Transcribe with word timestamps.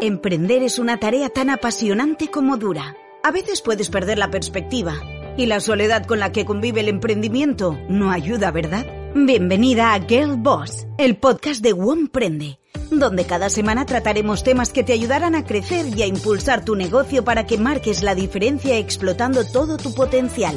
Emprender 0.00 0.62
es 0.62 0.78
una 0.78 1.00
tarea 1.00 1.28
tan 1.28 1.50
apasionante 1.50 2.28
como 2.28 2.56
dura. 2.56 2.96
A 3.24 3.32
veces 3.32 3.62
puedes 3.62 3.90
perder 3.90 4.16
la 4.16 4.30
perspectiva 4.30 4.94
y 5.36 5.46
la 5.46 5.58
soledad 5.58 6.06
con 6.06 6.20
la 6.20 6.30
que 6.30 6.44
convive 6.44 6.80
el 6.82 6.88
emprendimiento 6.88 7.76
no 7.88 8.12
ayuda, 8.12 8.52
¿verdad? 8.52 8.86
Bienvenida 9.16 9.94
a 9.94 10.00
Girl 10.00 10.36
Boss, 10.36 10.86
el 10.98 11.16
podcast 11.16 11.62
de 11.62 11.74
Prende, 12.12 12.60
donde 12.92 13.24
cada 13.24 13.50
semana 13.50 13.86
trataremos 13.86 14.44
temas 14.44 14.72
que 14.72 14.84
te 14.84 14.92
ayudarán 14.92 15.34
a 15.34 15.44
crecer 15.44 15.86
y 15.88 16.02
a 16.02 16.06
impulsar 16.06 16.64
tu 16.64 16.76
negocio 16.76 17.24
para 17.24 17.44
que 17.46 17.58
marques 17.58 18.04
la 18.04 18.14
diferencia 18.14 18.78
explotando 18.78 19.44
todo 19.44 19.78
tu 19.78 19.92
potencial. 19.94 20.56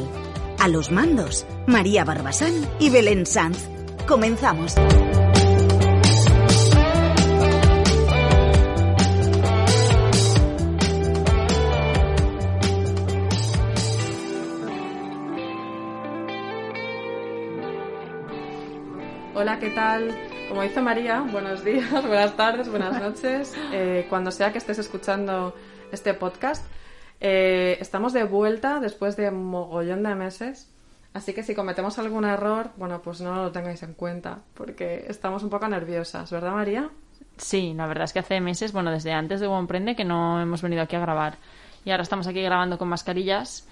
A 0.59 0.67
los 0.67 0.91
mandos, 0.91 1.47
María 1.65 2.05
Barbasán 2.05 2.53
y 2.79 2.91
Belén 2.91 3.25
Sanz. 3.25 3.57
Comenzamos. 4.07 4.75
Hola, 19.41 19.57
¿qué 19.57 19.71
tal? 19.71 20.15
Como 20.49 20.61
dice 20.61 20.81
María, 20.81 21.21
buenos 21.21 21.65
días, 21.65 21.89
buenas 22.05 22.37
tardes, 22.37 22.69
buenas 22.69 23.01
noches. 23.01 23.55
Eh, 23.71 24.05
cuando 24.07 24.29
sea 24.29 24.51
que 24.51 24.59
estés 24.59 24.77
escuchando 24.77 25.55
este 25.91 26.13
podcast, 26.13 26.63
eh, 27.19 27.75
estamos 27.79 28.13
de 28.13 28.23
vuelta 28.23 28.79
después 28.79 29.17
de 29.17 29.29
un 29.29 29.45
mogollón 29.45 30.03
de 30.03 30.13
meses. 30.13 30.69
Así 31.15 31.33
que 31.33 31.41
si 31.41 31.55
cometemos 31.55 31.97
algún 31.97 32.23
error, 32.25 32.69
bueno, 32.77 33.01
pues 33.01 33.19
no 33.19 33.33
lo 33.33 33.51
tengáis 33.51 33.81
en 33.81 33.95
cuenta, 33.95 34.37
porque 34.53 35.05
estamos 35.07 35.41
un 35.41 35.49
poco 35.49 35.67
nerviosas, 35.67 36.29
¿verdad, 36.29 36.51
María? 36.51 36.91
Sí, 37.37 37.73
la 37.75 37.87
verdad 37.87 38.03
es 38.03 38.13
que 38.13 38.19
hace 38.19 38.39
meses, 38.41 38.71
bueno, 38.73 38.91
desde 38.91 39.11
antes 39.11 39.39
de 39.39 39.49
Prende 39.67 39.95
que 39.95 40.05
no 40.05 40.39
hemos 40.39 40.61
venido 40.61 40.83
aquí 40.83 40.95
a 40.95 40.99
grabar. 40.99 41.37
Y 41.83 41.89
ahora 41.89 42.03
estamos 42.03 42.27
aquí 42.27 42.43
grabando 42.43 42.77
con 42.77 42.89
mascarillas 42.89 43.67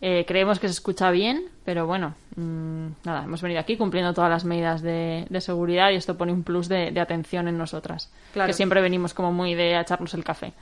eh, 0.00 0.24
creemos 0.26 0.58
que 0.58 0.68
se 0.68 0.72
escucha 0.72 1.10
bien, 1.10 1.48
pero 1.64 1.86
bueno, 1.86 2.14
mm, 2.36 2.86
nada, 3.04 3.24
hemos 3.24 3.40
venido 3.40 3.60
aquí 3.60 3.76
cumpliendo 3.76 4.12
todas 4.12 4.30
las 4.30 4.44
medidas 4.44 4.82
de, 4.82 5.26
seguridad 5.40 5.90
y 5.90 5.96
esto 5.96 6.16
pone 6.16 6.32
un 6.32 6.42
plus 6.42 6.68
de, 6.68 6.98
atención 7.00 7.48
en 7.48 7.56
nosotras. 7.56 8.12
Que 8.34 8.52
siempre 8.52 8.80
venimos 8.80 9.14
como 9.14 9.32
muy 9.32 9.54
de 9.54 9.78
echarnos 9.80 10.12
el 10.14 10.24
café. 10.24 10.52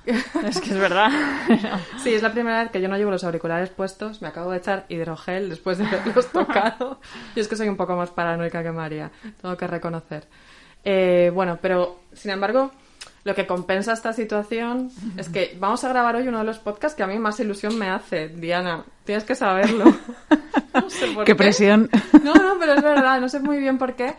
es 0.44 0.60
que 0.60 0.70
es 0.70 0.78
verdad. 0.78 1.10
sí, 2.02 2.14
es 2.14 2.22
la 2.22 2.32
primera 2.32 2.62
vez 2.62 2.72
que 2.72 2.80
yo 2.80 2.88
no 2.88 2.96
llevo 2.96 3.10
los 3.10 3.22
auriculares 3.22 3.70
puestos. 3.70 4.22
Me 4.22 4.28
acabo 4.28 4.50
de 4.50 4.58
echar 4.58 4.86
hidrogel 4.88 5.50
después 5.50 5.78
de 5.78 5.86
haberlos 5.86 6.26
tocado. 6.32 7.00
y 7.36 7.40
es 7.40 7.48
que 7.48 7.56
soy 7.56 7.68
un 7.68 7.76
poco 7.76 7.94
más 7.94 8.10
paranoica 8.10 8.62
que 8.62 8.72
María, 8.72 9.10
tengo 9.40 9.56
que 9.56 9.66
reconocer. 9.66 10.26
Eh, 10.84 11.30
bueno, 11.32 11.58
pero 11.60 12.00
sin 12.12 12.30
embargo, 12.32 12.72
lo 13.24 13.34
que 13.34 13.46
compensa 13.46 13.92
esta 13.92 14.12
situación 14.12 14.90
es 15.16 15.28
que 15.28 15.56
vamos 15.58 15.84
a 15.84 15.88
grabar 15.90 16.16
hoy 16.16 16.28
uno 16.28 16.38
de 16.38 16.44
los 16.44 16.58
podcasts 16.58 16.96
que 16.96 17.02
a 17.02 17.06
mí 17.06 17.18
más 17.18 17.38
ilusión 17.40 17.78
me 17.78 17.90
hace, 17.90 18.28
Diana. 18.28 18.84
Tienes 19.04 19.24
que 19.24 19.34
saberlo. 19.34 19.84
No 20.72 20.88
sé 20.88 21.08
por 21.08 21.24
qué. 21.24 21.34
presión. 21.34 21.90
No, 22.22 22.32
no, 22.32 22.56
pero 22.60 22.74
es 22.74 22.82
verdad, 22.82 23.20
no 23.20 23.28
sé 23.28 23.40
muy 23.40 23.58
bien 23.58 23.76
por 23.76 23.94
qué. 23.94 24.14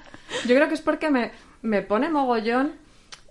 Yo 0.46 0.54
creo 0.54 0.68
que 0.68 0.74
es 0.74 0.82
porque 0.82 1.10
me, 1.10 1.32
me 1.62 1.82
pone 1.82 2.10
mogollón 2.10 2.74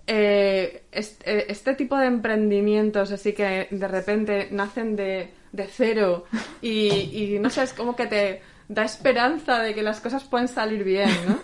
eh, 0.07 0.85
eh, 0.91 1.45
este, 1.47 1.75
tipo 1.75 1.97
de 1.97 2.07
emprendimientos, 2.07 3.11
así 3.11 3.33
que 3.33 3.67
de 3.69 3.87
repente 3.87 4.47
nacen 4.51 4.95
de, 4.95 5.31
de 5.51 5.67
cero 5.67 6.25
y, 6.63 6.89
y 7.13 7.39
no 7.39 7.51
sé, 7.51 7.61
es 7.61 7.73
como 7.73 7.95
que 7.95 8.07
te 8.07 8.41
da 8.67 8.83
esperanza 8.83 9.59
de 9.59 9.75
que 9.75 9.83
las 9.83 10.01
cosas 10.01 10.23
pueden 10.23 10.47
salir 10.47 10.83
bien, 10.83 11.09
¿no? 11.27 11.39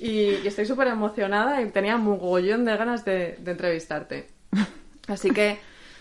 Y, 0.00 0.46
estoy 0.46 0.66
súper 0.66 0.88
emocionada 0.88 1.62
y 1.62 1.70
tenía 1.70 1.96
mogollón 1.96 2.64
de 2.64 2.76
ganas 2.76 3.04
de, 3.04 3.38
entrevistarte. 3.44 4.28
Así 5.08 5.30
que, 5.30 5.58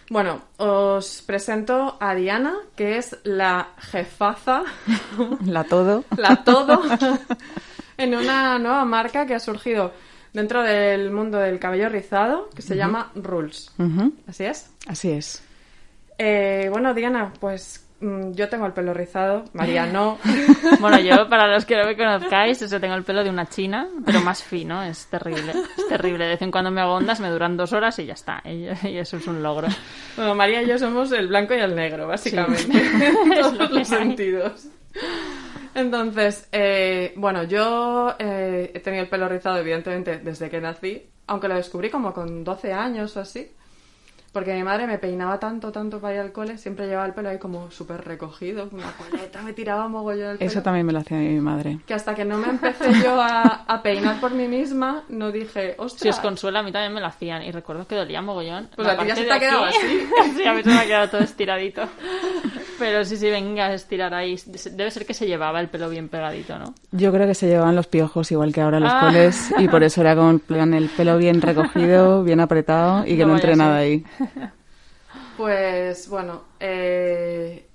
bueno, 0.10 0.42
os 0.58 1.22
presento 1.22 1.98
a 2.00 2.16
Diana, 2.16 2.56
que 2.76 2.98
es 2.98 3.18
la 3.24 3.70
jefaza. 3.78 4.64
La 5.46 5.64
todo. 5.64 6.04
La 6.18 6.44
todo. 6.44 6.82
en 7.98 8.16
una 8.16 8.58
nueva 8.60 8.86
marca 8.86 9.26
que 9.26 9.36
ha 9.36 9.40
surgido 9.40 9.94
dentro 10.34 10.64
del 10.64 11.12
mundo 11.12 11.38
del 11.38 11.60
cabello 11.60 11.90
rizado, 11.90 12.50
que 12.56 12.62
se 12.62 12.76
llama 12.76 13.12
Rules. 13.16 13.72
¿Así 14.28 14.46
es? 14.46 14.72
Así 14.88 15.12
es. 15.12 15.44
Eh, 16.18 16.68
bueno, 16.72 16.94
Diana, 16.94 17.34
pues 17.40 17.83
yo 18.32 18.50
tengo 18.50 18.66
el 18.66 18.74
pelo 18.74 18.94
rizado, 18.94 19.46
María 19.54 19.86
no. 19.86 20.18
Bueno, 20.80 21.00
yo, 21.00 21.30
para 21.30 21.48
los 21.48 21.66
que 21.66 21.78
no 21.78 21.86
me 21.86 21.96
conozcáis, 21.96 22.62
eso 22.62 22.80
tengo 22.80 22.96
el 22.96 23.04
pelo 23.04 23.24
de 23.24 23.30
una 23.30 23.48
china, 23.48 23.88
pero 24.06 24.20
más 24.22 24.44
fino, 24.44 24.84
es 24.84 25.08
terrible. 25.08 25.54
Es 25.78 25.88
terrible. 25.88 26.26
De 26.26 26.32
vez 26.32 26.42
en 26.42 26.52
cuando 26.52 26.72
me 26.72 26.82
hago 26.82 26.96
ondas, 26.96 27.20
me 27.20 27.30
duran 27.30 27.56
dos 27.56 27.72
horas 27.72 27.98
y 28.00 28.06
ya 28.06 28.14
está. 28.14 28.42
Y, 28.46 28.68
eso 28.98 29.18
es 29.18 29.28
un 29.28 29.42
logro. 29.42 29.68
Bueno, 30.18 30.36
María 30.36 30.62
y 30.62 30.68
yo 30.68 30.78
somos 30.78 31.12
el 31.12 31.28
blanco 31.28 31.54
y 31.54 31.60
el 31.60 31.76
negro, 31.76 32.08
básicamente. 32.08 32.64
En 32.74 33.30
todos 33.42 33.72
los 33.72 33.88
sentidos. 33.88 34.68
Entonces, 35.76 36.48
eh, 36.52 37.14
bueno, 37.16 37.44
yo 37.44 38.16
eh, 38.20 38.72
he 38.74 38.80
tenido 38.80 39.04
el 39.04 39.10
pelo 39.10 39.28
rizado, 39.28 39.58
evidentemente, 39.58 40.20
desde 40.20 40.50
que 40.50 40.62
nací, 40.62 41.10
aunque 41.28 41.48
lo 41.48 41.56
descubrí 41.56 41.90
como 41.90 42.14
con 42.14 42.44
12 42.44 42.74
años 42.74 43.16
o 43.18 43.22
así. 43.22 43.50
Porque 44.34 44.52
mi 44.56 44.64
madre 44.64 44.88
me 44.88 44.98
peinaba 44.98 45.40
tanto, 45.40 45.72
tanto 45.72 46.00
para 46.02 46.16
ir 46.16 46.20
al 46.20 46.32
cole, 46.32 46.58
siempre 46.58 46.88
llevaba 46.88 47.06
el 47.06 47.14
pelo 47.14 47.30
ahí 47.30 47.38
como 47.38 47.70
súper 47.70 48.04
recogido, 48.04 48.68
una 48.72 48.92
coleta, 48.94 49.44
me 49.44 49.54
tiraba 49.54 49.88
mogollón 49.88 50.32
el 50.32 50.38
pelo. 50.40 50.50
Eso 50.50 50.64
también 50.64 50.88
me 50.88 50.92
lo 50.92 51.00
hacía 51.00 51.20
mi 51.20 51.40
madre. 51.40 51.78
Que 51.86 51.94
hasta 51.94 52.16
que 52.16 52.26
no 52.26 52.40
me 52.40 52.50
empecé 52.50 52.92
yo 53.04 53.22
a, 53.22 53.80
peinar 53.84 54.20
por 54.20 54.32
mí 54.32 54.48
misma, 54.48 55.04
no 55.10 55.32
dije, 55.32 55.76
ostras. 55.78 56.02
Si 56.02 56.10
os 56.10 56.20
consuela, 56.20 56.62
a 56.62 56.64
mí 56.64 56.72
también 56.72 56.94
me 56.94 57.00
lo 57.00 57.06
hacían 57.06 57.44
y 57.44 57.52
recuerdo 57.52 57.86
que 57.86 57.96
dolía 57.96 58.24
mogollón. 58.24 58.70
Pues 58.76 58.88
a 58.88 58.98
ti 58.98 59.08
ya 59.08 59.16
se 59.16 59.24
te 59.24 59.32
ha 59.32 59.40
quedado 59.40 59.66
así. 59.66 59.78
sí, 60.36 60.46
a 60.46 60.54
mí 60.54 60.64
se 60.64 60.70
me 60.70 60.80
ha 60.80 60.86
quedado 60.86 61.10
todo 61.10 61.22
estiradito. 61.22 61.84
Pero 62.80 63.06
sí, 63.06 63.18
sí, 63.18 63.30
venga 63.30 63.68
a 63.68 63.74
estirar 63.74 64.16
ahí. 64.16 64.36
Debe 64.72 64.90
ser 64.90 65.06
que 65.06 65.14
se 65.14 65.28
llevaba 65.28 65.60
el 65.60 65.70
pelo 65.70 65.90
bien 65.90 66.10
pegadito, 66.10 66.58
¿no? 66.58 66.74
Yo 66.92 67.12
creo 67.12 67.28
que 67.28 67.36
se 67.36 67.48
llevaban 67.48 67.76
los 67.76 67.86
piojos 67.86 68.32
igual 68.32 68.52
que 68.52 68.62
ahora 68.62 68.80
los 68.80 68.92
ah. 68.92 69.02
coles 69.02 69.54
y 69.60 69.68
por 69.68 69.84
eso 69.84 70.02
era 70.02 70.16
con 70.16 70.42
el 70.74 70.90
pelo 70.90 71.18
bien 71.18 71.40
recogido, 71.42 72.24
bien 72.24 72.40
apretado 72.40 73.06
y 73.06 73.16
que 73.16 73.26
no, 73.26 73.36
entre 73.36 73.56
nada 73.56 73.78
ahí. 73.78 74.04
Pues 75.38 76.10
bueno, 76.10 76.44
eh, 76.60 77.68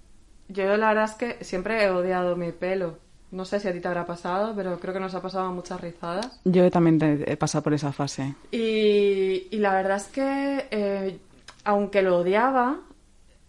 yo 0.49 0.77
la 0.77 0.89
verdad 0.89 1.05
es 1.05 1.15
que 1.15 1.45
siempre 1.45 1.85
he 1.85 1.91
odiado 1.91 2.37
mi 2.37 2.53
pelo. 2.53 2.99
No 3.31 3.45
sé 3.45 3.61
si 3.61 3.69
a 3.69 3.73
ti 3.73 3.81
te 3.81 3.89
habrá 3.89 4.07
pasado, 4.07 4.55
pero 4.57 4.81
creo 4.81 4.95
que 4.95 5.01
nos 5.01 5.15
ha 5.15 5.21
pasado 5.21 5.53
muchas 5.53 5.81
rizadas. 5.81 6.41
Yo 6.45 6.71
también 6.71 7.25
he 7.27 7.37
pasado 7.37 7.63
por 7.63 7.75
esa 7.75 7.93
fase. 7.93 8.35
Y, 8.51 9.49
la 9.59 9.75
verdad 9.75 9.99
es 9.99 10.07
que, 10.07 10.67
eh, 10.71 11.19
aunque 11.65 12.01
lo 12.01 12.19
odiaba, 12.19 12.79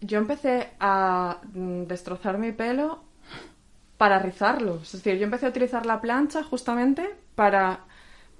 yo 0.02 0.18
empecé 0.18 0.68
a 0.80 1.38
mm, 1.54 1.84
destrozar 1.84 2.36
mi 2.36 2.52
pelo 2.52 3.02
para 3.96 4.18
rizarlo. 4.18 4.80
Es 4.82 4.92
decir, 4.92 5.16
yo 5.16 5.24
empecé 5.24 5.46
a 5.46 5.50
utilizar 5.50 5.86
la 5.86 6.00
plancha 6.00 6.42
justamente 6.42 7.08
para 7.34 7.80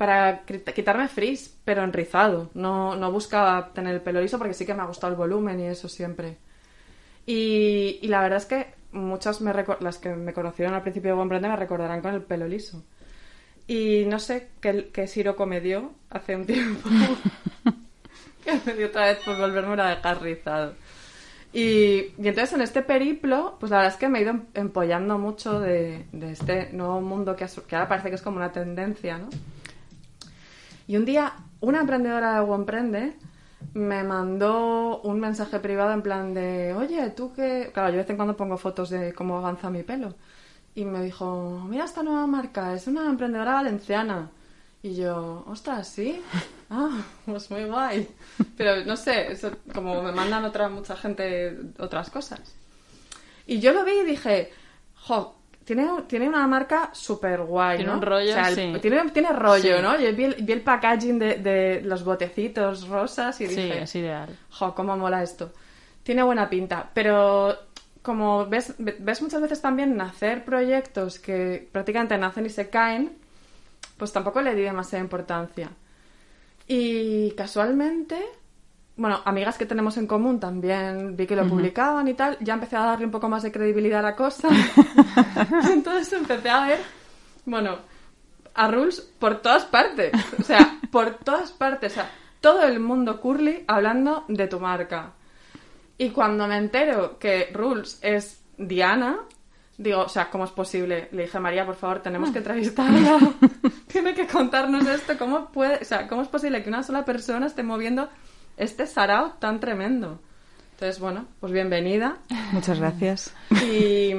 para 0.00 0.47
quitarme 0.47 1.08
frizz, 1.08 1.58
pero 1.62 1.85
enrizado. 1.85 2.49
No, 2.55 2.97
no 2.97 3.12
buscaba 3.12 3.70
tener 3.75 3.93
el 3.94 4.00
pelo 4.00 4.23
liso 4.23 4.38
porque 4.38 4.55
sí 4.55 4.64
que 4.64 4.73
me 4.73 4.81
ha 4.81 4.87
gustado 4.87 5.12
el 5.12 5.19
volumen 5.19 5.61
y 5.61 5.67
eso 5.67 5.91
siempre. 5.91 6.38
Y, 7.26 7.99
y 8.00 8.08
la 8.08 8.23
verdad 8.23 8.38
es 8.38 8.47
que 8.47 8.69
muchas 8.93 9.43
me 9.43 9.52
las 9.81 9.99
que 9.99 10.14
me 10.14 10.32
conocieron 10.32 10.73
al 10.73 10.81
principio 10.81 11.11
de 11.11 11.23
Buen 11.23 11.43
me 11.43 11.55
recordarán 11.55 12.00
con 12.00 12.14
el 12.14 12.23
pelo 12.23 12.49
liso. 12.49 12.82
Y 13.67 14.06
no 14.06 14.19
sé 14.19 14.49
qué, 14.62 14.88
qué 14.91 15.06
siroco 15.06 15.44
me 15.44 15.61
dio 15.61 15.93
hace 16.08 16.35
un 16.35 16.47
tiempo. 16.47 16.88
que 18.43 18.58
me 18.64 18.73
dio 18.73 18.87
otra 18.87 19.05
vez 19.05 19.19
por 19.19 19.37
volverme 19.37 19.82
a 19.82 19.97
dejar 19.97 20.23
rizado. 20.23 20.76
Y, 21.52 22.14
y, 22.17 22.29
entonces 22.29 22.55
en 22.55 22.62
este 22.62 22.81
periplo, 22.81 23.58
pues 23.61 23.69
la 23.69 23.76
verdad 23.76 23.93
es 23.93 23.99
que 23.99 24.08
me 24.08 24.20
he 24.20 24.23
ido 24.23 24.32
empollando 24.55 25.19
mucho 25.19 25.61
de, 25.61 26.06
de 26.11 26.32
este 26.32 26.73
nuevo 26.73 27.02
mundo 27.02 27.37
que, 27.37 27.47
que 27.69 27.76
ahora 27.76 27.87
parece 27.87 28.08
que 28.08 28.14
es 28.14 28.23
como 28.23 28.38
una 28.38 28.50
tendencia, 28.50 29.19
¿no? 29.19 29.29
Y 30.90 30.96
un 30.96 31.04
día, 31.04 31.32
una 31.60 31.82
emprendedora 31.82 32.42
de 32.42 32.52
Emprende 32.52 33.16
me 33.75 34.02
mandó 34.02 35.00
un 35.02 35.20
mensaje 35.20 35.60
privado 35.60 35.92
en 35.92 36.02
plan 36.02 36.34
de, 36.34 36.75
oye, 36.75 37.10
tú 37.10 37.32
que... 37.32 37.70
Claro, 37.72 37.90
yo 37.90 37.92
de 37.92 37.98
vez 37.98 38.10
en 38.10 38.16
cuando 38.16 38.37
pongo 38.37 38.58
fotos 38.58 38.90
de 38.90 39.12
cómo 39.12 39.38
avanza 39.38 39.70
mi 39.70 39.84
pelo. 39.84 40.16
y 40.75 40.84
me 40.84 41.00
dijo, 41.04 41.64
mira 41.69 41.84
esta 41.84 42.02
nueva 42.02 42.26
marca, 42.26 42.75
es 42.75 42.88
una 42.88 43.08
emprendedora 43.08 43.52
valenciana. 43.52 44.32
Y 44.82 44.96
yo, 44.96 45.44
ostras, 45.46 45.87
¿sí? 45.87 46.20
Ah, 46.70 47.04
pues 47.25 47.48
muy 47.52 47.66
guay. 47.66 48.08
Pero 48.56 48.84
no 48.84 48.96
sé, 48.96 49.31
eso, 49.31 49.52
como 49.72 50.02
me 50.02 50.10
mandan 50.10 50.44
otra, 50.44 50.69
mucha 50.69 50.96
gente 50.96 51.56
otras 51.78 52.10
cosas. 52.10 52.40
Y 53.46 53.60
yo 53.60 53.72
lo 53.72 53.84
vi 53.84 53.92
y 53.92 54.04
dije, 54.06 54.50
jo, 54.96 55.39
tiene, 55.75 55.88
tiene 56.08 56.28
una 56.28 56.44
marca 56.49 56.90
súper 56.93 57.43
guay, 57.43 57.76
Tiene 57.76 57.93
¿no? 57.93 57.99
un 57.99 58.02
rollo, 58.02 58.31
O 58.31 58.34
sea, 58.34 58.49
el- 58.49 58.55
sí. 58.56 58.72
tiene, 58.81 59.08
tiene 59.11 59.28
rollo, 59.32 59.76
Sí. 59.76 59.82
¿no? 59.82 59.96
Yo 60.00 60.12
vi 60.12 60.25
el, 60.25 60.34
vi 60.34 60.52
el 60.52 60.62
packaging 60.62 61.19
de, 61.20 61.34
de 61.37 61.81
los 61.82 62.02
botecitos 62.02 62.88
rosas 62.88 63.40
y 63.40 63.46
Sí, 63.46 63.55
dije, 63.55 63.82
es 63.82 63.94
ideal. 63.94 64.37
jo, 64.50 64.75
cómo 64.75 64.96
mola 64.96 65.22
esto. 65.22 65.52
Tiene 66.02 66.25
buena 66.25 66.50
pinta, 66.50 66.90
pero 66.93 67.56
como 68.02 68.46
ves, 68.46 68.75
ves 68.78 69.22
muchas 69.22 69.40
veces 69.43 69.61
también 69.61 69.96
nacer 69.96 70.44
proyectos 70.44 71.20
que 71.20 71.69
prácticamente 71.70 72.19
nacen 72.19 72.46
y 72.46 72.50
se 72.50 72.69
caen, 72.69 73.12
pues 73.96 74.12
tampoco 74.12 74.40
le 74.43 74.55
di 74.56 74.62
demasiada 74.62 75.05
importancia. 75.05 75.70
Y 76.66 77.31
casualmente, 77.32 78.19
bueno, 79.00 79.23
amigas 79.25 79.56
que 79.56 79.64
tenemos 79.64 79.97
en 79.97 80.06
común 80.06 80.38
también 80.38 81.17
vi 81.17 81.26
que 81.26 81.35
lo 81.35 81.49
publicaban 81.49 82.06
y 82.06 82.12
tal, 82.12 82.37
ya 82.41 82.52
empecé 82.52 82.76
a 82.76 82.85
darle 82.85 83.06
un 83.06 83.11
poco 83.11 83.31
más 83.31 83.43
de 83.43 83.50
credibilidad 83.50 84.00
a 84.00 84.11
la 84.11 84.14
cosa. 84.14 84.50
Entonces 85.73 86.12
empecé 86.12 86.50
a 86.50 86.67
ver, 86.67 86.81
bueno, 87.47 87.79
a 88.55 88.69
Rules 88.70 89.00
por 89.19 89.41
todas 89.41 89.64
partes. 89.64 90.12
O 90.38 90.43
sea, 90.43 90.79
por 90.93 91.14
todas 91.14 91.50
partes. 91.50 91.93
O 91.93 91.94
sea, 91.94 92.11
todo 92.43 92.62
el 92.64 92.79
mundo 92.79 93.23
curly 93.23 93.64
hablando 93.67 94.26
de 94.29 94.47
tu 94.49 94.61
marca. 94.61 95.14
Y 95.97 96.11
cuando 96.11 96.47
me 96.47 96.58
entero 96.58 97.19
que 97.19 97.49
Rules 97.55 98.00
es 98.02 98.44
Diana, 98.58 99.20
digo, 99.79 100.02
o 100.02 100.08
sea, 100.11 100.29
¿cómo 100.29 100.44
es 100.44 100.50
posible? 100.50 101.08
Le 101.12 101.23
dije 101.23 101.38
a 101.38 101.41
María, 101.41 101.64
por 101.64 101.76
favor, 101.76 102.02
tenemos 102.02 102.32
que 102.32 102.38
entrevistarla. 102.41 103.19
Tiene 103.87 104.12
que 104.12 104.26
contarnos 104.26 104.87
esto. 104.87 105.17
¿Cómo 105.17 105.50
puede, 105.50 105.76
o 105.76 105.85
sea, 105.87 106.06
cómo 106.06 106.20
es 106.20 106.29
posible 106.29 106.62
que 106.62 106.69
una 106.69 106.82
sola 106.82 107.06
persona 107.06 107.47
esté 107.47 107.62
moviendo 107.62 108.11
este 108.60 108.86
sarao 108.86 109.32
tan 109.38 109.58
tremendo? 109.60 110.20
Entonces, 110.74 111.00
bueno, 111.00 111.26
pues 111.40 111.52
bienvenida. 111.52 112.16
Muchas 112.52 112.78
gracias. 112.78 113.34
Y 113.64 114.12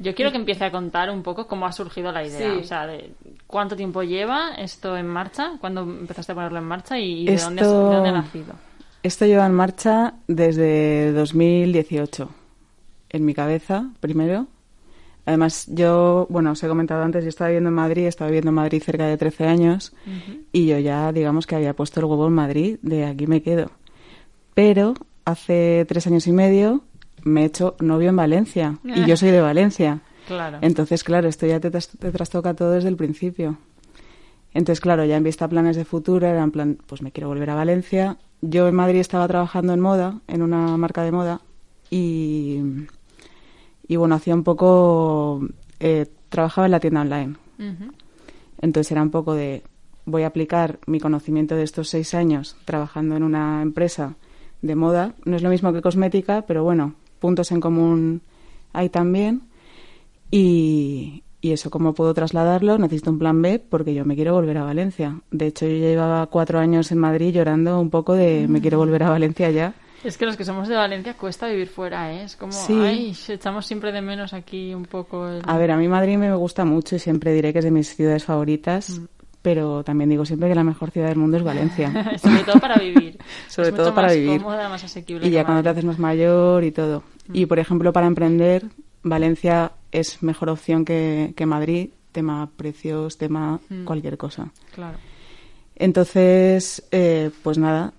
Yo 0.00 0.14
quiero 0.14 0.32
que 0.32 0.38
empiece 0.38 0.64
a 0.64 0.70
contar 0.72 1.08
un 1.10 1.22
poco 1.22 1.46
cómo 1.46 1.66
ha 1.66 1.72
surgido 1.72 2.10
la 2.10 2.24
idea. 2.26 2.50
Sí. 2.54 2.58
O 2.60 2.64
sea, 2.64 2.86
de 2.86 3.12
cuánto 3.46 3.76
tiempo 3.76 4.02
lleva 4.02 4.54
esto 4.58 4.96
en 4.96 5.06
marcha, 5.06 5.52
cuándo 5.60 5.82
empezaste 5.82 6.32
a 6.32 6.34
ponerlo 6.34 6.58
en 6.58 6.64
marcha 6.64 6.98
y, 6.98 7.24
de, 7.26 7.34
Esto- 7.34 7.46
dónde, 7.46 7.62
has- 7.62 7.68
de 7.68 7.74
dónde 7.96 8.08
ha 8.08 8.12
nacido. 8.12 8.54
Esto 9.04 9.26
lleva 9.26 9.46
en 9.46 9.52
marcha 9.52 10.14
desde 10.26 11.12
2018. 11.12 12.28
En 13.10 13.24
mi 13.24 13.34
cabeza, 13.34 13.90
primero. 14.00 14.48
Además, 15.26 15.66
yo, 15.68 16.26
bueno, 16.28 16.50
os 16.52 16.62
he 16.62 16.68
comentado 16.68 17.02
antes, 17.02 17.24
yo 17.24 17.30
estaba 17.30 17.48
viviendo 17.48 17.68
en 17.70 17.74
Madrid, 17.74 18.06
estaba 18.06 18.28
viviendo 18.30 18.50
en 18.50 18.54
Madrid 18.56 18.82
cerca 18.82 19.06
de 19.06 19.16
13 19.16 19.46
años 19.46 19.94
y 20.52 20.66
yo 20.66 20.78
ya, 20.78 21.12
digamos 21.12 21.46
que 21.46 21.56
había 21.56 21.74
puesto 21.74 22.00
el 22.00 22.06
huevo 22.06 22.26
en 22.26 22.34
Madrid, 22.34 22.78
de 22.82 23.06
aquí 23.06 23.26
me 23.26 23.42
quedo. 23.42 23.70
Pero 24.54 24.94
hace 25.24 25.84
tres 25.88 26.06
años 26.06 26.26
y 26.26 26.32
medio 26.32 26.82
me 27.22 27.42
he 27.42 27.44
hecho 27.46 27.74
novio 27.80 28.10
en 28.10 28.16
Valencia 28.16 28.78
y 28.84 29.06
yo 29.06 29.16
soy 29.16 29.30
de 29.30 29.40
Valencia. 29.50 30.00
Claro. 30.26 30.58
Entonces, 30.60 31.04
claro, 31.04 31.28
esto 31.28 31.46
ya 31.46 31.58
te, 31.60 31.70
tras- 31.70 31.88
te 31.98 32.10
trastoca 32.12 32.54
todo 32.54 32.70
desde 32.72 32.88
el 32.88 32.96
principio. 32.96 33.56
Entonces, 34.52 34.80
claro, 34.80 35.04
ya 35.04 35.16
en 35.16 35.24
vista 35.24 35.48
planes 35.48 35.74
de 35.76 35.84
futuro, 35.84 36.26
era 36.26 36.42
en 36.42 36.50
plan, 36.50 36.78
pues 36.86 37.02
me 37.02 37.10
quiero 37.12 37.28
volver 37.28 37.50
a 37.50 37.54
Valencia. 37.54 38.18
Yo 38.40 38.68
en 38.68 38.74
Madrid 38.74 39.00
estaba 39.00 39.26
trabajando 39.26 39.72
en 39.72 39.80
moda, 39.80 40.20
en 40.28 40.42
una 40.42 40.76
marca 40.76 41.02
de 41.02 41.10
moda, 41.12 41.40
y, 41.90 42.60
y 43.86 43.96
bueno, 43.96 44.14
hacía 44.14 44.34
un 44.34 44.44
poco, 44.44 45.46
eh, 45.80 46.06
trabajaba 46.28 46.66
en 46.66 46.70
la 46.72 46.80
tienda 46.80 47.02
online. 47.02 47.34
Entonces 48.60 48.90
era 48.92 49.02
un 49.02 49.10
poco 49.10 49.34
de, 49.34 49.62
voy 50.06 50.22
a 50.22 50.28
aplicar 50.28 50.78
mi 50.86 51.00
conocimiento 51.00 51.54
de 51.54 51.62
estos 51.62 51.88
seis 51.88 52.14
años 52.14 52.56
trabajando 52.64 53.16
en 53.16 53.22
una 53.22 53.62
empresa 53.62 54.16
de 54.62 54.74
moda. 54.74 55.14
No 55.24 55.36
es 55.36 55.42
lo 55.42 55.50
mismo 55.50 55.72
que 55.72 55.82
cosmética, 55.82 56.42
pero 56.42 56.64
bueno, 56.64 56.94
puntos 57.20 57.52
en 57.52 57.60
común 57.60 58.22
hay 58.72 58.88
también. 58.88 59.42
Y, 60.30 61.22
y 61.40 61.52
eso, 61.52 61.70
¿cómo 61.70 61.92
puedo 61.92 62.14
trasladarlo? 62.14 62.78
Necesito 62.78 63.10
un 63.10 63.18
plan 63.18 63.42
B 63.42 63.58
porque 63.58 63.92
yo 63.92 64.06
me 64.06 64.14
quiero 64.14 64.32
volver 64.32 64.56
a 64.56 64.64
Valencia. 64.64 65.20
De 65.30 65.48
hecho, 65.48 65.66
yo 65.66 65.76
ya 65.76 65.88
llevaba 65.88 66.26
cuatro 66.26 66.58
años 66.58 66.90
en 66.90 66.98
Madrid 66.98 67.34
llorando 67.34 67.78
un 67.80 67.90
poco 67.90 68.14
de 68.14 68.48
me 68.48 68.62
quiero 68.62 68.78
volver 68.78 69.02
a 69.02 69.10
Valencia 69.10 69.50
ya. 69.50 69.74
Es 70.04 70.18
que 70.18 70.26
los 70.26 70.36
que 70.36 70.44
somos 70.44 70.68
de 70.68 70.76
Valencia 70.76 71.14
cuesta 71.14 71.48
vivir 71.48 71.68
fuera, 71.68 72.12
¿eh? 72.12 72.24
Es 72.24 72.36
como, 72.36 72.52
Sí. 72.52 72.78
ay, 72.78 73.16
echamos 73.28 73.66
siempre 73.66 73.90
de 73.90 74.02
menos 74.02 74.34
aquí 74.34 74.74
un 74.74 74.84
poco 74.84 75.28
el... 75.28 75.42
A 75.46 75.56
ver, 75.58 75.70
a 75.70 75.76
mí 75.76 75.88
Madrid 75.88 76.18
me 76.18 76.32
gusta 76.34 76.64
mucho 76.64 76.96
y 76.96 76.98
siempre 76.98 77.32
diré 77.32 77.52
que 77.52 77.60
es 77.60 77.64
de 77.64 77.70
mis 77.70 77.94
ciudades 77.96 78.22
favoritas, 78.24 79.00
pero 79.40 79.82
también 79.82 80.10
digo 80.10 80.24
siempre 80.26 80.48
que 80.48 80.54
la 80.54 80.62
mejor 80.64 80.90
ciudad 80.90 81.08
del 81.08 81.16
mundo 81.18 81.36
es 81.38 81.42
Valencia. 81.42 81.90
Sobre 82.18 82.42
todo 82.44 82.60
para 82.60 82.76
vivir. 82.76 83.18
Sobre 83.48 83.68
Es 83.70 83.74
todo 83.74 83.86
mucho 83.86 83.94
para 83.94 84.08
más 84.08 84.16
vivir. 84.16 84.42
cómoda, 84.42 84.68
más 84.68 84.84
asequible 84.84 85.26
Y 85.26 85.30
ya 85.30 85.44
cuando 85.44 85.62
te 85.62 85.68
haces 85.70 85.84
más 85.84 85.98
mayor 85.98 86.64
y 86.64 86.70
todo. 86.70 87.02
Y 87.32 87.46
por 87.46 87.58
ejemplo, 87.58 87.92
para 87.92 88.06
emprender, 88.06 88.66
Valencia 89.02 89.72
es 89.90 90.22
mejor 90.22 90.50
opción 90.50 90.84
que, 90.84 91.32
que 91.36 91.46
Madrid, 91.46 91.88
tema 92.12 92.50
precios, 92.56 93.16
tema 93.16 93.58
cualquier 93.86 94.18
cosa. 94.18 94.48
Claro. 94.74 94.98
Entonces, 95.76 96.82
eh, 96.92 97.30
pues 97.42 97.58
nada, 97.58 97.92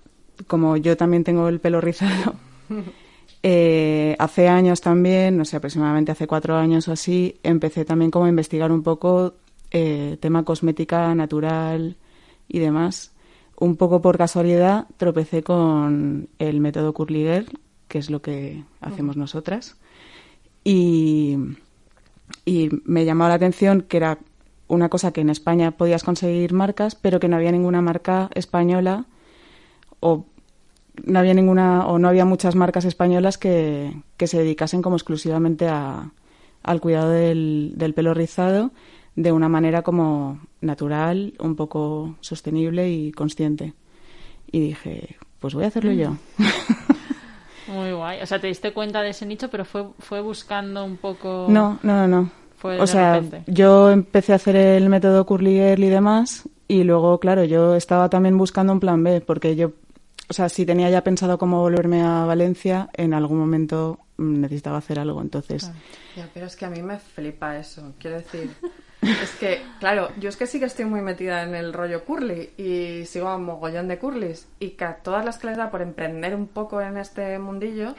como 0.46 0.76
yo 0.76 0.96
también 0.96 1.24
tengo 1.24 1.48
el 1.48 1.60
pelo 1.60 1.80
rizado, 1.80 2.34
eh, 3.42 4.16
hace 4.18 4.48
años 4.48 4.80
también, 4.80 5.36
no 5.36 5.44
sé, 5.44 5.56
aproximadamente 5.56 6.12
hace 6.12 6.26
cuatro 6.26 6.56
años 6.56 6.88
o 6.88 6.92
así, 6.92 7.38
empecé 7.42 7.84
también 7.84 8.10
como 8.10 8.26
a 8.26 8.28
investigar 8.28 8.72
un 8.72 8.82
poco 8.82 9.34
eh, 9.70 10.16
tema 10.20 10.44
cosmética 10.44 11.14
natural 11.14 11.96
y 12.48 12.58
demás. 12.58 13.12
Un 13.58 13.76
poco 13.76 14.02
por 14.02 14.18
casualidad 14.18 14.86
tropecé 14.96 15.42
con 15.42 16.28
el 16.38 16.60
método 16.60 16.92
Curly 16.92 17.22
Girl, 17.22 17.58
que 17.88 17.98
es 17.98 18.10
lo 18.10 18.20
que 18.20 18.64
hacemos 18.80 19.16
nosotras. 19.16 19.76
Y, 20.62 21.36
y 22.44 22.68
me 22.84 23.04
llamó 23.04 23.28
la 23.28 23.34
atención 23.34 23.82
que 23.82 23.96
era 23.96 24.18
una 24.68 24.88
cosa 24.88 25.12
que 25.12 25.20
en 25.20 25.30
España 25.30 25.70
podías 25.72 26.04
conseguir 26.04 26.52
marcas, 26.52 26.94
pero 26.94 27.20
que 27.20 27.28
no 27.28 27.36
había 27.36 27.52
ninguna 27.52 27.80
marca 27.80 28.30
española 28.34 29.06
o 30.00 30.26
no 31.04 31.18
había 31.18 31.34
ninguna 31.34 31.86
o 31.86 31.98
no 31.98 32.08
había 32.08 32.24
muchas 32.24 32.54
marcas 32.54 32.84
españolas 32.84 33.38
que, 33.38 33.92
que 34.16 34.26
se 34.26 34.38
dedicasen 34.38 34.82
como 34.82 34.96
exclusivamente 34.96 35.68
a, 35.68 36.10
al 36.62 36.80
cuidado 36.80 37.10
del, 37.10 37.72
del 37.76 37.94
pelo 37.94 38.14
rizado 38.14 38.72
de 39.16 39.32
una 39.32 39.48
manera 39.48 39.82
como 39.82 40.40
natural, 40.60 41.34
un 41.38 41.56
poco 41.56 42.16
sostenible 42.20 42.90
y 42.90 43.12
consciente. 43.12 43.72
Y 44.52 44.60
dije, 44.60 45.16
pues 45.40 45.54
voy 45.54 45.64
a 45.64 45.68
hacerlo 45.68 45.92
yo. 45.92 46.16
Muy 47.66 47.92
guay. 47.92 48.20
O 48.20 48.26
sea, 48.26 48.38
te 48.38 48.46
diste 48.46 48.72
cuenta 48.72 49.02
de 49.02 49.10
ese 49.10 49.26
nicho, 49.26 49.48
pero 49.48 49.64
fue, 49.64 49.86
fue 49.98 50.20
buscando 50.20 50.84
un 50.84 50.98
poco... 50.98 51.46
No, 51.48 51.78
no, 51.82 52.06
no, 52.06 52.08
no. 52.08 52.30
Fue 52.56 52.80
o 52.80 52.86
sea, 52.86 53.20
repente. 53.20 53.50
yo 53.50 53.90
empecé 53.90 54.32
a 54.32 54.36
hacer 54.36 54.56
el 54.56 54.88
método 54.88 55.26
Curly 55.26 55.52
Girl 55.52 55.84
y 55.84 55.88
demás, 55.88 56.48
y 56.68 56.84
luego, 56.84 57.18
claro, 57.18 57.44
yo 57.44 57.74
estaba 57.74 58.08
también 58.08 58.38
buscando 58.38 58.72
un 58.72 58.80
plan 58.80 59.02
B, 59.02 59.20
porque 59.20 59.56
yo, 59.56 59.72
o 60.28 60.32
sea, 60.32 60.48
si 60.48 60.66
tenía 60.66 60.90
ya 60.90 61.02
pensado 61.02 61.38
cómo 61.38 61.60
volverme 61.60 62.02
a 62.02 62.24
Valencia, 62.24 62.88
en 62.94 63.14
algún 63.14 63.38
momento 63.38 63.98
mm, 64.16 64.40
necesitaba 64.40 64.78
hacer 64.78 64.98
algo, 64.98 65.20
entonces. 65.22 65.70
Ya, 66.16 66.28
pero 66.34 66.46
es 66.46 66.56
que 66.56 66.64
a 66.64 66.70
mí 66.70 66.82
me 66.82 66.98
flipa 66.98 67.58
eso. 67.58 67.92
Quiero 68.00 68.16
decir, 68.16 68.50
es 69.02 69.30
que, 69.38 69.62
claro, 69.78 70.08
yo 70.18 70.28
es 70.28 70.36
que 70.36 70.46
sí 70.46 70.58
que 70.58 70.64
estoy 70.64 70.84
muy 70.86 71.00
metida 71.02 71.42
en 71.42 71.54
el 71.54 71.72
rollo 71.72 72.04
curly 72.04 72.50
y 72.56 73.04
sigo 73.06 73.28
a 73.28 73.36
un 73.36 73.44
mogollón 73.44 73.86
de 73.88 73.98
curlis. 73.98 74.46
Y 74.58 74.70
que 74.70 74.84
a 74.84 74.96
todas 74.96 75.24
las 75.24 75.38
que 75.38 75.46
les 75.48 75.56
da 75.56 75.70
por 75.70 75.82
emprender 75.82 76.34
un 76.34 76.46
poco 76.48 76.80
en 76.80 76.96
este 76.96 77.38
mundillo, 77.38 77.94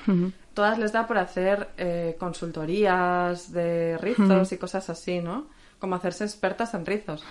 todas 0.53 0.79
les 0.79 0.91
da 0.91 1.05
por 1.07 1.17
hacer 1.19 1.69
eh, 1.77 2.15
consultorías 2.19 3.51
de 3.51 3.97
rizos 3.99 4.51
y 4.51 4.57
cosas 4.57 4.89
así, 4.89 5.19
¿no? 5.19 5.45
Como 5.79 5.95
hacerse 5.95 6.23
expertas 6.25 6.73
en 6.73 6.85
rizos. 6.85 7.23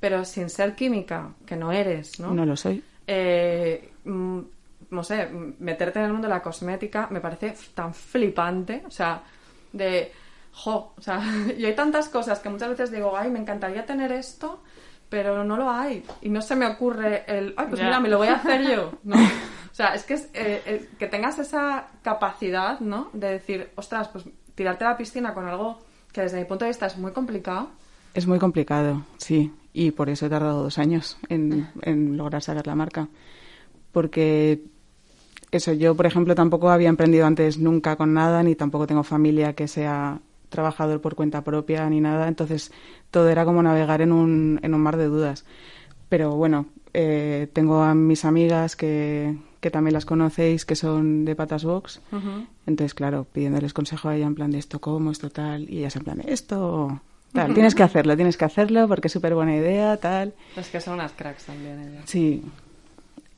Pero 0.00 0.24
sin 0.24 0.48
ser 0.50 0.74
química, 0.74 1.30
que 1.46 1.54
no 1.54 1.70
eres, 1.70 2.18
¿no? 2.18 2.34
No 2.34 2.44
lo 2.44 2.56
soy. 2.56 2.82
eh, 3.06 3.91
no 4.04 5.02
sé, 5.02 5.26
mm, 5.26 5.54
meterte 5.60 5.98
en 5.98 6.06
el 6.06 6.12
mundo 6.12 6.28
de 6.28 6.34
la 6.34 6.42
cosmética 6.42 7.08
me 7.10 7.20
parece 7.20 7.54
tan 7.74 7.94
flipante, 7.94 8.82
o 8.86 8.90
sea, 8.90 9.22
de, 9.72 10.12
jo, 10.52 10.94
o 10.96 11.00
sea, 11.00 11.20
y 11.56 11.64
hay 11.64 11.74
tantas 11.74 12.08
cosas 12.08 12.38
que 12.40 12.48
muchas 12.48 12.70
veces 12.70 12.90
digo, 12.90 13.16
ay, 13.16 13.30
me 13.30 13.38
encantaría 13.38 13.86
tener 13.86 14.12
esto, 14.12 14.62
pero 15.08 15.44
no 15.44 15.56
lo 15.56 15.70
hay, 15.70 16.04
y 16.20 16.28
no 16.28 16.40
se 16.40 16.56
me 16.56 16.66
ocurre 16.66 17.24
el, 17.26 17.54
ay, 17.56 17.66
pues 17.68 17.82
mira, 17.82 18.00
me 18.00 18.08
lo 18.08 18.18
voy 18.18 18.28
a 18.28 18.36
hacer 18.36 18.62
yo, 18.62 18.92
¿no? 19.04 19.16
O 19.16 19.74
sea, 19.74 19.94
es 19.94 20.04
que, 20.04 20.14
es, 20.14 20.24
eh, 20.34 20.62
eh, 20.66 20.88
que 20.98 21.06
tengas 21.06 21.38
esa 21.38 21.88
capacidad, 22.02 22.80
¿no? 22.80 23.08
De 23.14 23.30
decir, 23.30 23.70
ostras, 23.74 24.08
pues 24.08 24.24
tirarte 24.54 24.84
a 24.84 24.90
la 24.90 24.96
piscina 24.98 25.32
con 25.32 25.48
algo 25.48 25.78
que 26.12 26.20
desde 26.20 26.38
mi 26.38 26.44
punto 26.44 26.66
de 26.66 26.70
vista 26.70 26.86
es 26.86 26.98
muy 26.98 27.12
complicado, 27.12 27.70
Es 28.12 28.26
muy 28.26 28.38
complicado, 28.38 29.02
sí, 29.16 29.50
y 29.72 29.92
por 29.92 30.10
eso 30.10 30.26
he 30.26 30.28
tardado 30.28 30.62
dos 30.62 30.78
años 30.78 31.16
en, 31.30 31.70
en 31.80 32.18
lograr 32.18 32.42
sacar 32.42 32.66
la 32.66 32.74
marca. 32.74 33.08
Porque 33.92 34.62
eso, 35.50 35.72
yo, 35.72 35.94
por 35.94 36.06
ejemplo, 36.06 36.34
tampoco 36.34 36.70
había 36.70 36.88
emprendido 36.88 37.26
antes 37.26 37.58
nunca 37.58 37.96
con 37.96 38.14
nada, 38.14 38.42
ni 38.42 38.54
tampoco 38.54 38.86
tengo 38.86 39.02
familia 39.02 39.52
que 39.52 39.68
sea 39.68 40.20
trabajador 40.48 41.00
por 41.00 41.14
cuenta 41.14 41.42
propia 41.42 41.88
ni 41.88 42.00
nada, 42.00 42.28
entonces 42.28 42.72
todo 43.10 43.28
era 43.28 43.44
como 43.44 43.62
navegar 43.62 44.02
en 44.02 44.12
un, 44.12 44.60
en 44.62 44.74
un 44.74 44.80
mar 44.80 44.96
de 44.96 45.06
dudas. 45.06 45.44
Pero 46.08 46.36
bueno, 46.36 46.66
eh, 46.94 47.48
tengo 47.52 47.82
a 47.82 47.94
mis 47.94 48.24
amigas 48.24 48.76
que, 48.76 49.36
que 49.60 49.70
también 49.70 49.94
las 49.94 50.04
conocéis, 50.04 50.64
que 50.64 50.76
son 50.76 51.24
de 51.24 51.34
Patas 51.34 51.64
Box. 51.64 52.00
Entonces, 52.66 52.94
claro, 52.94 53.26
pidiéndoles 53.32 53.72
consejo 53.72 54.08
a 54.08 54.16
ella 54.16 54.26
en 54.26 54.34
plan 54.34 54.50
de 54.50 54.58
esto 54.58 54.80
cómo, 54.80 55.10
esto 55.10 55.30
tal, 55.30 55.68
y 55.70 55.78
ellas 55.78 55.96
en 55.96 56.04
plan 56.04 56.18
de 56.18 56.32
esto 56.32 57.00
tal, 57.32 57.54
tienes 57.54 57.74
que 57.74 57.82
hacerlo, 57.82 58.14
tienes 58.14 58.36
que 58.36 58.44
hacerlo 58.44 58.88
porque 58.88 59.08
es 59.08 59.12
súper 59.12 59.34
buena 59.34 59.56
idea, 59.56 59.96
tal. 59.96 60.34
Es 60.56 60.68
que 60.68 60.80
son 60.80 60.94
unas 60.94 61.12
cracks 61.12 61.44
también 61.44 61.80
ellas. 61.80 62.04
Sí. 62.06 62.42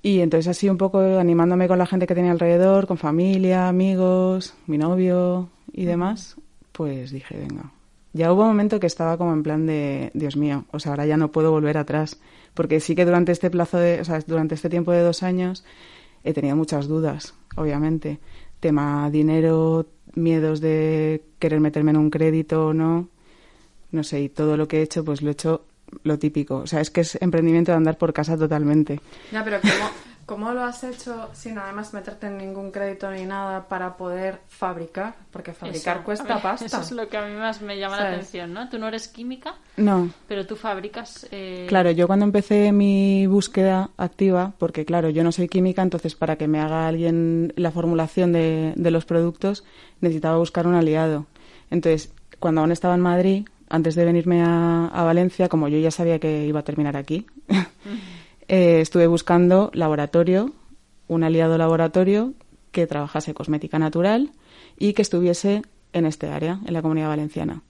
Y 0.04 0.20
entonces 0.20 0.48
así 0.48 0.68
un 0.68 0.76
poco 0.76 0.98
animándome 0.98 1.66
con 1.66 1.78
la 1.78 1.86
gente 1.86 2.06
que 2.06 2.14
tenía 2.14 2.30
alrededor, 2.30 2.86
con 2.86 2.98
familia, 2.98 3.68
amigos, 3.68 4.52
mi 4.66 4.76
novio 4.76 5.48
y 5.72 5.86
demás, 5.86 6.36
pues 6.72 7.10
dije, 7.10 7.38
venga. 7.38 7.72
Ya 8.12 8.30
hubo 8.30 8.42
un 8.42 8.48
momento 8.48 8.78
que 8.78 8.86
estaba 8.86 9.16
como 9.16 9.32
en 9.32 9.42
plan 9.42 9.64
de, 9.64 10.10
Dios 10.12 10.36
mío, 10.36 10.66
o 10.72 10.78
sea, 10.78 10.92
ahora 10.92 11.06
ya 11.06 11.16
no 11.16 11.32
puedo 11.32 11.50
volver 11.50 11.78
atrás, 11.78 12.20
porque 12.52 12.80
sí 12.80 12.94
que 12.94 13.06
durante 13.06 13.32
este 13.32 13.50
plazo 13.50 13.78
de, 13.78 14.02
o 14.02 14.04
sea, 14.04 14.20
durante 14.26 14.54
este 14.54 14.68
tiempo 14.68 14.92
de 14.92 15.00
dos 15.00 15.22
años 15.22 15.64
he 16.22 16.34
tenido 16.34 16.54
muchas 16.54 16.86
dudas, 16.86 17.32
obviamente. 17.56 18.20
Tema 18.60 19.08
dinero, 19.10 19.86
miedos 20.14 20.60
de 20.60 21.24
querer 21.38 21.60
meterme 21.60 21.92
en 21.92 21.96
un 21.96 22.10
crédito 22.10 22.66
o 22.66 22.74
no. 22.74 23.08
No 23.90 24.04
sé, 24.04 24.20
y 24.20 24.28
todo 24.28 24.58
lo 24.58 24.68
que 24.68 24.80
he 24.80 24.82
hecho, 24.82 25.02
pues 25.02 25.22
lo 25.22 25.30
he 25.30 25.32
hecho 25.32 25.62
lo 26.02 26.18
típico. 26.18 26.56
O 26.56 26.66
sea, 26.66 26.80
es 26.80 26.90
que 26.90 27.02
es 27.02 27.16
emprendimiento 27.20 27.72
de 27.72 27.76
andar 27.76 27.96
por 27.98 28.12
casa 28.12 28.36
totalmente. 28.36 29.00
Ya, 29.32 29.44
pero 29.44 29.60
¿cómo, 29.60 29.90
cómo 30.26 30.52
lo 30.52 30.62
has 30.64 30.82
hecho 30.84 31.28
sin 31.34 31.58
además 31.58 31.92
meterte 31.94 32.26
en 32.26 32.38
ningún 32.38 32.70
crédito 32.70 33.10
ni 33.10 33.24
nada 33.24 33.68
para 33.68 33.96
poder 33.96 34.40
fabricar? 34.48 35.14
Porque 35.30 35.52
fabricar 35.52 35.96
Eso, 35.98 36.04
cuesta 36.04 36.40
pasta. 36.42 36.66
Eso 36.66 36.80
es 36.80 36.92
lo 36.92 37.08
que 37.08 37.16
a 37.16 37.26
mí 37.26 37.34
más 37.34 37.60
me 37.62 37.78
llama 37.78 37.96
la 37.96 38.02
¿Sabes? 38.04 38.18
atención, 38.18 38.52
¿no? 38.52 38.68
Tú 38.68 38.78
no 38.78 38.88
eres 38.88 39.08
química, 39.08 39.54
No, 39.76 40.10
pero 40.28 40.46
tú 40.46 40.56
fabricas... 40.56 41.26
eh, 41.30 41.66
Claro, 41.68 41.90
yo 41.90 42.06
cuando 42.06 42.24
empecé 42.24 42.72
mi 42.72 43.26
búsqueda 43.26 43.90
activa, 43.96 44.52
porque 44.58 44.84
claro, 44.84 45.10
yo 45.10 45.22
no 45.24 45.32
soy 45.32 45.48
química, 45.48 45.82
entonces 45.82 46.14
para 46.14 46.36
que 46.36 46.48
me 46.48 46.60
haga 46.60 46.86
alguien 46.88 47.52
la 47.56 47.70
formulación 47.70 48.32
de, 48.32 48.72
de 48.76 48.90
los 48.90 49.04
productos 49.04 49.64
necesitaba 50.00 50.38
buscar 50.38 50.66
un 50.66 50.74
aliado. 50.74 51.26
Entonces, 51.70 52.12
cuando 52.38 52.60
aún 52.60 52.72
estaba 52.72 52.94
en 52.94 53.00
Madrid, 53.00 53.48
antes 53.68 53.94
de 53.94 54.04
venirme 54.04 54.42
a, 54.42 54.86
a 54.88 55.02
Valencia, 55.04 55.48
como 55.48 55.68
yo 55.68 55.78
ya 55.78 55.90
sabía 55.90 56.18
que 56.18 56.46
iba 56.46 56.60
a 56.60 56.64
terminar 56.64 56.96
aquí, 56.96 57.26
eh, 58.48 58.80
estuve 58.80 59.06
buscando 59.06 59.70
laboratorio, 59.74 60.52
un 61.08 61.24
aliado 61.24 61.58
laboratorio 61.58 62.34
que 62.72 62.86
trabajase 62.86 63.34
cosmética 63.34 63.78
natural 63.78 64.32
y 64.78 64.92
que 64.94 65.02
estuviese 65.02 65.62
en 65.92 66.06
este 66.06 66.28
área, 66.28 66.60
en 66.66 66.72
la 66.74 66.82
comunidad 66.82 67.08
valenciana. 67.08 67.62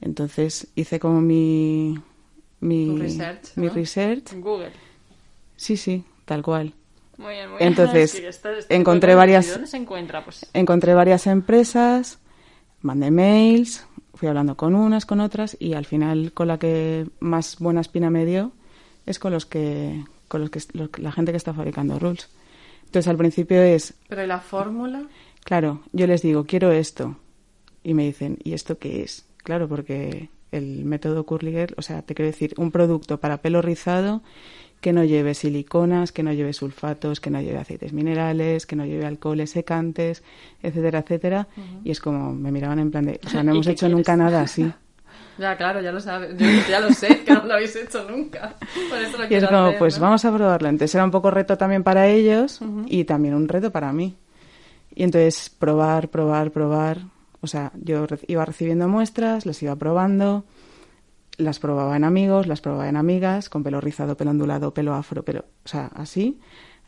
Entonces 0.00 0.68
hice 0.74 1.00
como 1.00 1.20
mi, 1.22 1.98
mi, 2.60 2.98
research, 2.98 3.56
mi 3.56 3.66
¿no? 3.68 3.72
research. 3.72 4.34
Google. 4.34 4.70
Sí, 5.56 5.76
sí, 5.78 6.04
tal 6.26 6.42
cual. 6.42 6.74
Muy 7.16 7.32
bien, 7.32 7.48
muy 7.48 7.58
bien. 7.58 7.68
Entonces, 7.70 8.10
Sí, 8.12 8.24
esto- 8.26 8.50
esto 8.50 8.68
tipo 8.68 8.74
encontré 8.80 9.14
varias- 9.14 9.46
¿y 9.46 9.50
¿Dónde 9.52 9.66
se 9.68 9.76
encuentra? 9.78 10.22
Pues 10.22 10.44
Encontré 10.52 10.92
varias 10.92 11.26
empresas, 11.26 12.18
mandé 12.82 13.10
mails, 13.10 13.85
fui 14.16 14.28
hablando 14.28 14.56
con 14.56 14.74
unas, 14.74 15.06
con 15.06 15.20
otras 15.20 15.56
y 15.60 15.74
al 15.74 15.84
final 15.84 16.32
con 16.32 16.48
la 16.48 16.58
que 16.58 17.06
más 17.20 17.58
buena 17.58 17.80
espina 17.80 18.10
me 18.10 18.24
dio 18.26 18.52
es 19.06 19.18
con 19.18 19.32
los 19.32 19.46
que 19.46 20.04
con 20.28 20.40
los 20.40 20.50
que 20.50 20.60
los 20.72 20.90
la 20.98 21.12
gente 21.12 21.30
que 21.32 21.36
está 21.36 21.54
fabricando 21.54 21.98
rules. 21.98 22.28
Entonces 22.86 23.08
al 23.08 23.16
principio 23.16 23.62
es, 23.62 23.94
Pero 24.08 24.24
¿y 24.24 24.26
la 24.26 24.40
fórmula? 24.40 25.02
claro, 25.44 25.82
yo 25.92 26.06
les 26.06 26.22
digo, 26.22 26.44
quiero 26.44 26.72
esto 26.72 27.16
y 27.84 27.94
me 27.94 28.04
dicen, 28.04 28.38
¿y 28.42 28.52
esto 28.52 28.78
qué 28.78 29.02
es? 29.02 29.26
Claro, 29.38 29.68
porque 29.68 30.28
el 30.50 30.84
método 30.84 31.24
Curliger, 31.24 31.74
o 31.76 31.82
sea, 31.82 32.02
te 32.02 32.14
quiero 32.14 32.30
decir, 32.30 32.54
un 32.56 32.70
producto 32.72 33.20
para 33.20 33.38
pelo 33.38 33.62
rizado 33.62 34.22
que 34.80 34.92
no 34.92 35.04
lleve 35.04 35.34
siliconas, 35.34 36.12
que 36.12 36.22
no 36.22 36.32
lleve 36.32 36.52
sulfatos, 36.52 37.20
que 37.20 37.30
no 37.30 37.40
lleve 37.40 37.58
aceites 37.58 37.92
minerales, 37.92 38.66
que 38.66 38.76
no 38.76 38.84
lleve 38.86 39.04
alcoholes 39.06 39.50
secantes, 39.50 40.22
etcétera, 40.62 41.00
etcétera. 41.00 41.48
Y 41.84 41.90
es 41.90 42.00
como, 42.00 42.32
me 42.34 42.52
miraban 42.52 42.78
en 42.78 42.90
plan 42.90 43.06
de, 43.06 43.20
o 43.24 43.28
sea, 43.28 43.42
no 43.42 43.52
¿Y 43.52 43.54
hemos 43.54 43.66
hecho 43.66 43.86
quieres? 43.86 43.96
nunca 43.96 44.16
nada 44.16 44.42
así. 44.42 44.72
Ya, 45.38 45.54
claro, 45.56 45.82
ya 45.82 45.92
lo 45.92 46.00
sabes. 46.00 46.34
Yo 46.38 46.46
ya 46.68 46.80
lo 46.80 46.90
sé, 46.92 47.22
que 47.22 47.32
no 47.34 47.44
lo 47.44 47.52
habéis 47.54 47.76
hecho 47.76 48.08
nunca. 48.08 48.54
Por 48.88 48.98
eso 48.98 49.18
lo 49.18 49.26
Y 49.30 49.34
es 49.34 49.44
como, 49.44 49.66
hacer, 49.66 49.78
pues 49.78 49.96
¿no? 49.96 50.02
vamos 50.06 50.24
a 50.24 50.34
probarlo. 50.34 50.68
Entonces 50.68 50.94
era 50.94 51.04
un 51.04 51.10
poco 51.10 51.30
reto 51.30 51.58
también 51.58 51.82
para 51.82 52.06
ellos 52.08 52.58
y 52.86 53.04
también 53.04 53.34
un 53.34 53.46
reto 53.46 53.70
para 53.70 53.92
mí. 53.92 54.16
Y 54.94 55.02
entonces 55.02 55.50
probar, 55.50 56.08
probar, 56.08 56.50
probar. 56.52 57.02
O 57.42 57.46
sea, 57.48 57.70
yo 57.82 58.06
iba 58.28 58.46
recibiendo 58.46 58.88
muestras, 58.88 59.44
las 59.44 59.62
iba 59.62 59.76
probando, 59.76 60.44
las 61.38 61.58
probaba 61.58 61.96
en 61.96 62.04
amigos, 62.04 62.46
las 62.46 62.60
probaba 62.60 62.88
en 62.88 62.96
amigas, 62.96 63.48
con 63.48 63.62
pelo 63.62 63.80
rizado, 63.80 64.16
pelo 64.16 64.30
ondulado, 64.30 64.72
pelo 64.72 64.94
afro, 64.94 65.22
pelo, 65.24 65.44
o 65.64 65.68
sea, 65.68 65.90
así, 65.94 66.38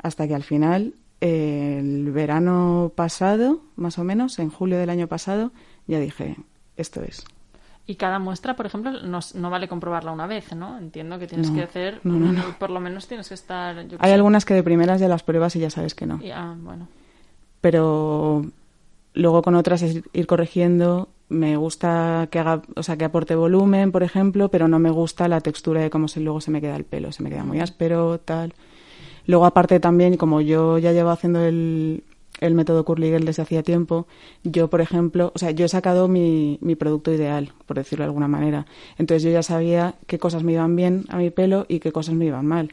hasta 0.03 0.27
que 0.27 0.35
al 0.35 0.43
final, 0.43 0.95
eh, 1.21 1.77
el 1.81 2.11
verano 2.13 2.93
pasado, 2.95 3.61
más 3.77 3.99
o 3.99 4.05
menos, 4.05 4.39
en 4.39 4.51
julio 4.51 4.79
del 4.79 4.91
año 4.91 5.07
pasado, 5.09 5.53
ya 5.87 5.99
dije, 5.99 6.37
esto 6.77 7.03
es. 7.03 7.25
Y 7.87 7.95
cada 7.97 8.19
muestra, 8.19 8.55
por 8.55 8.67
ejemplo, 8.67 8.93
no, 9.03 9.21
no 9.35 9.51
vale 9.51 9.67
comprobarla 9.67 10.13
una 10.13 10.27
vez, 10.27 10.55
¿no? 10.55 10.77
Entiendo 10.79 11.19
que 11.19 11.27
tienes 11.27 11.49
No, 11.49 11.55
que 11.57 11.63
hacer, 11.63 12.01
no, 12.05 12.59
por 12.59 12.69
lo 12.69 12.81
menos 12.81 13.09
tienes 13.09 13.29
que 13.29 13.35
estar... 13.35 13.87
yo 13.89 13.97
Hay 14.01 14.11
sé. 14.11 14.15
algunas 14.15 14.45
que 14.45 14.53
de 14.53 14.63
primeras 14.63 15.01
ya 15.01 15.09
las 15.09 15.23
pruebas 15.23 15.57
y 15.57 15.61
ya 15.61 15.71
sabes 15.71 15.95
que 15.95 16.05
no. 16.05 16.21
Y, 16.23 16.31
ah, 16.31 16.55
bueno. 16.59 16.87
pero 17.61 18.45
luego 19.15 19.43
con 19.43 19.55
otras 19.55 19.83
es 19.83 20.03
ir 20.13 20.27
corrigiendo. 20.27 21.09
Me 21.29 21.57
gusta 21.57 22.29
que 22.31 22.39
haga, 22.39 22.63
o 22.75 22.83
sea, 22.83 22.97
que 22.97 23.05
aporte 23.05 23.35
volumen, 23.35 23.93
por 23.93 24.03
ejemplo, 24.03 24.51
pero 24.51 24.67
no 24.67 24.79
me 24.79 24.91
gusta 24.91 25.29
la 25.29 25.41
textura 25.41 25.83
de 25.83 25.91
cómo 25.91 26.09
se, 26.09 26.21
luego 26.21 26.41
se 26.41 26.51
me 26.51 26.61
queda 26.61 26.77
el 26.77 26.85
pelo. 26.85 27.13
Se 27.13 27.23
me 27.23 27.31
queda 27.31 27.45
muy 27.45 27.61
áspero, 27.61 28.19
tal. 28.19 28.55
Luego, 29.27 29.45
aparte 29.45 29.79
también, 29.79 30.17
como 30.17 30.41
yo 30.41 30.79
ya 30.79 30.93
llevo 30.93 31.11
haciendo 31.11 31.45
el, 31.45 32.03
el 32.41 32.55
método 32.55 32.85
Curly 32.85 33.09
Girl 33.09 33.25
desde 33.27 33.43
hacía 33.43 33.63
tiempo, 33.63 34.07
yo, 34.43 34.69
por 34.71 34.81
ejemplo, 34.81 35.33
o 35.35 35.39
sea, 35.39 35.51
yo 35.51 35.67
he 35.67 35.69
sacado 35.69 36.09
mi, 36.09 36.59
mi 36.63 36.77
producto 36.77 37.13
ideal, 37.13 37.53
por 37.67 37.77
decirlo 37.77 38.05
de 38.05 38.09
alguna 38.09 38.29
manera. 38.29 38.67
Entonces 38.97 39.23
yo 39.23 39.31
ya 39.31 39.43
sabía 39.43 39.97
qué 40.07 40.19
cosas 40.19 40.45
me 40.45 40.53
iban 40.53 40.77
bien 40.77 41.05
a 41.09 41.19
mi 41.19 41.31
pelo 41.31 41.67
y 41.69 41.81
qué 41.81 41.93
cosas 41.93 42.15
me 42.15 42.27
iban 42.27 42.47
mal. 42.47 42.73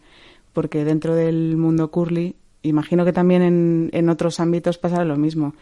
Porque 0.54 0.86
dentro 0.86 1.16
del 1.16 1.58
mundo 1.58 1.92
curly, 1.92 2.36
imagino 2.62 3.04
que 3.04 3.14
también 3.14 3.42
en, 3.42 3.90
en 3.92 4.10
otros 4.10 4.40
ámbitos 4.40 4.78
pasará 4.78 5.04
lo 5.04 5.18
mismo. 5.18 5.56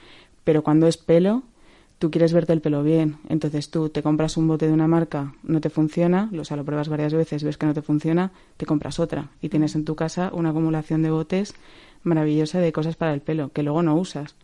Pero 0.43 0.63
cuando 0.63 0.87
es 0.87 0.97
pelo, 0.97 1.43
tú 1.99 2.11
quieres 2.11 2.33
verte 2.33 2.53
el 2.53 2.61
pelo 2.61 2.83
bien. 2.83 3.17
Entonces 3.29 3.69
tú 3.69 3.89
te 3.89 4.03
compras 4.03 4.37
un 4.37 4.47
bote 4.47 4.67
de 4.67 4.73
una 4.73 4.87
marca, 4.87 5.33
no 5.43 5.61
te 5.61 5.69
funciona, 5.69 6.29
o 6.37 6.45
sea, 6.45 6.57
lo 6.57 6.65
pruebas 6.65 6.89
varias 6.89 7.13
veces, 7.13 7.43
ves 7.43 7.57
que 7.57 7.65
no 7.65 7.73
te 7.73 7.81
funciona, 7.81 8.31
te 8.57 8.65
compras 8.65 8.99
otra. 8.99 9.29
Y 9.41 9.49
tienes 9.49 9.75
en 9.75 9.85
tu 9.85 9.95
casa 9.95 10.31
una 10.33 10.49
acumulación 10.49 11.01
de 11.03 11.11
botes 11.11 11.53
maravillosa 12.03 12.59
de 12.59 12.71
cosas 12.71 12.95
para 12.95 13.13
el 13.13 13.21
pelo, 13.21 13.51
que 13.53 13.63
luego 13.63 13.81
no 13.83 13.95
usas. 13.95 14.35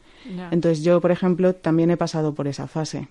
Entonces 0.52 0.84
yo, 0.84 1.00
por 1.02 1.12
ejemplo, 1.12 1.54
también 1.54 1.92
he 1.92 1.98
pasado 1.98 2.34
por 2.34 2.48
esa 2.48 2.68
fase. 2.68 3.08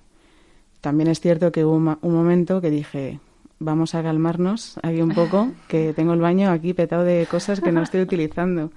También 0.81 1.09
es 1.09 1.21
cierto 1.21 1.53
que 1.53 1.65
hubo 1.65 1.75
un 1.75 2.15
momento 2.15 2.61
que 2.61 2.71
dije, 2.71 3.21
vamos 3.59 3.95
a 3.95 4.03
calmarnos 4.03 4.79
aquí 4.83 5.01
un 5.01 5.15
poco, 5.15 5.51
que 5.69 5.93
tengo 5.95 6.13
el 6.13 6.21
baño 6.21 6.51
aquí 6.51 6.75
petado 6.75 7.05
de 7.05 7.27
cosas 7.31 7.61
que 7.61 7.73
no 7.73 7.83
estoy 7.83 8.03
utilizando. 8.03 8.71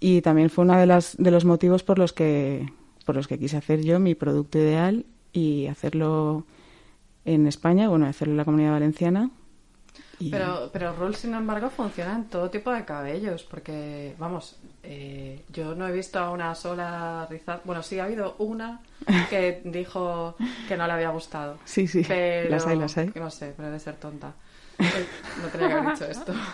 Y 0.00 0.20
también 0.22 0.50
fue 0.50 0.64
uno 0.64 0.76
de, 0.78 0.86
las, 0.86 1.16
de 1.16 1.30
los 1.30 1.44
motivos 1.44 1.82
por 1.82 1.98
los 1.98 2.12
que 2.12 2.70
por 3.08 3.16
los 3.16 3.26
que 3.26 3.38
quise 3.38 3.56
hacer 3.56 3.80
yo 3.82 3.98
mi 3.98 4.14
producto 4.14 4.58
ideal 4.58 5.06
y 5.32 5.66
hacerlo 5.68 6.44
en 7.24 7.46
España, 7.46 7.88
bueno, 7.88 8.04
hacerlo 8.04 8.32
en 8.32 8.36
la 8.36 8.44
comunidad 8.44 8.72
valenciana. 8.72 9.30
Y- 10.20 10.30
Pero, 10.30 10.68
pero 10.74 10.92
Rule, 10.94 11.16
sin 11.16 11.32
embargo, 11.32 11.70
funciona 11.70 12.14
en 12.16 12.24
todo 12.24 12.50
tipo 12.50 12.70
de 12.70 12.84
cabellos, 12.84 13.44
porque, 13.44 14.14
vamos, 14.18 14.56
eh, 14.82 15.42
yo 15.54 15.74
no 15.74 15.88
he 15.88 15.92
visto 15.92 16.18
a 16.18 16.30
una 16.32 16.54
sola 16.54 17.26
rizada. 17.30 17.62
Bueno, 17.64 17.82
sí 17.82 17.98
ha 17.98 18.04
habido 18.04 18.34
una 18.40 18.80
que 19.30 19.62
dijo 19.64 20.36
que 20.68 20.76
no 20.76 20.86
le 20.86 20.92
había 20.92 21.08
gustado. 21.08 21.56
Sí, 21.64 21.86
sí, 21.88 22.04
pero, 22.06 22.50
las 22.50 22.66
hay, 22.66 22.78
las 22.78 22.98
hay. 22.98 23.10
No 23.14 23.30
sé, 23.30 23.54
pero 23.56 23.68
debe 23.68 23.80
ser 23.80 23.94
tonta. 23.96 24.34
Eh, 24.78 24.84
No 25.42 25.48
tenía 25.48 25.68
que 25.68 25.72
haber 25.72 25.92
dicho 25.94 26.04
esto. 26.04 26.34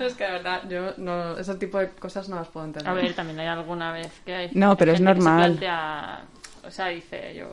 Es 0.00 0.14
que 0.14 0.24
de 0.24 0.30
verdad, 0.32 0.62
yo 0.68 0.92
no, 0.98 1.36
ese 1.38 1.54
tipo 1.56 1.78
de 1.78 1.90
cosas 1.90 2.28
no 2.28 2.36
las 2.36 2.48
puedo 2.48 2.66
entender. 2.66 2.90
A 2.90 2.94
ver, 2.94 3.14
también 3.14 3.38
hay 3.40 3.46
alguna 3.46 3.92
vez 3.92 4.12
que 4.24 4.34
hay 4.34 4.50
No, 4.54 4.76
pero 4.76 4.92
es 4.92 4.98
se 4.98 5.04
normal. 5.04 5.58
plantea- 5.58 6.20
o 6.66 6.70
sea, 6.70 6.86
dice, 6.88 7.34
yo 7.34 7.46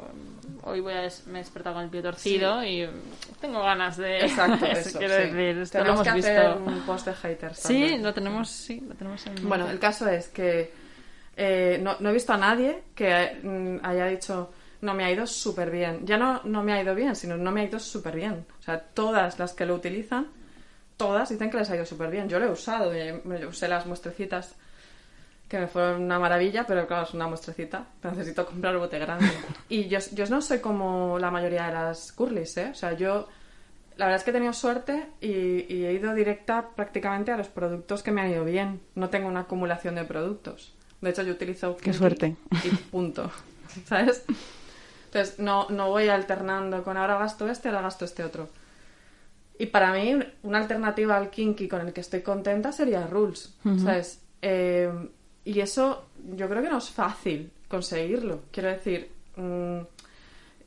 hoy 0.63 0.79
voy 0.79 0.93
a 0.93 1.01
des- 1.01 1.27
me 1.27 1.39
he 1.39 1.43
despertado 1.43 1.75
con 1.75 1.83
el 1.83 1.89
pie 1.89 2.01
torcido 2.01 2.63
y 2.63 2.87
tengo 3.41 3.61
ganas 3.61 3.97
de... 3.97 4.21
Exacto, 4.21 4.65
Eso 4.71 4.89
eso. 4.89 4.99
quiero 4.99 5.15
sí. 5.15 5.21
decir, 5.23 5.57
esto 5.61 5.77
lo 5.79 5.83
Tenemos 5.83 6.07
hemos 6.07 6.07
que 6.07 6.13
visto... 6.27 6.41
hacer 6.49 6.61
un 6.61 6.79
post 6.83 7.07
de 7.07 7.13
haters. 7.15 7.57
Sí, 7.59 7.67
también. 7.81 8.03
lo 8.03 8.13
tenemos, 8.13 8.49
sí, 8.49 8.79
lo 8.87 8.95
tenemos 8.95 9.27
en 9.27 9.49
Bueno, 9.49 9.69
el 9.69 9.79
caso 9.79 10.07
es 10.07 10.29
que 10.29 10.71
eh, 11.35 11.77
no, 11.81 11.97
no 11.99 12.09
he 12.09 12.13
visto 12.13 12.31
a 12.33 12.37
nadie 12.37 12.83
que 12.95 13.39
mm, 13.43 13.85
haya 13.85 14.05
dicho 14.05 14.53
no 14.81 14.93
me 14.93 15.03
ha 15.03 15.11
ido 15.11 15.27
súper 15.27 15.69
bien. 15.71 16.05
Ya 16.05 16.17
no, 16.17 16.41
no 16.45 16.63
me 16.63 16.73
ha 16.73 16.81
ido 16.81 16.95
bien, 16.95 17.15
sino 17.15 17.35
no 17.37 17.51
me 17.51 17.61
ha 17.61 17.63
ido 17.65 17.79
súper 17.79 18.15
bien. 18.15 18.45
O 18.59 18.63
sea, 18.63 18.79
todas 18.79 19.37
las 19.39 19.53
que 19.53 19.65
lo 19.65 19.75
utilizan, 19.75 20.27
todas 21.01 21.29
dicen 21.29 21.49
que 21.49 21.57
les 21.57 21.69
ha 21.69 21.75
ido 21.75 21.85
súper 21.85 22.11
bien. 22.11 22.29
Yo 22.29 22.39
lo 22.39 22.45
he 22.45 22.51
usado, 22.51 22.93
eh, 22.93 23.21
me 23.23 23.43
usé 23.45 23.67
las 23.67 23.85
muestrecitas 23.87 24.55
que 25.49 25.59
me 25.59 25.67
fueron 25.67 26.03
una 26.03 26.19
maravilla, 26.19 26.65
pero 26.65 26.85
claro, 26.85 27.03
es 27.03 27.13
una 27.13 27.27
muestrecita. 27.27 27.85
Necesito 28.03 28.45
comprar 28.45 28.75
un 28.75 28.81
bote 28.81 28.99
grande. 28.99 29.29
Y 29.69 29.87
yo, 29.87 29.99
yo 30.13 30.25
no 30.27 30.41
soy 30.41 30.59
como 30.59 31.17
la 31.17 31.31
mayoría 31.31 31.65
de 31.67 31.73
las 31.73 32.11
curlis, 32.11 32.55
¿eh? 32.57 32.69
O 32.71 32.75
sea, 32.75 32.93
yo 32.93 33.27
la 33.97 34.05
verdad 34.05 34.19
es 34.19 34.23
que 34.23 34.29
he 34.29 34.33
tenido 34.33 34.53
suerte 34.53 35.07
y, 35.19 35.27
y 35.73 35.85
he 35.85 35.93
ido 35.93 36.13
directa 36.13 36.69
prácticamente 36.75 37.31
a 37.31 37.37
los 37.37 37.47
productos 37.47 38.03
que 38.03 38.11
me 38.11 38.21
han 38.21 38.29
ido 38.29 38.45
bien. 38.45 38.79
No 38.95 39.09
tengo 39.09 39.27
una 39.27 39.41
acumulación 39.41 39.95
de 39.95 40.03
productos. 40.03 40.73
De 41.01 41.09
hecho, 41.09 41.23
yo 41.23 41.33
utilizo... 41.33 41.75
Qué 41.77 41.93
suerte. 41.93 42.35
Y 42.63 42.69
punto. 42.69 43.31
¿Sabes? 43.85 44.23
Entonces, 45.05 45.39
no, 45.39 45.67
no 45.69 45.89
voy 45.89 46.09
alternando 46.09 46.83
con 46.83 46.95
ahora 46.95 47.17
gasto 47.17 47.49
este, 47.49 47.69
ahora 47.69 47.81
gasto 47.81 48.05
este 48.05 48.23
otro. 48.23 48.49
Y 49.61 49.67
para 49.67 49.93
mí, 49.93 50.17
una 50.43 50.57
alternativa 50.57 51.15
al 51.17 51.29
kinky 51.29 51.67
con 51.67 51.81
el 51.85 51.93
que 51.93 52.01
estoy 52.01 52.21
contenta 52.21 52.71
sería 52.71 53.05
Rules. 53.05 53.53
¿Sabes? 53.83 54.19
Eh, 54.41 54.89
y 55.45 55.59
eso 55.59 56.05
yo 56.35 56.49
creo 56.49 56.63
que 56.63 56.69
no 56.69 56.79
es 56.79 56.89
fácil 56.89 57.51
conseguirlo. 57.67 58.41
Quiero 58.51 58.69
decir, 58.69 59.11
mm, 59.35 59.79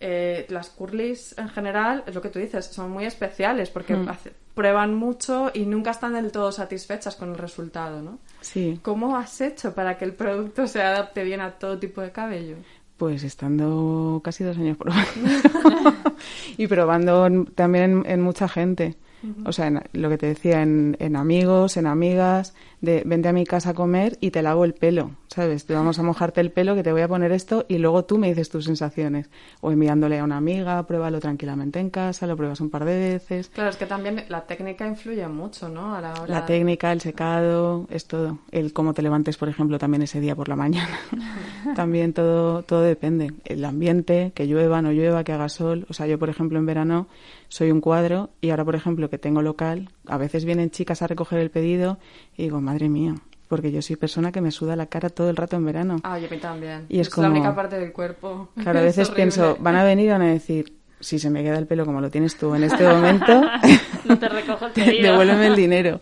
eh, 0.01 0.47
las 0.51 0.69
curlis 0.71 1.37
en 1.39 1.49
general, 1.49 2.05
es 2.07 2.15
lo 2.15 2.21
que 2.21 2.29
tú 2.29 2.39
dices, 2.39 2.67
son 2.67 2.91
muy 2.91 3.05
especiales 3.05 3.71
porque 3.71 3.95
hace- 4.09 4.33
prueban 4.55 4.95
mucho 4.95 5.51
y 5.55 5.65
nunca 5.67 5.91
están 5.91 6.15
del 6.15 6.31
todo 6.31 6.53
satisfechas 6.53 7.17
con 7.17 7.31
el 7.31 7.39
resultado, 7.39 8.01
¿no? 8.03 8.19
Sí, 8.41 8.79
¿Cómo 8.83 9.17
has 9.17 9.41
hecho 9.41 9.75
para 9.75 9.97
que 9.99 10.05
el 10.05 10.13
producto 10.13 10.67
se 10.69 10.83
adapte 10.83 11.25
bien 11.25 11.41
a 11.41 11.53
todo 11.53 11.79
tipo 11.79 12.01
de 12.01 12.13
cabello? 12.13 12.57
Pues 12.97 13.25
estando 13.25 14.21
casi 14.25 14.45
dos 14.45 14.57
años 14.59 14.77
probando. 14.77 15.05
y 16.57 16.67
probando 16.67 17.45
también 17.55 17.85
en, 17.85 18.11
en 18.11 18.21
mucha 18.23 18.49
gente. 18.49 18.97
O 19.45 19.53
sea, 19.53 19.67
en- 19.69 19.83
lo 19.93 20.09
que 20.09 20.19
te 20.19 20.27
decía, 20.27 20.63
en, 20.63 20.97
en 21.01 21.17
amigos, 21.17 21.77
en 21.77 21.87
amigas, 21.87 22.55
de 22.81 23.03
vente 23.07 23.29
a 23.29 23.33
mi 23.33 23.45
casa 23.47 23.71
a 23.71 23.75
comer 23.75 24.19
y 24.21 24.31
te 24.31 24.43
lavo 24.43 24.65
el 24.65 24.75
pelo, 24.75 25.13
¿sabes? 25.29 25.65
Te 25.65 25.73
vamos 25.75 25.99
a 25.99 26.03
mojarte 26.03 26.41
el 26.43 26.51
pelo, 26.51 26.75
que 26.75 26.83
te 26.83 26.93
voy 26.93 27.01
a 27.01 27.09
poner 27.09 27.33
esto 27.33 27.65
y 27.69 27.79
luego 27.79 28.05
tú 28.05 28.19
me 28.19 28.29
dices 28.29 28.51
tus 28.51 28.67
sensaciones. 28.67 29.31
O 29.63 29.71
enviándole 29.73 30.19
a 30.19 30.25
una 30.25 30.37
amiga, 30.37 30.83
pruébalo 30.87 31.21
tranquilamente 31.21 31.81
en 31.81 31.89
casa, 31.91 32.27
lo 32.27 32.37
pruebas 32.37 32.61
un 32.61 32.69
par 32.71 32.85
de 32.85 32.99
veces. 32.99 33.49
Claro, 33.55 33.71
es 33.71 33.77
que 33.77 33.87
también 33.87 34.25
la 34.29 34.43
técnica 34.43 34.87
influye 34.87 35.27
mucho, 35.29 35.69
¿no? 35.71 35.95
A 35.95 36.01
la 36.03 36.13
hora 36.13 36.27
La 36.27 36.45
técnica, 36.47 36.93
el 36.93 37.01
secado, 37.01 37.87
es 37.91 38.07
todo. 38.07 38.39
El 38.51 38.73
cómo 38.75 38.93
te 38.93 39.01
levantes, 39.03 39.37
por 39.39 39.49
ejemplo, 39.49 39.79
también 39.79 40.03
ese 40.03 40.21
día 40.21 40.35
por 40.37 40.49
la 40.51 40.57
mañana. 40.57 40.99
también 41.75 42.13
todo, 42.13 42.63
todo 42.63 42.83
depende. 42.83 43.33
El 43.45 43.65
ambiente, 43.65 44.33
que 44.35 44.47
llueva, 44.47 44.83
no 44.83 44.93
llueva, 44.93 45.25
que 45.25 45.33
haga 45.33 45.49
sol. 45.49 45.87
O 45.89 45.95
sea, 45.95 46.07
yo, 46.07 46.19
por 46.19 46.29
ejemplo, 46.29 46.59
en 46.59 46.67
verano 46.67 47.07
soy 47.49 47.71
un 47.71 47.81
cuadro 47.81 48.31
y 48.41 48.51
ahora, 48.51 48.65
por 48.65 48.75
ejemplo, 48.75 49.09
que 49.15 49.19
tengo 49.19 49.43
local, 49.43 49.91
a 50.07 50.17
veces 50.19 50.45
vienen 50.45 50.71
chicas 50.71 51.03
a 51.03 51.07
recoger 51.07 51.39
el 51.39 51.51
pedido 51.51 51.99
y 52.37 52.43
digo, 52.45 52.61
madre 52.61 52.89
mía, 52.89 53.15
porque 53.49 53.71
yo 53.71 53.81
soy 53.83 53.95
persona 53.97 54.33
que 54.33 54.41
me 54.41 54.51
suda 54.51 54.75
la 54.75 54.87
cara 54.87 55.09
todo 55.09 55.31
el 55.31 55.37
rato 55.37 55.55
en 55.57 55.65
verano. 55.65 55.97
Ah, 56.03 56.19
yo 56.19 56.27
también. 56.41 56.87
Y 56.89 56.99
es 56.99 57.09
la 57.11 57.15
como- 57.15 57.29
única 57.29 57.55
parte 57.55 57.79
del 57.79 57.93
cuerpo. 57.93 58.49
Claro, 58.61 58.81
a 58.81 58.83
Es 58.83 58.97
veces 58.97 59.11
pienso, 59.15 59.57
van 59.61 59.77
a 59.77 59.85
venir 59.85 60.07
y 60.07 60.11
van 60.11 60.23
a 60.23 60.27
decir, 60.33 60.77
si 61.01 61.19
se 61.19 61.31
me 61.31 61.43
queda 61.45 61.59
el 61.59 61.67
pelo 61.67 61.85
como 61.87 62.01
lo 62.01 62.11
tienes 62.11 62.37
tú 62.37 62.55
en 62.55 62.65
este 62.65 62.89
momento, 62.89 63.43
No 64.05 64.19
te 64.19 64.29
recojo 64.29 64.67
el 64.67 64.73
pedido. 64.75 65.11
devuélveme 65.13 65.47
el 65.47 65.57
dinero. 65.57 66.01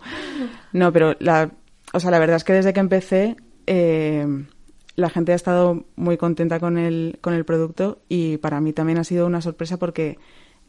No, 0.71 0.91
pero 0.91 1.15
la, 1.19 1.51
o 1.93 1.99
sea, 1.99 2.09
la 2.11 2.19
verdad 2.19 2.37
es 2.37 2.43
que 2.43 2.53
desde 2.53 2.73
que 2.73 2.79
empecé, 2.79 3.35
eh, 3.67 4.25
la 4.95 5.09
gente 5.09 5.31
ha 5.31 5.35
estado 5.35 5.85
muy 5.95 6.17
contenta 6.17 6.59
con 6.59 6.77
el, 6.77 7.17
con 7.21 7.33
el 7.33 7.45
producto 7.45 7.99
y 8.09 8.37
para 8.37 8.59
mí 8.61 8.73
también 8.73 8.97
ha 8.97 9.03
sido 9.03 9.25
una 9.27 9.41
sorpresa 9.41 9.77
porque 9.77 10.17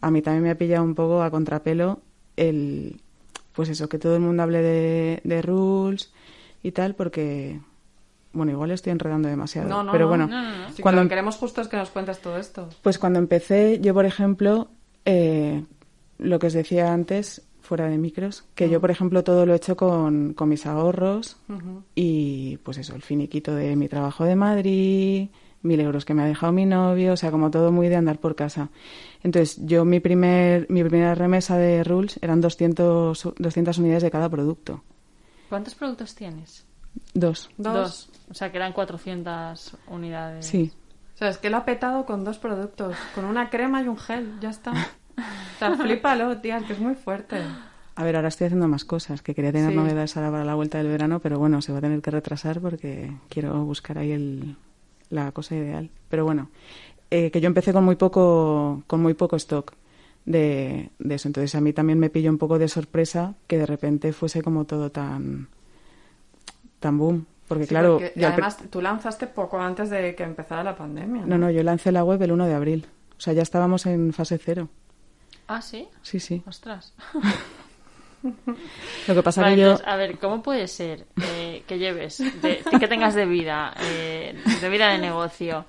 a 0.00 0.10
mí 0.10 0.20
también 0.22 0.42
me 0.42 0.50
ha 0.50 0.58
pillado 0.58 0.84
un 0.84 0.94
poco 0.94 1.22
a 1.22 1.30
contrapelo 1.30 2.00
el, 2.36 3.00
pues 3.52 3.68
eso, 3.68 3.88
que 3.88 3.98
todo 3.98 4.16
el 4.16 4.20
mundo 4.22 4.42
hable 4.42 4.62
de, 4.62 5.20
de 5.24 5.42
rules 5.42 6.12
y 6.62 6.72
tal, 6.72 6.94
porque, 6.94 7.60
bueno, 8.32 8.52
igual 8.52 8.70
estoy 8.70 8.92
enredando 8.92 9.28
demasiado, 9.28 9.68
No, 9.68 9.82
no, 9.82 9.92
pero 9.92 10.04
no, 10.04 10.08
bueno, 10.10 10.26
no. 10.26 10.72
Sí, 10.72 10.82
cuando, 10.82 11.02
lo 11.02 11.08
que 11.08 11.10
queremos 11.10 11.36
justo 11.36 11.60
es 11.60 11.68
que 11.68 11.76
nos 11.76 11.90
cuentes 11.90 12.20
todo 12.20 12.36
esto. 12.38 12.68
pues 12.82 12.98
cuando 12.98 13.18
empecé, 13.18 13.80
yo 13.80 13.94
por 13.94 14.06
ejemplo, 14.06 14.68
eh, 15.04 15.62
lo 16.18 16.38
que 16.38 16.46
os 16.48 16.52
decía 16.52 16.92
antes, 16.92 17.42
fuera 17.60 17.86
de 17.88 17.96
micros, 17.96 18.44
que 18.54 18.68
yo 18.68 18.80
por 18.80 18.90
ejemplo 18.90 19.24
todo 19.24 19.46
lo 19.46 19.54
he 19.54 19.56
hecho 19.56 19.76
con, 19.76 20.34
con 20.34 20.49
mis 20.50 20.66
ahorros 20.66 21.38
y 21.94 22.58
pues 22.58 22.76
eso, 22.78 22.94
el 22.94 23.02
finiquito 23.02 23.54
de 23.54 23.75
mi 23.75 23.88
trabajo 23.88 24.25
de 24.25 24.36
Madrid, 24.36 25.28
mil 25.64 25.80
euros 25.80 26.04
que 26.04 26.14
me 26.14 26.22
ha 26.22 26.26
dejado 26.26 26.52
mi 26.52 26.66
novio, 26.66 27.14
o 27.14 27.16
sea, 27.16 27.30
como 27.30 27.50
todo 27.50 27.72
muy 27.72 27.88
de 27.88 27.96
andar 27.96 28.18
por 28.18 28.36
casa. 28.36 28.68
Entonces, 29.22 29.58
yo 29.66 29.84
mi, 29.84 30.00
primer, 30.00 30.66
mi 30.70 30.82
primera 30.84 31.14
remesa 31.14 31.56
de 31.56 31.82
Rules 31.82 32.18
eran 32.22 32.40
200, 32.40 33.34
200 33.38 33.78
unidades 33.78 34.02
de 34.02 34.10
cada 34.10 34.28
producto. 34.28 34.82
¿Cuántos 35.48 35.74
productos 35.74 36.14
tienes? 36.14 36.64
Dos. 37.14 37.50
Dos. 37.56 38.10
O 38.30 38.34
sea, 38.34 38.50
que 38.50 38.58
eran 38.58 38.72
400 38.72 39.76
unidades. 39.88 40.46
Sí. 40.46 40.72
O 41.14 41.16
sea, 41.18 41.28
es 41.28 41.38
que 41.38 41.50
lo 41.50 41.58
ha 41.58 41.64
petado 41.64 42.06
con 42.06 42.24
dos 42.24 42.38
productos, 42.38 42.96
con 43.14 43.24
una 43.24 43.50
crema 43.50 43.82
y 43.82 43.88
un 43.88 43.96
gel, 43.96 44.32
ya 44.40 44.50
está. 44.50 44.72
O 44.72 45.58
sea, 45.58 45.76
flípalo, 45.76 46.38
tía, 46.38 46.58
es 46.58 46.64
que 46.64 46.72
es 46.72 46.80
muy 46.80 46.94
fuerte. 46.94 47.36
A 47.96 48.02
ver, 48.02 48.16
ahora 48.16 48.26
estoy 48.28 48.46
haciendo 48.46 48.66
más 48.66 48.84
cosas, 48.84 49.22
que 49.22 49.34
quería 49.36 49.52
tener 49.52 49.70
Sí. 49.70 49.76
novedades 49.76 50.16
ahora 50.16 50.32
para 50.32 50.44
la 50.44 50.56
vuelta 50.56 50.78
del 50.78 50.88
verano, 50.88 51.20
pero 51.20 51.38
bueno, 51.38 51.62
se 51.62 51.70
va 51.70 51.78
a 51.78 51.80
tener 51.80 52.02
que 52.02 52.10
retrasar 52.10 52.60
porque 52.60 53.12
quiero 53.28 53.64
buscar 53.64 53.98
ahí 53.98 54.10
el, 54.10 54.56
la 55.10 55.32
cosa 55.32 55.54
ideal. 55.56 55.90
Pero 56.08 56.25
bueno, 56.25 56.49
eh, 57.10 57.30
que 57.30 57.40
yo 57.40 57.47
empecé 57.47 57.73
con 57.73 57.84
muy 57.84 57.97
poco, 57.97 58.82
con 58.86 59.00
muy 59.02 59.14
poco 59.14 59.36
stock 59.36 59.73
de, 60.25 60.90
de 60.99 61.14
eso. 61.14 61.28
Entonces 61.28 61.54
a 61.54 61.60
mí 61.60 61.73
también 61.73 61.99
me 61.99 62.10
pilló 62.10 62.30
un 62.30 62.38
poco 62.38 62.58
de 62.58 62.69
sorpresa 62.69 63.34
que 63.47 63.58
de 63.58 63.67
repente 63.67 64.12
fuese 64.12 64.43
como 64.43 64.64
todo 64.64 64.90
tan, 64.90 65.49
tan 66.80 66.99
boom. 66.99 67.26
Porque 67.49 67.64
Sí, 67.64 67.69
claro, 67.69 67.99
porque 67.99 68.12
pri- 68.14 68.25
además 68.25 68.56
tú 68.71 68.80
lanzaste 68.80 69.26
poco 69.26 69.58
antes 69.60 69.90
de 69.90 70.14
que 70.14 70.23
empezara 70.23 70.64
la 70.64 70.76
pandemia. 70.76 71.26
no, 71.26 71.36
no, 71.36 71.50
yo 71.50 71.62
lancé 71.62 71.93
la 71.93 72.02
web 72.02 72.21
el 72.23 72.32
1 72.32 72.47
de 72.47 72.54
abril. 72.54 72.86
O 73.19 73.21
sea, 73.21 73.32
ya 73.34 73.43
estábamos 73.43 73.84
en 73.86 74.12
fase 74.14 74.38
cero. 74.38 74.69
Ah, 75.47 75.60
sí. 75.60 75.86
Sí, 76.02 76.21
sí. 76.21 76.43
Ostras. 76.47 76.95
Lo 79.06 79.15
que 79.15 79.23
pasa 79.23 79.43
Vale, 79.43 79.54
que 79.56 79.60
yo... 79.60 79.67
entonces, 79.69 79.87
a 79.87 79.97
ver, 79.97 80.19
¿cómo 80.19 80.43
puede 80.43 80.67
ser 80.69 81.06
eh, 81.23 81.63
que 81.67 81.78
lleves, 81.78 82.19
de- 82.41 82.63
que 82.80 82.89
tengas 82.89 83.15
de 83.15 83.26
vida, 83.26 83.75
eh, 83.80 84.34
de 84.60 84.69
vida 84.69 84.89
de 84.93 84.99
negocio, 84.99 85.67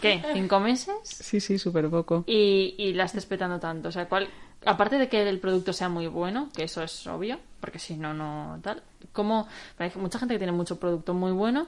¿qué? 0.00 0.22
¿Cinco 0.32 0.60
meses? 0.60 0.94
Sí, 1.02 1.40
sí, 1.40 1.58
súper 1.58 1.88
poco. 1.90 2.24
Y, 2.26 2.74
y 2.78 2.92
la 2.94 3.04
estés 3.04 3.26
petando 3.26 3.60
tanto. 3.60 3.88
O 3.90 3.92
sea, 3.92 4.08
¿cuál, 4.08 4.28
aparte 4.64 4.98
de 4.98 5.08
que 5.08 5.28
el 5.28 5.40
producto 5.40 5.72
sea 5.72 5.88
muy 5.88 6.06
bueno, 6.06 6.48
que 6.56 6.64
eso 6.64 6.82
es 6.82 7.06
obvio, 7.06 7.38
porque 7.60 7.78
si 7.78 7.96
no, 7.96 8.14
no 8.14 8.58
tal. 8.62 8.82
¿Cómo? 9.12 9.46
Hay 9.78 9.92
mucha 9.96 10.18
gente 10.18 10.34
que 10.34 10.38
tiene 10.38 10.52
mucho 10.52 10.78
producto 10.78 11.12
muy 11.14 11.32
bueno, 11.32 11.66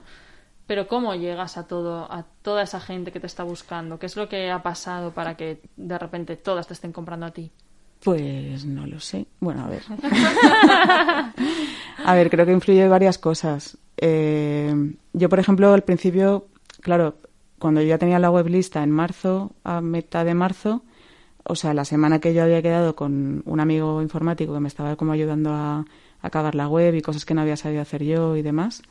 pero 0.67 0.87
¿cómo 0.87 1.15
llegas 1.15 1.57
a 1.59 1.67
todo, 1.67 2.11
a 2.11 2.25
toda 2.43 2.63
esa 2.63 2.81
gente 2.81 3.13
que 3.13 3.21
te 3.21 3.27
está 3.27 3.43
buscando? 3.43 3.99
¿Qué 3.99 4.07
es 4.07 4.17
lo 4.17 4.29
que 4.29 4.51
ha 4.51 4.63
pasado 4.63 5.11
para 5.13 5.37
que 5.37 5.61
de 5.77 5.99
repente 5.99 6.37
todas 6.37 6.67
te 6.69 6.75
estén 6.75 6.93
comprando 6.93 7.27
a 7.27 7.31
ti? 7.33 7.51
Pues 8.03 8.65
no 8.65 8.87
lo 8.87 9.01
sé. 9.01 9.27
Bueno, 9.41 9.65
a 9.65 9.69
ver. 9.69 9.83
a 12.05 12.15
ver, 12.15 12.31
creo 12.31 12.47
que 12.47 12.53
influye 12.53 12.89
varias 12.89 13.19
cosas. 13.19 13.77
Eh, 13.99 14.75
yo, 15.13 15.29
por 15.29 15.39
ejemplo, 15.39 15.73
al 15.73 15.83
principio, 15.83 16.47
claro, 16.81 17.17
cuando 17.59 17.83
yo 17.83 17.89
ya 17.89 17.99
tenía 17.99 18.19
la 18.19 18.31
web 18.31 18.47
lista 18.47 18.83
en 18.83 18.91
marzo, 18.91 19.53
a 19.65 19.81
mitad 19.83 20.25
de 20.25 20.35
marzo, 20.35 20.83
o 21.45 21.55
sea, 21.55 21.75
la 21.75 21.85
semana 21.85 22.21
que 22.21 22.33
yo 22.33 22.43
había 22.43 22.63
quedado 22.63 22.97
con 22.97 23.43
un 23.45 23.61
amigo 23.61 24.01
informático 24.01 24.55
que 24.55 24.61
me 24.61 24.69
estaba 24.69 24.97
como 24.97 25.13
ayudando 25.13 25.51
a, 25.53 25.81
a 25.81 25.85
acabar 26.23 26.55
la 26.55 26.69
web 26.69 26.95
y 26.95 27.03
cosas 27.03 27.25
que 27.27 27.35
no 27.35 27.43
había 27.43 27.57
sabido 27.57 27.83
hacer 27.83 28.05
yo 28.05 28.37
y 28.37 28.43
demás, 28.43 28.83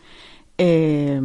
eh, 0.60 1.22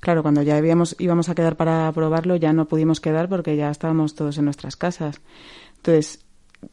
claro, 0.00 0.22
cuando 0.22 0.42
ya 0.42 0.56
habíamos, 0.56 0.94
íbamos 0.98 1.28
a 1.28 1.34
quedar 1.34 1.56
para 1.56 1.90
probarlo, 1.92 2.36
ya 2.36 2.52
no 2.52 2.68
pudimos 2.68 3.00
quedar 3.00 3.28
porque 3.28 3.56
ya 3.56 3.70
estábamos 3.70 4.14
todos 4.14 4.38
en 4.38 4.44
nuestras 4.44 4.76
casas. 4.76 5.20
Entonces, 5.76 6.24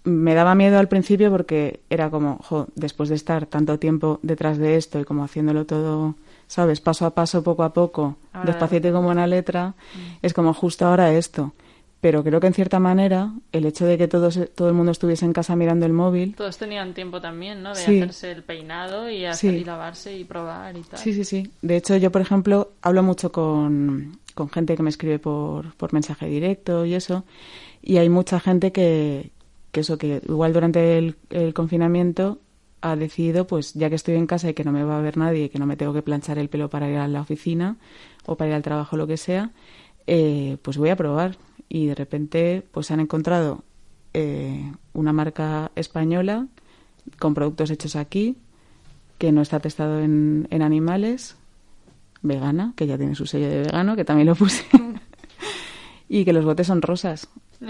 me 0.04 0.34
daba 0.34 0.56
miedo 0.56 0.80
al 0.80 0.88
principio 0.88 1.30
porque 1.32 1.82
era 1.90 2.10
como, 2.10 2.38
jo, 2.44 2.68
después 2.76 3.10
de 3.10 3.16
estar 3.16 3.46
tanto 3.46 3.78
tiempo 3.80 4.20
detrás 4.24 4.58
de 4.58 4.76
esto 4.78 5.00
y 5.00 5.04
como 5.06 5.24
haciéndolo 5.24 5.66
todo, 5.66 6.16
¿sabes? 6.48 6.82
Paso 6.82 7.06
a 7.06 7.14
paso, 7.14 7.44
poco 7.44 7.64
a 7.64 7.74
poco, 7.74 8.18
Ahora- 8.34 8.48
despacito 8.52 8.88
y 8.88 8.92
con 8.92 9.06
buena 9.06 9.28
letra, 9.28 9.74
es 10.22 10.34
como 10.34 10.54
justo 10.54 10.86
ahora 10.86 11.14
esto. 11.14 11.54
Pero 12.02 12.24
creo 12.24 12.40
que 12.40 12.46
en 12.48 12.54
cierta 12.54 12.80
manera 12.80 13.32
el 13.52 13.66
hecho 13.66 13.86
de 13.88 13.98
que 13.98 14.08
todos, 14.08 14.40
todo 14.54 14.68
el 14.68 14.76
mundo 14.76 14.92
estuviese 14.92 15.26
en 15.26 15.34
casa 15.34 15.56
mirando 15.56 15.88
el 15.88 15.94
móvil, 15.94 16.36
Todos 16.36 16.58
tenían 16.58 16.94
tiempo 16.94 17.20
también, 17.20 17.64
¿no? 17.64 17.70
De 17.70 17.76
Sí. 17.82 18.00
hacerse 18.00 18.32
el 18.32 18.44
peinado 18.44 19.10
y, 19.10 19.26
hacer, 19.26 19.52
Sí. 19.52 19.58
y 19.58 19.64
lavarse 19.64 20.16
y 20.16 20.24
probar 20.24 20.78
y 20.78 20.82
tal. 20.82 21.00
Sí, 21.00 21.14
sí, 21.14 21.24
sí. 21.24 21.50
De 21.64 21.78
hecho, 21.78 21.96
yo, 21.98 22.12
por 22.12 22.22
ejemplo, 22.22 22.70
hablo 22.84 23.02
mucho 23.02 23.32
con, 23.32 24.20
con 24.36 24.50
gente 24.50 24.76
que 24.76 24.84
me 24.84 24.90
escribe 24.92 25.18
por, 25.18 25.74
por 25.78 25.94
mensaje 25.94 26.28
directo 26.28 26.86
y 26.86 26.94
eso. 26.94 27.24
Y 27.82 27.98
hay 27.98 28.10
mucha 28.10 28.40
gente 28.40 28.72
que, 28.72 29.32
que 29.76 29.82
eso, 29.82 29.98
que 29.98 30.22
igual 30.26 30.54
durante 30.54 30.98
el, 30.98 31.18
el 31.32 31.54
confinamiento 31.54 32.40
ha 32.80 32.96
decidido, 32.96 33.46
pues 33.46 33.74
ya 33.74 33.90
que 33.90 33.96
estoy 33.96 34.16
en 34.16 34.26
casa 34.26 34.50
y 34.50 34.54
que 34.54 34.64
no 34.64 34.72
me 34.72 34.86
va 34.86 34.98
a 34.98 35.02
ver 35.02 35.18
nadie 35.18 35.44
y 35.44 35.50
que 35.50 35.60
no 35.60 35.66
me 35.66 35.76
tengo 35.76 35.92
que 35.92 36.02
planchar 36.02 36.38
el 36.38 36.48
pelo 36.48 36.70
para 36.70 36.90
ir 36.90 36.96
a 36.96 37.10
la 37.10 37.20
oficina 37.20 37.76
o 38.26 38.38
para 38.38 38.52
ir 38.52 38.56
al 38.56 38.62
trabajo, 38.62 38.96
lo 38.96 39.06
que 39.06 39.18
sea, 39.18 39.52
eh, 40.08 40.56
pues 40.62 40.78
voy 40.78 40.92
a 40.92 40.96
probar. 40.96 41.36
Y 41.68 41.88
de 41.88 41.96
repente, 41.96 42.64
pues 42.72 42.90
han 42.90 43.02
encontrado 43.02 43.66
eh, 44.14 44.72
una 44.94 45.12
marca 45.12 45.72
española 45.76 46.48
con 47.20 47.34
productos 47.34 47.70
hechos 47.70 47.98
aquí, 47.98 48.38
que 49.18 49.34
no 49.34 49.42
está 49.42 49.60
testado 49.60 50.00
en, 50.00 50.48
en 50.52 50.62
animales 50.62 51.36
vegana, 52.22 52.72
que 52.78 52.88
ya 52.88 52.98
tiene 52.98 53.14
su 53.14 53.26
sello 53.26 53.50
de 53.50 53.60
vegano, 53.64 53.98
que 53.98 54.06
también 54.06 54.28
lo 54.28 54.36
puse. 54.36 54.64
y 56.08 56.24
que 56.24 56.32
los 56.32 56.46
botes 56.46 56.68
son 56.68 56.82
rosas. 56.82 57.28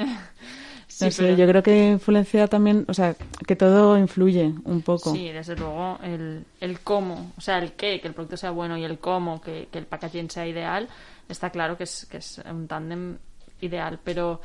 Sí, 0.95 1.05
no 1.05 1.11
sé, 1.11 1.23
pero- 1.23 1.35
yo 1.37 1.47
creo 1.47 1.61
que 1.63 1.89
influencia 1.91 2.47
también, 2.47 2.85
o 2.87 2.93
sea, 2.93 3.15
que 3.45 3.55
todo 3.57 3.97
influye 3.97 4.53
un 4.63 4.81
poco. 4.81 5.13
Sí, 5.13 5.27
desde 5.29 5.57
luego 5.57 5.99
el, 6.01 6.45
el 6.61 6.79
cómo, 6.79 7.33
o 7.37 7.41
sea, 7.41 7.57
el 7.59 7.73
qué, 7.73 7.99
que 7.99 8.07
el 8.07 8.13
producto 8.13 8.37
sea 8.37 8.51
bueno 8.51 8.77
y 8.77 8.85
el 8.85 8.97
cómo, 8.99 9.41
que, 9.41 9.67
que 9.69 9.79
el 9.79 9.85
packaging 9.87 10.29
sea 10.29 10.47
ideal, 10.47 10.87
está 11.27 11.49
claro 11.49 11.75
que 11.77 11.83
es, 11.83 12.05
que 12.09 12.17
es 12.17 12.41
un 12.49 12.67
tándem 12.67 13.17
ideal. 13.59 13.99
Pero 14.05 14.39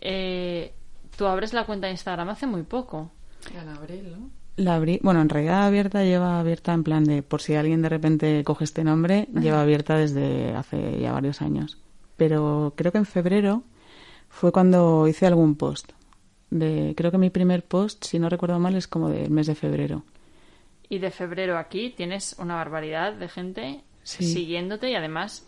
eh, 0.00 0.72
tú 1.16 1.26
abres 1.26 1.52
la 1.52 1.66
cuenta 1.66 1.88
de 1.88 1.92
Instagram 1.92 2.28
hace 2.30 2.46
muy 2.46 2.62
poco. 2.62 3.10
En 3.54 3.68
abril, 3.68 4.12
¿no? 4.18 4.30
La 4.56 4.76
abrí, 4.76 4.98
bueno, 5.02 5.20
en 5.22 5.28
realidad 5.28 5.66
abierta 5.66 6.04
lleva 6.04 6.38
abierta 6.38 6.72
en 6.72 6.84
plan 6.84 7.04
de, 7.04 7.22
por 7.22 7.40
si 7.42 7.54
alguien 7.54 7.82
de 7.82 7.88
repente 7.88 8.44
coge 8.44 8.64
este 8.64 8.84
nombre, 8.84 9.28
lleva 9.32 9.62
abierta 9.62 9.96
desde 9.96 10.54
hace 10.54 11.00
ya 11.00 11.12
varios 11.12 11.40
años. 11.42 11.78
Pero 12.16 12.74
creo 12.76 12.92
que 12.92 12.98
en 12.98 13.06
febrero 13.06 13.62
fue 14.32 14.50
cuando 14.50 15.06
hice 15.06 15.26
algún 15.26 15.54
post. 15.56 15.92
De, 16.50 16.94
creo 16.96 17.10
que 17.10 17.18
mi 17.18 17.30
primer 17.30 17.62
post, 17.64 18.04
si 18.04 18.18
no 18.18 18.28
recuerdo 18.28 18.58
mal, 18.58 18.74
es 18.74 18.88
como 18.88 19.08
del 19.08 19.30
mes 19.30 19.46
de 19.46 19.54
febrero. 19.54 20.02
Y 20.88 20.98
de 20.98 21.10
febrero 21.10 21.56
aquí 21.56 21.90
tienes 21.96 22.34
una 22.38 22.56
barbaridad 22.56 23.12
de 23.12 23.28
gente 23.28 23.80
Sí. 24.02 24.24
siguiéndote 24.24 24.90
y 24.90 24.94
además 24.96 25.46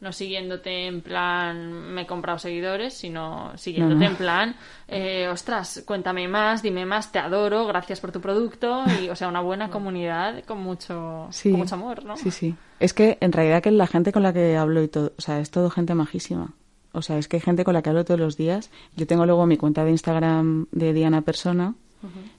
no 0.00 0.10
siguiéndote 0.12 0.88
en 0.88 1.00
plan 1.02 1.70
me 1.94 2.02
he 2.02 2.06
comprado 2.06 2.36
seguidores, 2.40 2.92
sino 2.94 3.56
siguiéndote 3.56 3.94
No, 3.94 4.04
no. 4.06 4.10
en 4.10 4.16
plan 4.16 4.56
eh, 4.88 5.28
ostras, 5.28 5.84
cuéntame 5.86 6.26
más, 6.26 6.62
dime 6.62 6.84
más, 6.84 7.12
te 7.12 7.20
adoro, 7.20 7.64
gracias 7.66 8.00
por 8.00 8.10
tu 8.10 8.20
producto 8.20 8.82
y 9.00 9.08
o 9.08 9.14
sea, 9.14 9.28
una 9.28 9.40
buena 9.40 9.70
comunidad 9.70 10.42
con 10.44 10.58
mucho, 10.60 11.28
Sí. 11.30 11.50
con 11.52 11.60
mucho 11.60 11.76
amor, 11.76 12.04
¿no? 12.04 12.16
Sí, 12.16 12.30
sí. 12.32 12.54
Es 12.80 12.92
que 12.92 13.16
en 13.20 13.30
realidad 13.32 13.62
que 13.62 13.70
la 13.70 13.86
gente 13.86 14.10
con 14.12 14.24
la 14.24 14.32
que 14.32 14.56
hablo 14.56 14.82
y 14.82 14.88
todo, 14.88 15.12
o 15.16 15.20
sea, 15.20 15.38
es 15.38 15.50
todo 15.52 15.70
gente 15.70 15.94
majísima. 15.94 16.52
O 16.92 17.02
sea, 17.02 17.18
es 17.18 17.26
que 17.28 17.36
hay 17.38 17.40
gente 17.40 17.64
con 17.64 17.74
la 17.74 17.82
que 17.82 17.88
hablo 17.90 18.04
todos 18.04 18.20
los 18.20 18.36
días. 18.36 18.70
Yo 18.96 19.06
tengo 19.06 19.24
luego 19.26 19.46
mi 19.46 19.56
cuenta 19.56 19.84
de 19.84 19.90
Instagram 19.90 20.66
de 20.72 20.92
Diana 20.92 21.22
Persona, 21.22 21.74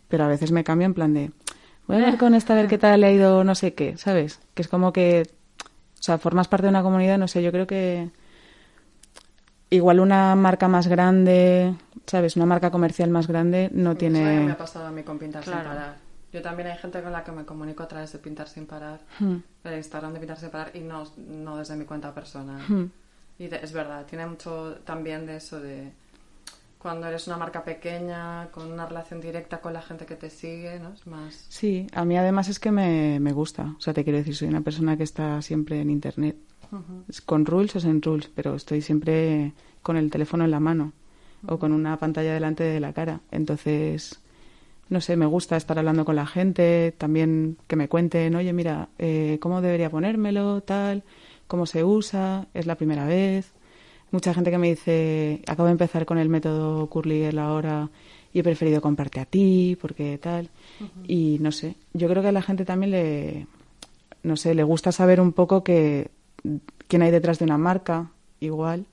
pero 0.08 0.24
a 0.26 0.28
veces 0.28 0.52
me 0.52 0.64
cambio 0.64 0.86
en 0.86 0.94
plan 0.94 1.14
de, 1.14 1.32
voy 1.88 1.98
a 1.98 2.00
ver 2.06 2.18
con 2.18 2.36
esta 2.36 2.54
a 2.54 2.56
ver 2.58 2.68
qué 2.68 2.78
tal 2.78 3.02
le 3.02 3.08
ha 3.08 3.12
ido 3.12 3.44
no 3.44 3.56
sé 3.56 3.74
qué, 3.74 3.98
¿sabes? 3.98 4.40
Que 4.54 4.62
es 4.62 4.68
como 4.68 4.94
que, 4.94 5.24
o 5.64 6.04
sea, 6.04 6.18
formas 6.20 6.48
parte 6.48 6.68
de 6.68 6.70
una 6.70 6.84
comunidad, 6.84 7.18
no 7.18 7.28
sé, 7.28 7.42
yo 7.42 7.52
creo 7.52 7.66
que 7.66 8.10
igual 9.70 10.00
una 10.00 10.36
marca 10.36 10.68
más 10.68 10.88
grande, 10.88 11.74
¿sabes? 12.06 12.36
Una 12.36 12.46
marca 12.46 12.70
comercial 12.72 13.10
más 13.10 13.28
grande 13.28 13.70
no 13.74 13.92
Eso 13.94 14.00
ya 14.02 14.10
me 14.10 14.20
tiene... 14.20 14.52
ha 14.52 14.58
pasado 14.58 14.86
a 14.88 14.92
mí 14.92 15.04
con 15.04 15.18
Pintar 15.18 15.44
Claro. 15.44 15.62
sin 15.62 15.70
parar. 15.70 15.96
Yo 16.32 16.42
también 16.42 16.68
hay 16.70 16.78
gente 16.78 17.02
con 17.02 17.12
la 17.12 17.24
que 17.24 17.32
me 17.32 17.46
comunico 17.46 17.84
a 17.84 17.88
través 17.88 18.12
de 18.12 18.20
Pintar 18.20 18.48
sin 18.48 18.66
parar, 18.66 19.00
Hmm. 19.20 19.38
Instagram 19.66 20.14
de 20.14 20.20
Pintar 20.20 20.38
sin 20.40 20.50
parar 20.50 20.72
y 20.76 20.80
no, 20.80 21.04
no 21.18 21.58
desde 21.58 21.76
mi 21.76 21.86
cuenta 21.86 22.14
personal. 22.14 22.62
Hmm. 22.68 22.90
Y 23.40 23.48
de- 23.48 23.60
es 23.64 23.74
verdad, 23.74 24.06
tiene 24.06 24.26
mucho 24.28 24.76
también 24.86 25.26
de 25.26 25.38
eso 25.38 25.60
de 25.60 25.92
cuando 26.78 27.08
eres 27.08 27.28
una 27.28 27.38
marca 27.38 27.64
pequeña, 27.64 28.50
con 28.52 28.70
una 28.72 28.86
relación 28.86 29.22
directa 29.22 29.62
con 29.62 29.72
la 29.74 29.82
gente 29.82 30.06
que 30.06 30.16
te 30.16 30.30
sigue, 30.30 30.80
¿no? 30.80 30.90
Es 30.94 31.08
más... 31.08 31.46
Sí, 31.48 31.88
a 31.94 32.04
mí 32.04 32.18
además 32.18 32.50
es 32.50 32.60
que 32.60 32.72
me, 32.72 33.20
me 33.22 33.32
gusta. 33.32 33.74
O 33.78 33.82
sea, 33.82 33.94
te 33.94 34.04
quiero 34.04 34.18
decir, 34.20 34.36
soy 34.36 34.50
una 34.50 34.62
persona 34.62 34.98
que 34.98 35.04
está 35.04 35.42
siempre 35.42 35.80
en 35.80 35.90
Internet. 35.90 36.36
Con 37.26 37.46
rules 37.46 37.76
o 37.76 37.80
sin 37.80 38.02
rules, 38.02 38.30
pero 38.34 38.56
estoy 38.56 38.82
siempre 38.82 39.54
con 39.82 39.96
el 39.96 40.10
teléfono 40.10 40.44
en 40.44 40.52
la 40.52 40.60
mano 40.60 40.92
o 41.48 41.60
con 41.60 41.72
una 41.72 41.98
pantalla 41.98 42.34
delante 42.34 42.64
de 42.64 42.80
la 42.80 42.94
cara. 42.94 43.20
Entonces, 43.32 44.20
no 44.90 45.00
sé, 45.00 45.16
me 45.16 45.26
gusta 45.28 45.56
estar 45.56 45.78
hablando 45.78 46.04
con 46.04 46.16
la 46.16 46.26
gente, 46.26 46.94
también 46.98 47.58
que 47.68 47.76
me 47.76 47.88
cuenten, 47.90 48.36
oye, 48.36 48.52
mira, 48.54 48.90
eh, 48.98 49.38
¿cómo 49.42 49.62
debería 49.62 49.90
ponérmelo? 49.92 50.62
Tal, 50.62 51.04
¿cómo 51.48 51.66
se 51.66 51.84
usa? 51.84 52.48
¿Es 52.54 52.66
la 52.66 52.76
primera 52.76 53.06
vez? 53.06 53.54
Mucha 54.12 54.34
gente 54.34 54.52
que 54.52 54.58
me 54.58 54.70
dice, 54.70 55.42
acabo 55.48 55.66
de 55.66 55.72
empezar 55.72 56.06
con 56.06 56.18
el 56.18 56.30
método 56.30 56.88
Curly 56.88 57.36
ahora 57.38 57.90
y 58.32 58.40
he 58.40 58.44
preferido 58.44 58.82
comprarte 58.82 59.20
a 59.20 59.26
ti 59.26 59.78
porque 59.80 60.18
tal. 60.18 60.50
Y 61.08 61.38
no 61.40 61.52
sé, 61.52 61.76
yo 61.94 62.08
creo 62.08 62.22
que 62.22 62.30
a 62.30 62.34
la 62.34 62.42
gente 62.42 62.66
también 62.66 62.92
le, 62.92 63.48
no 64.24 64.36
sé, 64.36 64.54
le 64.54 64.64
gusta 64.64 64.92
saber 64.92 65.20
un 65.20 65.34
poco 65.34 65.64
que 65.64 66.12
quién 66.88 67.02
hay 67.02 67.12
detrás 67.12 67.40
de 67.40 67.46
una 67.46 67.58
marca, 67.58 68.12
igual, 68.40 68.86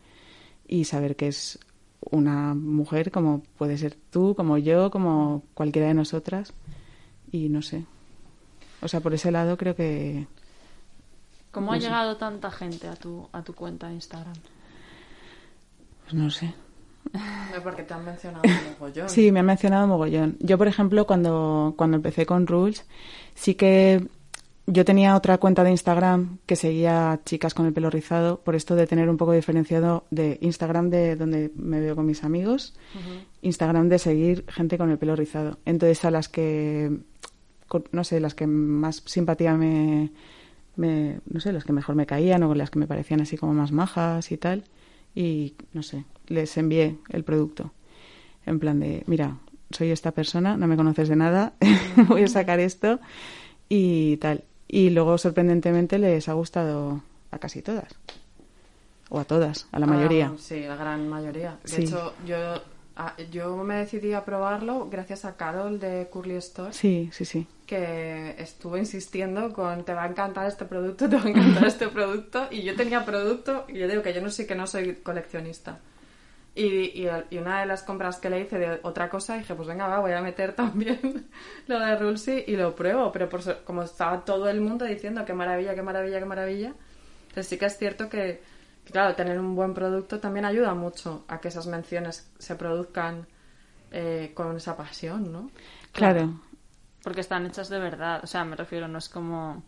y 0.67 0.85
saber 0.85 1.17
que 1.17 1.29
es 1.29 1.59
una 2.11 2.55
mujer 2.55 3.11
como 3.11 3.43
puede 3.59 3.77
ser 3.77 3.97
tú, 4.11 4.35
como 4.35 4.57
yo, 4.59 4.91
como 4.91 5.43
cualquiera 5.55 5.89
de 5.89 5.95
nosotras. 5.95 6.53
Y 7.31 7.49
no 7.49 7.63
sé. 7.63 7.85
O 8.83 8.89
sea, 8.89 9.01
por 9.01 9.15
ese 9.15 9.31
lado 9.31 9.57
creo 9.57 9.75
que 9.77 10.27
¿Cómo 11.51 11.73
ha 11.73 11.77
sé. 11.77 11.83
llegado 11.83 12.17
tanta 12.17 12.51
gente 12.51 12.87
a 12.89 12.95
tu, 12.97 13.29
a 13.33 13.43
tu 13.43 13.55
cuenta 13.55 13.89
de 13.89 13.95
Instagram? 13.95 14.35
pues 16.05 16.15
no 16.15 16.31
sé. 16.31 16.53
No, 17.13 17.63
porque 17.63 17.83
te 17.83 17.95
han 17.95 18.05
mencionado 18.05 18.43
mogollón. 18.79 19.09
Sí, 19.09 19.33
me 19.33 19.41
han 19.41 19.47
mencionado 19.47 19.87
mogollón. 19.87 20.37
Yo, 20.41 20.59
por 20.59 20.69
ejemplo, 20.69 21.07
cuando, 21.07 21.75
cuando 21.77 21.97
empecé 21.97 22.27
con 22.27 22.47
Rules, 22.47 22.85
sí 23.35 23.55
que 23.55 24.07
yo 24.67 24.85
tenía 24.85 25.17
otra 25.17 25.39
cuenta 25.39 25.65
de 25.65 25.71
Instagram 25.71 26.39
que 26.47 26.55
seguía 26.57 27.13
a 27.13 27.25
chicas 27.25 27.55
con 27.55 27.67
el 27.67 27.73
pelo 27.73 27.91
rizado, 27.91 28.41
por 28.41 28.55
esto 28.55 28.77
de 28.77 28.87
tener 28.87 29.09
un 29.09 29.17
poco 29.17 29.33
diferenciado 29.33 30.05
de 30.11 30.39
Instagram 30.43 30.91
de 30.91 31.17
donde 31.17 31.51
me 31.57 31.81
veo 31.81 31.97
con 31.97 32.07
mis 32.07 32.23
amigos, 32.23 32.75
Instagram 33.43 33.89
de 33.89 33.99
seguir 33.99 34.45
gente 34.49 34.79
con 34.79 34.91
el 34.91 34.99
pelo 34.99 35.17
rizado. 35.17 35.59
Entonces, 35.65 36.05
a 36.05 36.11
las 36.13 36.29
que, 36.29 36.99
con- 37.67 37.85
no 37.93 38.05
sé, 38.05 38.21
las 38.21 38.35
que 38.35 38.47
más 38.47 39.03
simpatía 39.07 39.55
me, 39.55 40.11
me, 40.77 41.21
no 41.27 41.41
sé, 41.41 41.53
las 41.53 41.65
que 41.65 41.73
mejor 41.73 41.95
me 41.95 42.07
caían 42.07 42.43
o 42.43 42.55
las 42.55 42.71
que 42.71 42.79
me 42.79 42.87
parecían 42.87 43.21
así 43.21 43.37
como 43.37 43.53
más 43.55 43.73
majas 43.73 44.31
y 44.33 44.37
tal, 44.37 44.65
y 45.15 45.55
no 45.73 45.83
sé, 45.83 46.05
les 46.27 46.57
envié 46.57 46.99
el 47.11 47.25
producto. 47.25 47.73
En 48.47 48.59
plan 48.59 48.81
de, 48.81 49.03
mira, 49.07 49.37
soy 49.71 49.91
esta 49.91 50.13
persona, 50.13 50.57
no 50.57 50.67
me 50.67 50.77
conoces 50.77 51.09
de 51.09 51.17
nada, 51.17 51.53
voy 52.09 52.23
a 52.25 52.29
sacar 52.29 52.61
esto 52.61 53.01
y 53.69 54.17
tal. 54.19 54.45
Y 54.69 54.91
luego, 54.91 55.19
sorprendentemente, 55.19 55.99
les 55.99 56.29
ha 56.29 56.33
gustado 56.35 57.03
a 57.31 57.39
casi 57.39 57.61
todas. 57.63 57.89
O 59.09 59.19
a 59.19 59.25
todas, 59.25 59.67
a 59.73 59.79
la 59.81 59.87
mayoría. 59.87 60.31
Ah, 60.33 60.39
sí, 60.39 60.61
la 60.61 60.77
gran 60.77 61.09
mayoría. 61.09 61.59
De 61.65 61.69
Sí. 61.69 61.83
hecho, 61.83 62.15
yo, 62.25 62.37
ah, 62.97 63.15
yo 63.33 63.57
me 63.57 63.75
decidí 63.77 64.13
a 64.13 64.25
probarlo 64.25 64.89
gracias 64.89 65.25
a 65.25 65.37
Carol 65.37 65.81
de 65.81 66.07
Curly 66.13 66.35
Store, 66.37 66.73
Sí, 66.73 67.11
sí, 67.13 67.25
sí. 67.25 67.47
Que 67.71 68.35
estuvo 68.37 68.77
insistiendo 68.77 69.53
con 69.53 69.85
te 69.85 69.95
va 69.95 70.03
a 70.03 70.09
encantar 70.09 70.49
este 70.49 70.65
producto, 70.65 71.09
te 71.09 71.17
va 71.17 71.23
a 71.23 71.29
encantar 71.29 71.67
este 71.67 71.87
producto. 71.87 72.49
Y 72.51 72.63
yo 72.63 72.75
tenía 72.75 73.05
producto, 73.05 73.65
y 73.69 73.79
yo 73.79 73.87
digo 73.87 74.03
que 74.03 74.13
yo 74.13 74.21
no 74.21 74.29
sé 74.29 74.45
que 74.45 74.57
no 74.57 74.67
soy 74.67 74.97
coleccionista. 74.97 75.79
Y, 76.53 76.67
y, 76.67 77.09
y 77.31 77.39
una 77.39 77.61
de 77.61 77.67
las 77.67 77.85
compras 77.85 78.19
que 78.19 78.29
le 78.29 78.41
hice 78.41 78.59
de 78.59 78.81
otra 78.83 79.09
cosa, 79.09 79.37
dije, 79.37 79.55
pues 79.55 79.69
venga, 79.69 79.87
va, 79.87 80.01
voy 80.01 80.11
a 80.11 80.21
meter 80.21 80.53
también 80.57 81.29
lo 81.69 81.79
de 81.79 81.97
Rulsi 81.97 82.43
y 82.45 82.57
lo 82.57 82.75
pruebo. 82.75 83.13
Pero 83.13 83.29
por, 83.29 83.63
como 83.63 83.85
estaba 83.85 84.25
todo 84.25 84.49
el 84.49 84.61
mundo 84.61 84.85
diciendo 84.85 85.25
qué 85.25 85.33
maravilla, 85.33 85.77
qué 85.77 85.83
maravilla, 85.83 86.19
qué 86.19 86.27
maravilla, 86.27 86.75
entonces 87.29 87.47
sí 87.47 87.57
que 87.57 87.67
es 87.67 87.79
cierto 87.79 88.09
que, 88.09 88.43
que, 88.85 88.93
claro, 88.93 89.15
tener 89.15 89.39
un 89.39 89.55
buen 89.55 89.75
producto 89.75 90.19
también 90.19 90.45
ayuda 90.45 90.75
mucho 90.75 91.25
a 91.29 91.41
que 91.41 91.47
esas 91.47 91.69
menciones 91.69 92.29
se 92.37 92.57
produzcan 92.57 93.29
eh, 93.93 94.33
con 94.35 94.57
esa 94.57 94.77
pasión, 94.77 95.31
¿no? 95.31 95.53
Claro. 95.93 96.50
Porque 97.03 97.21
están 97.21 97.47
hechas 97.47 97.69
de 97.69 97.79
verdad. 97.79 98.21
O 98.23 98.27
sea, 98.27 98.45
me 98.45 98.57
refiero, 98.57 98.89
no 98.89 98.99
es 98.99 99.09
como. 99.09 99.63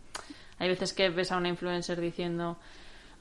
Hay 0.58 0.68
veces 0.68 0.92
que 0.92 1.08
ves 1.10 1.32
a 1.32 1.36
una 1.36 1.48
influencer 1.48 2.00
diciendo. 2.00 2.56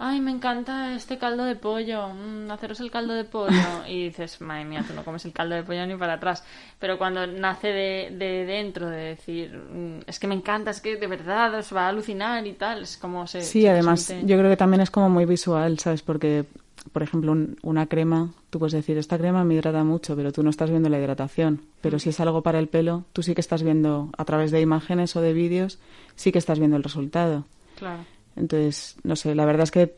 Ay, 0.04 0.20
me 0.20 0.32
encanta 0.32 0.96
este 0.96 1.20
caldo 1.20 1.44
de 1.46 1.56
pollo. 1.56 2.10
mm, 2.10 2.50
haceros 2.50 2.80
el 2.80 2.90
caldo 2.90 3.14
de 3.14 3.24
pollo. 3.24 3.52
Y 3.88 4.06
dices, 4.06 4.42
madre 4.42 4.66
mía, 4.66 4.84
tú 4.88 4.94
no 4.96 5.04
comes 5.04 5.24
el 5.26 5.32
caldo 5.32 5.54
de 5.56 5.62
pollo 5.64 5.86
ni 5.86 5.96
para 5.96 6.14
atrás. 6.14 6.44
Pero 6.80 6.98
cuando 6.98 7.28
nace 7.28 7.68
de, 7.68 8.10
de 8.18 8.46
dentro, 8.46 8.90
de 8.90 8.98
decir, 8.98 9.56
mm, 9.56 10.00
es 10.08 10.20
que 10.20 10.28
me 10.28 10.34
encanta, 10.36 10.72
es 10.72 10.82
que 10.82 10.98
de 10.98 11.06
verdad 11.08 11.54
os 11.54 11.72
va 11.76 11.86
a 11.86 11.90
alucinar 11.90 12.46
y 12.48 12.54
tal, 12.54 12.82
es 12.84 12.98
como 12.98 13.28
se. 13.28 13.42
Sí, 13.42 13.62
se 13.62 13.70
además, 13.70 14.06
transmite. 14.08 14.32
yo 14.32 14.38
creo 14.40 14.50
que 14.50 14.58
también 14.58 14.82
es 14.82 14.90
como 14.90 15.08
muy 15.10 15.26
visual, 15.26 15.78
¿sabes? 15.78 16.02
Porque, 16.02 16.46
por 16.94 17.04
ejemplo, 17.04 17.32
un- 17.32 17.58
una 17.62 17.86
crema, 17.88 18.32
tú 18.50 18.60
puedes 18.60 18.74
decir, 18.74 18.98
esta 18.98 19.18
crema 19.18 19.44
me 19.44 19.54
hidrata 19.56 19.84
mucho, 19.84 20.16
pero 20.16 20.32
tú 20.32 20.44
no 20.44 20.50
estás 20.50 20.70
viendo 20.70 20.90
la 20.90 21.00
hidratación. 21.00 21.62
Pero 21.82 22.00
si 22.00 22.10
es 22.10 22.20
algo 22.20 22.42
para 22.42 22.60
el 22.60 22.68
pelo, 22.68 23.06
tú 23.14 23.24
sí 23.24 23.34
que 23.36 23.42
estás 23.42 23.64
viendo, 23.64 24.10
a 24.18 24.26
través 24.26 24.52
de 24.52 24.62
imágenes 24.62 25.16
o 25.16 25.22
de 25.22 25.34
vídeos, 25.34 25.80
sí 26.16 26.32
que 26.32 26.40
estás 26.40 26.60
viendo 26.60 26.78
el 26.78 26.84
resultado. 26.84 27.46
Claro. 27.78 28.04
Entonces, 28.36 28.96
no 29.04 29.16
sé, 29.16 29.36
la 29.36 29.46
verdad 29.46 29.64
es 29.64 29.72
que, 29.72 29.96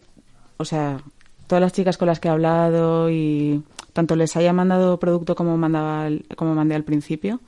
o 0.57 0.65
sea, 0.65 1.01
todas 1.47 1.61
las 1.61 1.73
chicas 1.73 1.97
con 1.97 2.07
las 2.07 2.19
que 2.19 2.27
he 2.27 2.31
hablado 2.31 3.09
y 3.09 3.63
tanto 3.93 4.15
les 4.15 4.35
haya 4.35 4.53
mandado 4.53 4.99
producto 4.99 5.35
como 5.35 5.55
mandaba 5.57 6.09
como 6.35 6.55
mandé 6.55 6.75
al 6.75 6.83
principio, 6.83 7.41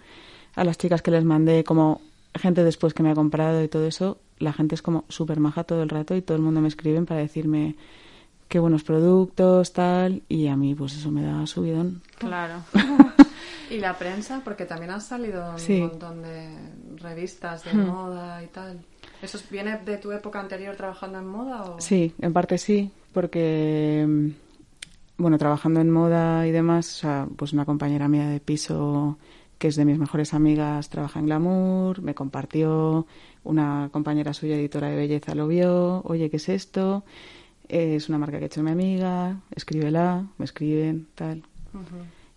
a 0.56 0.64
las 0.64 0.78
chicas 0.78 1.02
que 1.02 1.12
les 1.12 1.24
mandé 1.24 1.64
como 1.64 2.02
gente 2.36 2.64
después 2.64 2.94
que 2.94 3.02
me 3.04 3.10
ha 3.12 3.16
comprado 3.16 3.64
y 3.64 3.68
todo 3.68 3.88
eso, 3.88 4.20
la 4.38 4.54
gente 4.54 4.76
es 4.76 4.82
como 4.82 5.06
súper 5.10 5.40
maja 5.40 5.64
todo 5.64 5.82
el 5.82 5.90
rato 5.90 6.16
y 6.16 6.22
todo 6.22 6.38
el 6.38 6.44
mundo 6.44 6.62
me 6.62 6.68
escriben 6.68 7.06
para 7.06 7.22
decirme 7.22 7.76
qué 8.48 8.60
buenos 8.60 8.84
productos, 8.84 9.74
tal, 9.74 10.22
y 10.30 10.48
a 10.48 10.56
mí 10.56 10.76
pues 10.76 10.96
eso 10.96 11.12
me 11.12 11.24
da 11.24 11.46
subidón. 11.48 12.02
Claro. 12.18 12.56
Y 13.72 13.80
la 13.80 13.98
prensa, 13.98 14.42
porque 14.44 14.66
también 14.66 14.92
han 14.92 15.02
salido 15.02 15.54
un 15.54 15.58
Sí. 15.58 15.80
montón 15.80 16.22
de 16.22 16.50
revistas 16.98 17.66
de 17.66 17.74
Hmm. 17.74 17.88
moda 17.88 18.44
y 18.44 18.48
tal. 18.48 18.80
¿Eso 19.24 19.40
viene 19.50 19.80
de 19.84 19.98
tu 19.98 20.12
época 20.12 20.40
anterior 20.40 20.76
trabajando 20.76 21.18
en 21.18 21.26
moda? 21.26 21.64
O... 21.64 21.82
Sí, 21.82 22.14
en 22.20 22.32
parte 22.32 22.60
sí, 22.60 22.92
porque, 23.12 24.08
bueno, 25.18 25.38
trabajando 25.40 25.80
en 25.82 25.90
moda 25.90 26.46
y 26.46 26.52
demás, 26.52 26.94
o 26.94 27.00
sea, 27.00 27.28
pues 27.36 27.54
una 27.54 27.66
compañera 27.66 28.08
mía 28.08 28.28
de 28.28 28.40
piso 28.40 29.18
que 29.58 29.70
es 29.70 29.76
de 29.78 29.86
mis 29.86 29.98
mejores 29.98 30.34
amigas, 30.36 30.90
trabaja 30.90 31.20
en 31.20 31.26
Glamour, 31.26 32.02
me 32.04 32.14
compartió, 32.14 33.08
una 33.44 33.90
compañera 33.92 34.34
suya, 34.34 34.58
editora 34.58 34.90
de 34.90 34.96
belleza, 34.98 35.34
lo 35.34 35.48
vio, 35.48 36.02
oye, 36.04 36.30
¿qué 36.30 36.38
es 36.38 36.50
esto? 36.50 37.04
Es 37.68 38.10
una 38.10 38.18
marca 38.18 38.38
que 38.38 38.46
ha 38.46 38.48
hecho 38.48 38.64
mi 38.64 38.72
amiga, 38.72 39.40
escríbela, 39.56 40.26
me 40.38 40.46
escriben, 40.46 41.08
tal. 41.16 41.44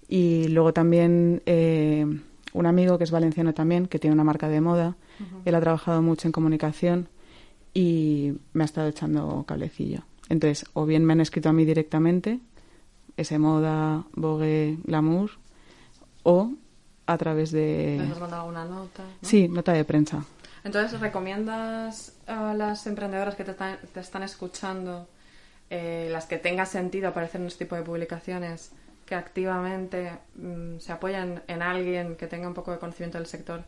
Y 0.08 0.48
luego 0.48 0.72
también 0.72 1.42
eh, 1.46 2.06
un 2.52 2.66
amigo 2.66 2.98
que 2.98 3.04
es 3.04 3.10
valenciano 3.10 3.54
también, 3.54 3.86
que 3.86 3.98
tiene 3.98 4.14
una 4.14 4.24
marca 4.24 4.48
de 4.48 4.60
moda, 4.60 4.96
él 5.44 5.54
ha 5.54 5.60
trabajado 5.60 6.02
mucho 6.02 6.28
en 6.28 6.32
comunicación 6.32 7.08
y 7.74 8.34
me 8.52 8.64
ha 8.64 8.66
estado 8.66 8.88
echando 8.88 9.44
cablecillo. 9.46 10.02
Entonces, 10.28 10.64
o 10.74 10.86
bien 10.86 11.04
me 11.04 11.12
han 11.12 11.20
escrito 11.20 11.48
a 11.48 11.52
mí 11.52 11.64
directamente, 11.64 12.40
ese 13.16 13.38
moda, 13.38 14.04
Vogue, 14.14 14.78
Glamour, 14.84 15.30
o 16.22 16.52
a 17.06 17.18
través 17.18 17.50
de... 17.52 17.96
¿Les 18.00 18.10
has 18.10 18.20
mandado 18.20 18.42
alguna 18.42 18.64
nota? 18.64 19.02
¿no? 19.02 19.28
Sí, 19.28 19.48
nota 19.48 19.72
de 19.72 19.84
prensa. 19.84 20.24
Entonces, 20.64 21.00
¿recomiendas 21.00 22.16
a 22.26 22.52
las 22.54 22.86
emprendedoras 22.86 23.34
que 23.34 23.44
te 23.44 23.52
están, 23.52 23.78
te 23.92 24.00
están 24.00 24.22
escuchando, 24.22 25.08
eh, 25.70 26.08
las 26.10 26.26
que 26.26 26.38
tenga 26.38 26.66
sentido 26.66 27.08
aparecer 27.08 27.40
en 27.40 27.46
este 27.48 27.64
tipo 27.64 27.76
de 27.76 27.82
publicaciones, 27.82 28.72
que 29.04 29.14
activamente 29.14 30.12
mm, 30.36 30.78
se 30.78 30.92
apoyan 30.92 31.42
en 31.46 31.62
alguien 31.62 32.16
que 32.16 32.26
tenga 32.26 32.48
un 32.48 32.54
poco 32.54 32.72
de 32.72 32.78
conocimiento 32.78 33.18
del 33.18 33.26
sector 33.26 33.62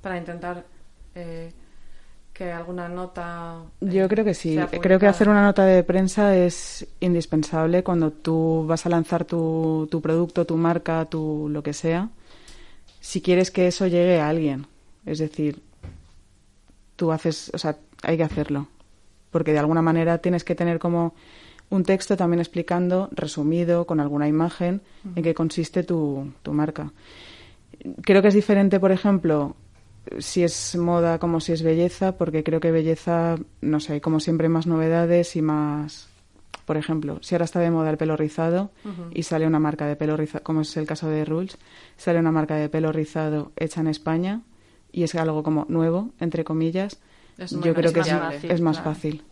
para 0.00 0.18
intentar 0.18 0.64
eh, 1.14 1.52
que 2.32 2.50
alguna 2.52 2.88
nota... 2.88 3.62
eh, 3.80 3.86
Yo 3.90 4.08
creo 4.08 4.24
que 4.24 4.34
sí. 4.34 4.54
sea 4.54 4.66
Creo 4.66 4.98
que 4.98 5.06
hacer 5.06 5.28
una 5.28 5.42
nota 5.42 5.64
de 5.64 5.82
prensa 5.84 6.36
es 6.36 6.86
indispensable 7.00 7.82
cuando 7.82 8.10
tú 8.10 8.64
vas 8.66 8.86
a 8.86 8.88
lanzar 8.88 9.24
tu, 9.24 9.88
tu 9.90 10.00
producto, 10.00 10.44
tu 10.46 10.56
marca, 10.56 11.04
tu 11.06 11.48
lo 11.50 11.62
que 11.62 11.72
sea. 11.72 12.08
Si 13.00 13.20
quieres 13.20 13.50
que 13.50 13.66
eso 13.66 13.86
llegue 13.86 14.20
a 14.20 14.28
alguien, 14.28 14.66
es 15.04 15.18
decir, 15.18 15.62
tú 16.96 17.12
haces, 17.12 17.50
o 17.52 17.58
sea, 17.58 17.76
hay 18.02 18.16
que 18.16 18.22
hacerlo, 18.22 18.68
porque 19.30 19.52
de 19.52 19.58
alguna 19.58 19.82
manera 19.82 20.18
tienes 20.18 20.44
que 20.44 20.54
tener 20.54 20.78
como 20.78 21.14
un 21.72 21.84
texto 21.84 22.18
también 22.18 22.40
explicando, 22.40 23.08
resumido, 23.12 23.86
con 23.86 23.98
alguna 23.98 24.28
imagen, 24.28 24.82
en 25.16 25.22
qué 25.22 25.32
consiste 25.32 25.82
tu, 25.82 26.30
tu 26.42 26.52
marca. 26.52 26.92
Creo 28.02 28.20
que 28.20 28.28
es 28.28 28.34
diferente, 28.34 28.78
por 28.78 28.92
ejemplo, 28.92 29.56
si 30.18 30.42
es 30.42 30.76
moda 30.76 31.18
como 31.18 31.40
si 31.40 31.52
es 31.52 31.62
belleza, 31.62 32.18
porque 32.18 32.44
creo 32.44 32.60
que 32.60 32.70
belleza, 32.70 33.36
no 33.62 33.80
sé, 33.80 33.94
hay 33.94 34.00
como 34.02 34.20
siempre 34.20 34.50
más 34.50 34.66
novedades 34.66 35.34
y 35.34 35.40
más... 35.40 36.10
Por 36.66 36.76
ejemplo, 36.76 37.18
si 37.22 37.34
ahora 37.34 37.46
está 37.46 37.58
de 37.58 37.70
moda 37.70 37.90
el 37.90 37.96
pelo 37.96 38.16
rizado 38.16 38.70
y 39.12 39.22
sale 39.22 39.46
una 39.46 39.58
marca 39.58 39.86
de 39.86 39.96
pelo 39.96 40.16
rizado, 40.16 40.44
como 40.44 40.60
es 40.60 40.76
el 40.76 40.86
caso 40.86 41.08
de 41.08 41.24
Rules, 41.24 41.56
sale 41.96 42.18
una 42.18 42.30
marca 42.32 42.54
de 42.54 42.68
pelo 42.68 42.92
rizado 42.92 43.50
hecha 43.56 43.80
en 43.80 43.88
España 43.88 44.42
y 44.92 45.02
es 45.04 45.14
algo 45.14 45.42
como 45.42 45.64
nuevo, 45.70 46.10
entre 46.20 46.44
comillas, 46.44 47.00
yo 47.38 47.74
creo 47.74 47.92
que 47.92 48.00
es, 48.00 48.06
viable, 48.06 48.40
es 48.42 48.60
más 48.60 48.76
claro. 48.76 48.94
fácil. 48.94 49.22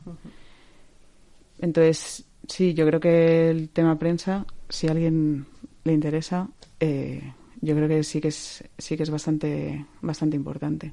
Entonces, 1.61 2.24
sí, 2.48 2.74
yo 2.74 2.87
creo 2.87 3.00
que 3.00 3.50
el 3.50 3.68
tema 3.68 3.98
prensa, 3.98 4.46
si 4.68 4.88
a 4.88 4.92
alguien 4.92 5.46
le 5.85 5.92
interesa, 5.92 6.48
eh, 6.81 7.33
yo 7.61 7.74
creo 7.74 7.88
que 7.88 8.03
sí 8.05 8.20
que 8.20 8.29
es 8.29 8.64
sí 8.79 8.96
que 8.96 9.03
es 9.03 9.11
bastante 9.11 9.87
bastante 10.00 10.37
importante. 10.37 10.92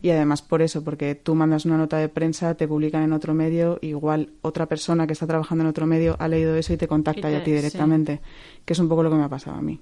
Y 0.00 0.10
además 0.10 0.42
por 0.42 0.62
eso, 0.62 0.84
porque 0.84 1.14
tú 1.14 1.34
mandas 1.34 1.64
una 1.64 1.76
nota 1.76 1.98
de 1.98 2.08
prensa, 2.08 2.54
te 2.54 2.68
publican 2.68 3.02
en 3.02 3.12
otro 3.12 3.34
medio, 3.34 3.78
igual 3.82 4.30
otra 4.42 4.66
persona 4.66 5.06
que 5.06 5.12
está 5.12 5.26
trabajando 5.26 5.64
en 5.64 5.68
otro 5.68 5.86
medio 5.86 6.16
ha 6.18 6.28
leído 6.28 6.56
eso 6.56 6.72
y 6.72 6.76
te 6.76 6.88
contacta 6.88 7.28
Y 7.28 7.32
ya 7.32 7.38
a 7.38 7.44
ti 7.44 7.50
sí. 7.50 7.56
directamente, 7.56 8.20
que 8.64 8.72
es 8.72 8.78
un 8.78 8.88
poco 8.88 9.02
lo 9.02 9.10
que 9.10 9.16
me 9.16 9.24
ha 9.24 9.28
pasado 9.28 9.56
a 9.56 9.62
mí 9.62 9.80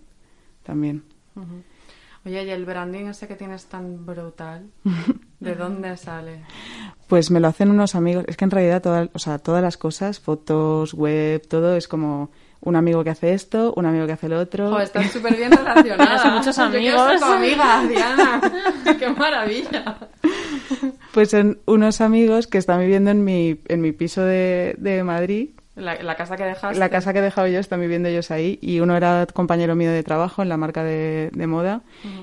también. 0.62 1.02
Oye, 2.24 2.44
¿y 2.44 2.50
el 2.50 2.64
branding 2.64 3.06
ese 3.06 3.26
que 3.26 3.34
tienes 3.34 3.66
tan 3.66 4.06
brutal? 4.06 4.70
¿De 5.40 5.54
dónde 5.56 5.96
sale? 5.96 6.44
Pues 7.08 7.30
me 7.32 7.40
lo 7.40 7.48
hacen 7.48 7.70
unos 7.70 7.94
amigos. 7.96 8.24
Es 8.28 8.36
que 8.36 8.44
en 8.44 8.50
realidad 8.52 8.80
todas, 8.80 9.08
o 9.12 9.18
sea, 9.18 9.38
todas 9.38 9.60
las 9.62 9.76
cosas, 9.76 10.20
fotos, 10.20 10.94
web, 10.94 11.44
todo 11.48 11.76
es 11.76 11.88
como 11.88 12.30
un 12.60 12.76
amigo 12.76 13.02
que 13.02 13.10
hace 13.10 13.34
esto, 13.34 13.74
un 13.76 13.86
amigo 13.86 14.06
que 14.06 14.12
hace 14.12 14.28
lo 14.28 14.38
otro. 14.38 14.70
Jo, 14.70 14.78
estás 14.78 15.10
súper 15.10 15.36
bien 15.36 15.50
relacionada. 15.50 15.82
Tienes 16.22 16.32
muchos 16.38 16.56
Yo 16.56 16.70
quiero 16.70 17.08
ser 17.08 17.18
tu 17.18 17.24
amigos. 17.24 17.66
amiga, 17.66 17.88
Diana. 17.88 18.40
¡Qué 19.00 19.08
maravilla! 19.10 19.98
Pues 21.12 21.30
son 21.30 21.58
unos 21.66 22.00
amigos 22.00 22.46
que 22.46 22.58
están 22.58 22.78
viviendo 22.80 23.10
en 23.10 23.24
mi, 23.24 23.58
en 23.66 23.80
mi 23.80 23.90
piso 23.90 24.22
de, 24.22 24.76
de 24.78 25.02
Madrid. 25.02 25.50
La, 25.74 26.02
la 26.02 26.16
casa 26.16 26.36
que 26.36 26.44
dejaste. 26.44 26.78
La 26.78 26.90
casa 26.90 27.14
que 27.14 27.20
he 27.20 27.22
dejado 27.22 27.46
yo 27.46 27.58
están 27.58 27.80
viviendo 27.80 28.08
ellos 28.08 28.30
ahí 28.30 28.58
y 28.60 28.80
uno 28.80 28.94
era 28.94 29.26
compañero 29.32 29.74
mío 29.74 29.90
de 29.90 30.02
trabajo 30.02 30.42
en 30.42 30.50
la 30.50 30.58
marca 30.58 30.84
de, 30.84 31.30
de 31.32 31.46
moda 31.46 31.80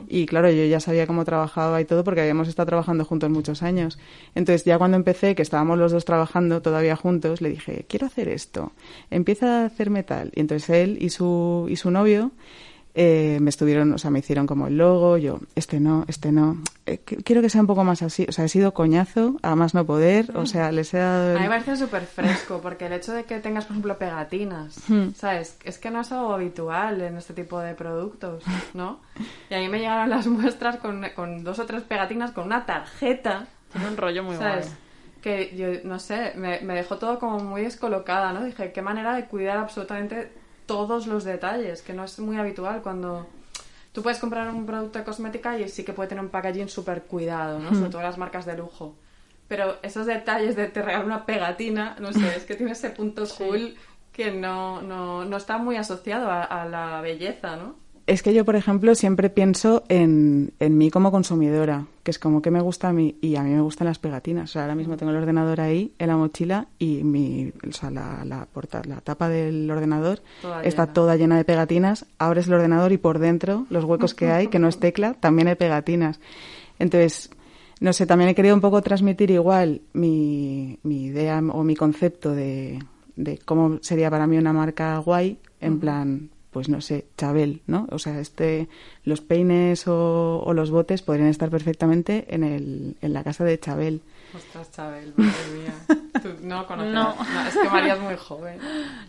y 0.08 0.28
claro, 0.28 0.52
yo 0.52 0.66
ya 0.66 0.80
sabía 0.80 1.08
cómo 1.08 1.26
trabajaba 1.26 1.82
y 1.82 1.86
todo 1.86 2.04
porque 2.04 2.22
habíamos 2.22 2.48
estado 2.48 2.68
trabajando 2.68 3.06
juntos 3.06 3.30
muchos 3.32 3.64
años. 3.64 3.98
Entonces 4.36 4.66
ya 4.66 4.78
cuando 4.78 4.98
empecé, 4.98 5.34
que 5.34 5.42
estábamos 5.42 5.80
los 5.80 5.92
dos 5.92 6.06
trabajando 6.06 6.62
todavía 6.62 6.96
juntos, 6.96 7.42
le 7.42 7.50
dije, 7.50 7.86
quiero 7.90 8.06
hacer 8.06 8.30
esto, 8.30 8.72
empieza 9.10 9.64
a 9.64 9.66
hacerme 9.66 10.04
tal. 10.04 10.32
Y 10.36 10.42
entonces 10.42 10.70
él 10.70 10.98
y 11.02 11.10
su, 11.10 11.66
y 11.70 11.76
su 11.76 11.90
novio 11.90 12.32
eh, 12.96 13.38
me 13.42 13.50
estuvieron, 13.50 13.94
o 13.94 13.98
sea, 13.98 14.10
me 14.12 14.20
hicieron 14.20 14.48
como 14.48 14.68
el 14.68 14.78
logo, 14.78 15.18
yo, 15.18 15.40
este 15.56 15.80
no, 15.80 16.06
este 16.08 16.32
no, 16.32 16.58
Eh, 16.86 17.00
qu- 17.06 17.24
quiero 17.24 17.42
que 17.42 17.50
sea 17.50 17.62
un 17.62 17.68
poco 17.68 17.84
más 17.84 18.02
así, 18.02 18.26
o 18.28 18.32
sea, 18.32 18.46
he 18.46 18.50
sido 18.50 18.74
coñazo, 18.74 19.38
a 19.44 19.56
más 19.56 19.74
no 19.76 19.86
poder, 19.86 20.36
o 20.36 20.46
sea, 20.48 20.72
les 20.72 20.94
he 20.94 20.98
dado... 20.98 21.30
A 21.30 21.34
el- 21.34 21.38
mí 21.38 21.44
me 21.44 21.50
parece 21.50 21.76
súper 21.78 22.06
fresco, 22.06 22.60
porque 22.62 22.88
el 22.88 22.94
hecho 22.94 23.14
de 23.14 23.26
que 23.26 23.40
tengas, 23.40 23.66
por 23.66 23.74
ejemplo, 23.74 23.98
pegatinas, 23.98 24.76
¿sabes? 25.16 25.58
Es 25.64 25.78
que 25.78 25.92
no 25.92 26.02
es 26.02 26.12
algo 26.12 26.34
habitual 26.34 27.02
en 27.02 27.18
este 27.18 27.34
tipo 27.34 27.60
de 27.60 27.76
productos, 27.76 28.44
¿no? 28.74 29.00
Y 29.50 29.54
a 29.54 29.60
mí 29.60 29.70
me 29.70 29.80
llegaron 29.80 30.10
las 30.10 30.26
muestras 30.28 30.78
con, 30.78 31.06
con 31.16 31.44
dos 31.44 31.60
o 31.60 31.66
tres 31.66 31.84
pegatinas, 31.84 32.32
con 32.32 32.46
una 32.46 32.66
tarjeta, 32.66 33.46
Tiene 33.72 33.88
un 33.88 33.98
rollo 33.98 34.24
muy 34.24 34.36
¿sabes? 34.36 34.66
guay. 34.66 34.78
Que 35.22 35.54
yo, 35.56 35.88
no 35.88 36.00
sé, 36.00 36.32
me, 36.38 36.62
me 36.62 36.74
dejó 36.74 36.98
todo 36.98 37.20
como 37.20 37.40
muy 37.40 37.62
descolocada, 37.64 38.32
¿no? 38.34 38.44
Dije, 38.44 38.72
qué 38.72 38.82
manera 38.82 39.14
de 39.14 39.26
cuidar 39.26 39.58
absolutamente 39.58 40.32
todos 40.70 41.08
los 41.08 41.24
detalles, 41.24 41.82
que 41.82 41.94
no 41.94 42.04
es 42.04 42.20
muy 42.20 42.38
habitual 42.38 42.84
cuando... 42.84 43.28
Tú 43.92 44.04
puedes 44.04 44.20
comprar 44.20 44.54
un 44.54 44.68
producto 44.68 45.00
de 45.00 45.04
cosmética 45.04 45.58
y 45.58 45.68
sí 45.68 45.84
que 45.84 45.94
puede 45.94 46.10
tener 46.10 46.24
un 46.24 46.30
packaging 46.30 46.70
súper 46.70 47.06
cuidado, 47.06 47.58
¿no? 47.58 47.74
Sobre 47.74 47.90
todo 47.90 48.04
las 48.04 48.20
marcas 48.20 48.46
de 48.46 48.56
lujo. 48.56 48.94
Pero 49.48 49.78
esos 49.82 50.06
detalles 50.06 50.56
de 50.56 50.68
te 50.68 50.84
regalo 50.84 51.08
una 51.08 51.26
pegatina, 51.26 51.96
no 52.00 52.14
sé, 52.14 52.36
es 52.38 52.46
que 52.46 52.54
tiene 52.54 52.74
ese 52.74 52.92
punto 52.92 53.24
cool 53.40 53.76
que 54.14 54.30
no, 54.30 54.84
no, 54.84 55.26
no 55.26 55.38
está 55.38 55.58
muy 55.58 55.76
asociado 55.76 56.30
a, 56.30 56.44
a 56.44 56.66
la 56.66 57.02
belleza, 57.02 57.56
¿no? 57.56 57.76
Es 58.10 58.24
que 58.24 58.34
yo, 58.34 58.44
por 58.44 58.56
ejemplo, 58.56 58.96
siempre 58.96 59.30
pienso 59.30 59.84
en, 59.88 60.52
en 60.60 60.78
mí 60.80 60.90
como 60.90 61.12
consumidora, 61.12 61.86
que 62.02 62.10
es 62.10 62.18
como 62.18 62.42
que 62.42 62.50
me 62.50 62.60
gusta 62.60 62.90
a 62.90 62.94
mí, 62.94 63.16
y 63.22 63.36
a 63.36 63.44
mí 63.44 63.52
me 63.52 63.62
gustan 63.62 63.86
las 63.86 64.00
pegatinas. 64.00 64.50
O 64.50 64.54
sea, 64.54 64.64
ahora 64.64 64.74
mismo 64.74 64.98
tengo 64.98 65.12
el 65.12 65.18
ordenador 65.20 65.62
ahí 65.62 65.94
en 66.00 66.08
la 66.08 66.18
mochila 66.18 66.68
y 66.80 67.04
mi, 67.04 67.54
o 67.68 67.72
sea, 67.72 67.92
la, 67.92 68.26
la, 68.26 68.48
porta- 68.52 68.82
la 68.88 69.00
tapa 69.02 69.30
del 69.30 69.70
ordenador 69.70 70.22
Toda 70.42 70.64
está 70.64 70.84
llena. 70.86 70.94
toda 70.94 71.16
llena 71.18 71.38
de 71.38 71.46
pegatinas. 71.46 72.08
Abres 72.18 72.48
el 72.48 72.54
ordenador 72.56 72.92
y 72.94 72.98
por 72.98 73.20
dentro, 73.20 73.68
los 73.70 73.84
huecos 73.84 74.16
que 74.16 74.32
hay, 74.32 74.48
que 74.48 74.58
no 74.58 74.68
es 74.70 74.80
tecla, 74.80 75.14
también 75.14 75.48
hay 75.48 75.56
pegatinas. 75.56 76.20
Entonces, 76.80 77.30
no 77.80 77.94
sé, 77.94 78.08
también 78.08 78.32
he 78.32 78.36
querido 78.36 78.56
un 78.56 78.62
poco 78.62 78.82
transmitir 78.82 79.30
igual 79.30 79.82
mi, 79.94 80.80
mi 80.82 81.06
idea 81.06 81.40
o 81.52 81.64
mi 81.64 81.76
concepto 81.76 82.32
de, 82.32 82.80
de 83.16 83.38
cómo 83.38 83.78
sería 83.82 84.10
para 84.10 84.26
mí 84.26 84.36
una 84.38 84.52
marca 84.52 84.98
guay, 84.98 85.38
en 85.62 85.80
plan, 85.80 86.30
pues 86.60 86.68
no 86.68 86.82
sé, 86.82 87.06
Chabel, 87.18 87.62
¿no? 87.68 87.88
O 87.90 88.00
sea, 88.00 88.20
este, 88.20 88.68
los 89.06 89.22
peines 89.22 89.88
o, 89.88 90.42
o 90.46 90.54
los 90.54 90.72
botes 90.72 91.02
podrían 91.02 91.30
estar 91.30 91.50
perfectamente 91.50 92.26
en, 92.36 92.44
el, 92.44 92.98
en 93.02 93.14
la 93.14 93.24
casa 93.24 93.46
de 93.46 93.58
Chabel. 93.58 94.02
Ostras, 94.36 94.70
Chabel, 94.74 95.14
madre 95.16 95.32
mía. 95.58 95.74
Tú 96.22 96.30
no 96.44 96.68
conoces. 96.68 96.94
No. 96.94 97.16
es 97.48 97.58
que 97.58 97.70
María 97.70 97.94
es 97.94 98.02
muy 98.02 98.16
joven. 98.18 98.60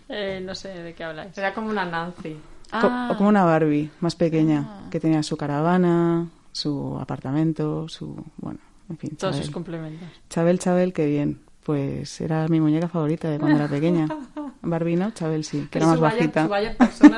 Eh, 0.09 0.41
no 0.47 0.55
sé 0.55 0.69
de 0.69 0.95
qué 0.95 1.03
habláis. 1.03 1.35
Sería 1.35 1.53
como 1.53 1.71
una 1.71 1.85
Nancy. 1.85 2.35
Co- 2.71 2.79
Ah. 2.83 3.11
O 3.13 3.17
como 3.17 3.29
una 3.31 3.43
Barbie 3.45 3.91
más 3.99 4.15
pequeña, 4.15 4.83
que 4.93 5.01
tenía 5.01 5.25
su 5.25 5.37
caravana, 5.37 6.29
su 6.53 6.97
apartamento, 7.01 7.89
su, 7.89 8.25
bueno, 8.37 8.61
en 8.89 8.97
fin, 8.97 9.11
Todos 9.17 9.33
Chabel. 9.33 9.45
sus 9.45 9.53
complementos. 9.53 10.09
Chabel, 10.29 10.61
Chabel, 10.61 10.93
qué 10.93 11.07
bien. 11.07 11.41
Pues 11.65 12.21
era 12.21 12.49
mi 12.49 12.61
muñeca 12.61 12.89
favorita 12.89 13.29
de 13.29 13.39
cuando 13.39 13.59
era 13.59 13.69
pequeña. 13.69 14.09
Barbie 14.63 14.97
no, 14.97 15.11
Chabel 15.13 15.45
sí, 15.45 15.69
que 15.71 15.79
era 15.79 15.87
más 15.87 15.99
buyer- 16.01 16.33
bajita. 16.33 16.49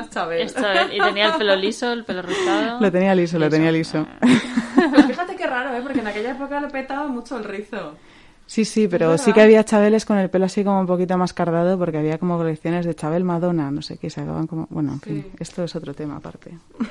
Chabel. 0.09 0.41
Es 0.41 0.53
Chabel, 0.55 0.93
Y 0.95 0.99
tenía 1.01 1.27
el 1.27 1.33
pelo 1.33 1.55
liso, 1.55 1.91
el 1.91 2.03
pelo 2.05 2.21
rizado. 2.21 2.79
Lo 2.79 2.91
tenía 2.91 3.13
liso, 3.15 3.37
lo 3.39 3.49
tenía 3.49 3.71
liso. 3.71 4.05
Pues 4.21 5.05
fíjate 5.07 5.35
qué 5.35 5.47
raro, 5.47 5.75
¿eh? 5.75 5.81
Porque 5.81 5.99
en 5.99 6.07
aquella 6.07 6.31
época 6.31 6.59
le 6.61 6.67
petaba 6.69 7.07
mucho 7.07 7.37
el 7.37 7.43
rizo. 7.43 7.95
Sí, 8.45 8.65
sí, 8.65 8.87
pero 8.89 9.17
sí 9.17 9.31
que 9.33 9.41
había 9.41 9.63
Chabeles 9.63 10.05
con 10.05 10.17
el 10.17 10.29
pelo 10.29 10.45
así 10.45 10.63
como 10.63 10.79
un 10.79 10.85
poquito 10.85 11.17
más 11.17 11.33
cardado 11.33 11.77
porque 11.79 11.97
había 11.97 12.17
como 12.17 12.37
colecciones 12.37 12.85
de 12.85 12.93
Chabel 12.93 13.23
Madonna, 13.23 13.71
no 13.71 13.81
sé 13.81 13.97
qué, 13.97 14.09
se 14.09 14.21
acaban 14.21 14.47
como... 14.47 14.67
Bueno, 14.69 14.91
en 14.93 15.01
fin, 15.01 15.25
esto 15.39 15.63
es 15.63 15.75
otro 15.75 15.93
tema 15.93 16.17
aparte. 16.17 16.51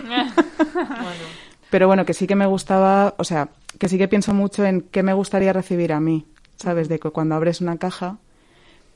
Bueno, 0.74 1.24
Pero 1.70 1.86
bueno, 1.86 2.04
que 2.04 2.14
sí 2.14 2.26
que 2.26 2.34
me 2.34 2.46
gustaba, 2.46 3.14
o 3.18 3.24
sea, 3.24 3.48
que 3.78 3.88
sí 3.88 3.98
que 3.98 4.08
pienso 4.08 4.32
mucho 4.34 4.64
en 4.64 4.80
qué 4.82 5.02
me 5.02 5.12
gustaría 5.12 5.52
recibir 5.52 5.92
a 5.92 6.00
mí, 6.00 6.26
¿sabes? 6.62 6.88
De 6.88 6.98
que 6.98 7.10
cuando 7.10 7.34
abres 7.34 7.60
una 7.60 7.76
caja, 7.76 8.18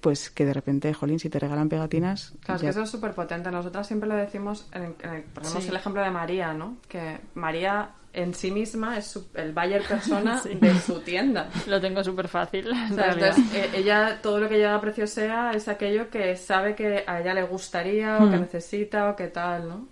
pues 0.00 0.30
que 0.30 0.44
de 0.44 0.52
repente, 0.52 0.92
jolín, 0.94 1.18
si 1.18 1.28
te 1.28 1.38
regalan 1.38 1.68
pegatinas... 1.68 2.32
Claro, 2.40 2.56
es 2.56 2.62
ya- 2.62 2.66
que 2.66 2.70
eso 2.70 2.82
es 2.82 2.90
súper 2.90 3.12
potente. 3.12 3.50
Nosotras 3.50 3.86
siempre 3.86 4.08
lo 4.08 4.14
decimos, 4.14 4.68
en, 4.72 4.94
en 5.02 5.10
el- 5.14 5.22
ponemos 5.24 5.62
Sí. 5.64 5.68
el 5.70 5.76
ejemplo 5.76 6.02
de 6.02 6.10
María, 6.10 6.52
¿no? 6.54 6.76
Que 6.88 7.18
María 7.34 7.90
en 8.12 8.32
sí 8.34 8.50
misma 8.50 8.96
es 8.96 9.06
su- 9.08 9.26
el 9.34 9.52
buyer 9.52 9.82
persona 9.82 10.38
Sí. 10.42 10.54
de 10.54 10.74
su 10.80 11.00
tienda. 11.00 11.48
Lo 11.66 11.80
tengo 11.80 12.04
súper 12.04 12.28
fácil. 12.28 12.68
O 12.70 12.94
sea, 12.94 13.12
entonces, 13.12 13.44
eh, 13.54 13.70
ella, 13.74 14.20
todo 14.22 14.38
lo 14.38 14.48
que 14.48 14.56
llega 14.56 14.74
a 14.74 14.80
precio 14.80 15.06
sea 15.06 15.50
es 15.52 15.66
aquello 15.66 16.08
que 16.08 16.36
sabe 16.36 16.74
que 16.74 17.02
a 17.06 17.20
ella 17.20 17.34
le 17.34 17.42
gustaría 17.42 18.18
o 18.18 18.30
que 18.30 18.36
Hmm. 18.36 18.40
necesita 18.42 19.10
o 19.10 19.16
que 19.16 19.26
tal, 19.28 19.68
¿no? 19.68 19.88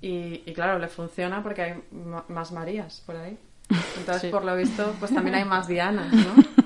Y, 0.00 0.42
y 0.46 0.52
claro, 0.54 0.78
le 0.78 0.88
funciona 0.88 1.42
porque 1.42 1.62
hay 1.62 1.74
más 2.28 2.50
Marías 2.52 3.02
por 3.04 3.16
ahí. 3.16 3.36
Entonces, 3.98 4.22
Sí. 4.22 4.28
por 4.30 4.44
lo 4.44 4.56
visto, 4.56 4.94
pues 4.98 5.12
también 5.12 5.34
hay 5.36 5.44
más 5.44 5.68
Dianas, 5.68 6.10
¿no? 6.12 6.34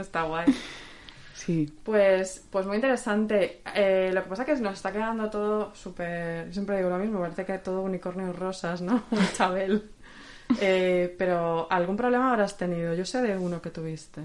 Está 0.00 0.22
guay. 0.22 0.46
Sí, 1.34 1.70
Pues, 1.84 2.44
pues 2.50 2.66
muy 2.66 2.76
interesante. 2.76 3.60
Eh, 3.74 4.10
lo 4.12 4.22
que 4.22 4.28
pasa 4.30 4.42
es 4.42 4.48
que 4.48 4.62
nos 4.64 4.72
está 4.72 4.90
quedando 4.90 5.28
todo 5.28 5.74
súper... 5.74 6.50
Siempre 6.52 6.78
digo 6.78 6.88
lo 6.88 6.96
mismo, 6.98 7.20
parece 7.20 7.44
que 7.44 7.58
todo 7.58 7.82
unicornios 7.82 8.34
rosas, 8.36 8.80
¿no? 8.80 9.02
Chabel. 9.34 9.90
Eh, 10.60 11.14
pero 11.18 11.70
algún 11.70 11.96
problema 11.96 12.30
habrás 12.32 12.56
tenido. 12.56 12.94
Yo 12.94 13.04
sé 13.04 13.20
de 13.20 13.36
uno 13.36 13.60
que 13.60 13.70
tuviste. 13.70 14.22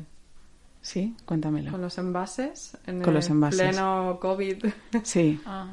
sí, 0.81 1.15
cuéntamelo. 1.25 1.69
Con 1.71 1.81
los 1.81 1.97
envases. 1.97 2.77
En 2.87 3.01
Con 3.01 3.13
los 3.13 3.25
el 3.25 3.31
envases. 3.33 3.59
pleno 3.61 4.17
COVID. 4.21 4.65
Sí, 5.03 5.39
Ah, 5.45 5.67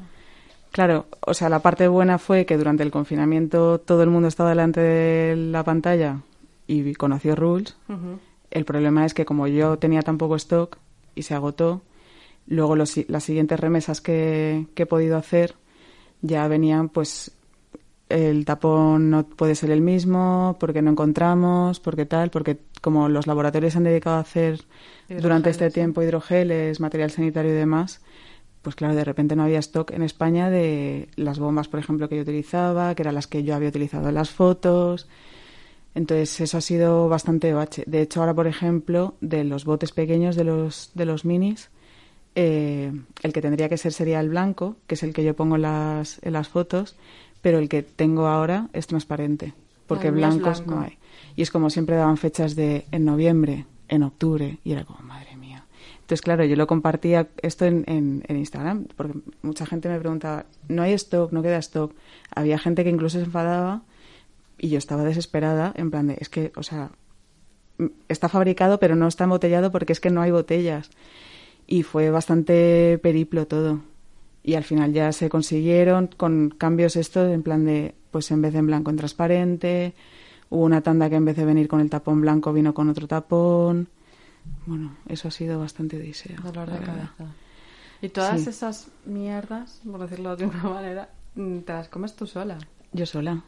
claro, 0.71 1.07
o 1.21 1.33
sea, 1.33 1.47
la 1.49 1.59
parte 1.59 1.87
buena 1.87 2.19
fue 2.19 2.45
que 2.45 2.57
durante 2.57 2.83
el 2.83 2.91
confinamiento 2.91 3.79
todo 3.79 4.03
el 4.03 4.09
mundo 4.09 4.27
estaba 4.27 4.49
delante 4.49 4.81
de 4.81 5.35
la 5.37 5.63
pantalla 5.63 6.17
y 6.67 6.93
conoció 6.95 7.35
Rules. 7.35 7.75
Ujú. 7.87 8.19
El 8.51 8.65
problema 8.65 9.05
es 9.05 9.13
que 9.13 9.25
como 9.25 9.47
yo 9.47 9.77
tenía 9.77 10.01
tan 10.01 10.17
poco 10.17 10.35
stock 10.35 10.77
y 11.15 11.23
se 11.23 11.33
agotó, 11.33 11.81
luego 12.47 12.75
los 12.75 12.97
las 13.09 13.23
siguientes 13.23 13.59
remesas 13.59 14.01
que, 14.01 14.67
que 14.75 14.83
he 14.83 14.85
podido 14.85 15.17
hacer 15.17 15.55
ya 16.21 16.47
venían 16.47 16.89
pues 16.89 17.31
el 18.09 18.43
tapón 18.43 19.11
no 19.11 19.23
puede 19.23 19.55
ser 19.55 19.69
el 19.69 19.81
mismo 19.81 20.57
porque 20.59 20.81
no 20.81 20.91
encontramos, 20.91 21.79
porque 21.79 22.05
tal, 22.05 22.31
porque 22.31 22.57
como 22.81 23.07
los 23.07 23.27
laboratorios 23.27 23.73
se 23.73 23.77
han 23.77 23.83
dedicado 23.83 24.17
a 24.17 24.21
hacer 24.21 24.61
durante 25.07 25.51
este 25.51 25.69
tiempo 25.69 26.01
hidrogeles, 26.01 26.79
material 26.79 27.11
sanitario 27.11 27.51
y 27.51 27.55
demás, 27.55 28.01
pues 28.61 28.75
claro, 28.75 28.95
de 28.95 29.03
repente 29.03 29.35
no 29.35 29.43
había 29.43 29.59
stock 29.59 29.91
en 29.91 30.01
España 30.01 30.49
de 30.49 31.09
las 31.15 31.39
bombas, 31.39 31.67
por 31.67 31.79
ejemplo, 31.79 32.09
que 32.09 32.17
yo 32.17 32.23
utilizaba, 32.23 32.93
que 32.95 33.03
eran 33.03 33.15
las 33.15 33.27
que 33.27 33.43
yo 33.43 33.55
había 33.55 33.69
utilizado 33.69 34.09
en 34.09 34.15
las 34.15 34.31
fotos. 34.31 35.07
Entonces 35.95 36.39
eso 36.41 36.57
ha 36.57 36.61
sido 36.61 37.09
bastante 37.09 37.53
bache. 37.53 37.83
De 37.87 38.01
hecho, 38.01 38.21
ahora, 38.21 38.33
por 38.33 38.47
ejemplo, 38.47 39.15
de 39.21 39.43
los 39.43 39.65
botes 39.65 39.91
pequeños 39.91 40.35
de 40.35 40.43
los, 40.43 40.91
de 40.93 41.05
los 41.05 41.25
minis, 41.25 41.69
eh, 42.35 42.91
el 43.23 43.33
que 43.33 43.41
tendría 43.41 43.69
que 43.69 43.77
ser 43.77 43.91
sería 43.91 44.19
el 44.19 44.29
blanco, 44.29 44.77
que 44.87 44.95
es 44.95 45.03
el 45.03 45.13
que 45.13 45.23
yo 45.23 45.35
pongo 45.35 45.55
en 45.55 45.63
las, 45.63 46.19
en 46.23 46.33
las 46.33 46.47
fotos, 46.47 46.95
pero 47.41 47.57
el 47.57 47.69
que 47.69 47.83
tengo 47.83 48.27
ahora 48.27 48.69
es 48.73 48.87
transparente, 48.87 49.53
porque 49.87 50.11
blancos 50.11 50.63
blanco. 50.63 50.75
no 50.75 50.81
hay. 50.81 50.97
Y 51.35 51.41
es 51.41 51.51
como 51.51 51.69
siempre 51.69 51.95
daban 51.95 52.17
fechas 52.17 52.55
de 52.55 52.85
en 52.91 53.05
noviembre, 53.05 53.65
en 53.87 54.03
octubre, 54.03 54.59
y 54.63 54.71
era 54.73 54.85
como, 54.85 54.99
madre 54.99 55.35
mía. 55.37 55.65
Entonces, 56.01 56.21
claro, 56.21 56.43
yo 56.45 56.55
lo 56.55 56.67
compartía 56.67 57.27
esto 57.41 57.65
en, 57.65 57.83
en, 57.87 58.23
en 58.27 58.37
Instagram, 58.37 58.87
porque 58.95 59.19
mucha 59.41 59.65
gente 59.65 59.89
me 59.89 59.99
preguntaba, 59.99 60.45
no 60.67 60.81
hay 60.81 60.93
stock, 60.93 61.31
no 61.31 61.41
queda 61.41 61.57
stock. 61.57 61.93
Había 62.33 62.57
gente 62.57 62.83
que 62.83 62.89
incluso 62.89 63.19
se 63.19 63.25
enfadaba 63.25 63.83
y 64.59 64.69
yo 64.69 64.77
estaba 64.77 65.03
desesperada, 65.03 65.73
en 65.75 65.89
plan 65.91 66.07
de, 66.07 66.17
es 66.19 66.29
que, 66.29 66.51
o 66.55 66.63
sea, 66.63 66.91
está 68.07 68.29
fabricado, 68.29 68.79
pero 68.79 68.95
no 68.95 69.07
está 69.07 69.23
embotellado 69.23 69.71
porque 69.71 69.93
es 69.93 69.99
que 69.99 70.09
no 70.09 70.21
hay 70.21 70.31
botellas. 70.31 70.89
Y 71.67 71.83
fue 71.83 72.09
bastante 72.09 72.99
periplo 73.01 73.47
todo. 73.47 73.81
Y 74.43 74.55
al 74.55 74.63
final 74.63 74.93
ya 74.93 75.11
se 75.11 75.29
consiguieron 75.29 76.07
con 76.07 76.49
cambios 76.49 76.95
estos, 76.95 77.31
en 77.31 77.43
plan 77.43 77.65
de, 77.65 77.93
pues 78.11 78.31
en 78.31 78.41
vez 78.41 78.53
de 78.53 78.59
en 78.59 78.67
blanco 78.67 78.89
en 78.89 78.97
transparente, 78.97 79.93
hubo 80.49 80.63
una 80.63 80.81
tanda 80.81 81.09
que 81.09 81.15
en 81.15 81.25
vez 81.25 81.35
de 81.37 81.45
venir 81.45 81.67
con 81.67 81.79
el 81.79 81.89
tapón 81.89 82.21
blanco 82.21 82.51
vino 82.53 82.73
con 82.73 82.89
otro 82.89 83.07
tapón. 83.07 83.87
Bueno, 84.65 84.95
eso 85.07 85.27
ha 85.27 85.31
sido 85.31 85.59
bastante 85.59 85.97
odisea. 85.97 86.37
Dolor 86.41 86.71
de 86.71 86.79
verdad. 86.79 87.09
Y 88.01 88.09
todas 88.09 88.41
Sí. 88.41 88.49
esas 88.49 88.87
mierdas, 89.05 89.81
por 89.85 89.99
decirlo 90.01 90.35
de 90.35 90.45
una 90.45 90.63
manera, 90.63 91.09
mm, 91.35 91.59
te 91.59 91.73
las 91.73 91.89
comes 91.89 92.15
tú 92.15 92.25
sola. 92.25 92.57
Yo 92.93 93.05
sola. 93.05 93.43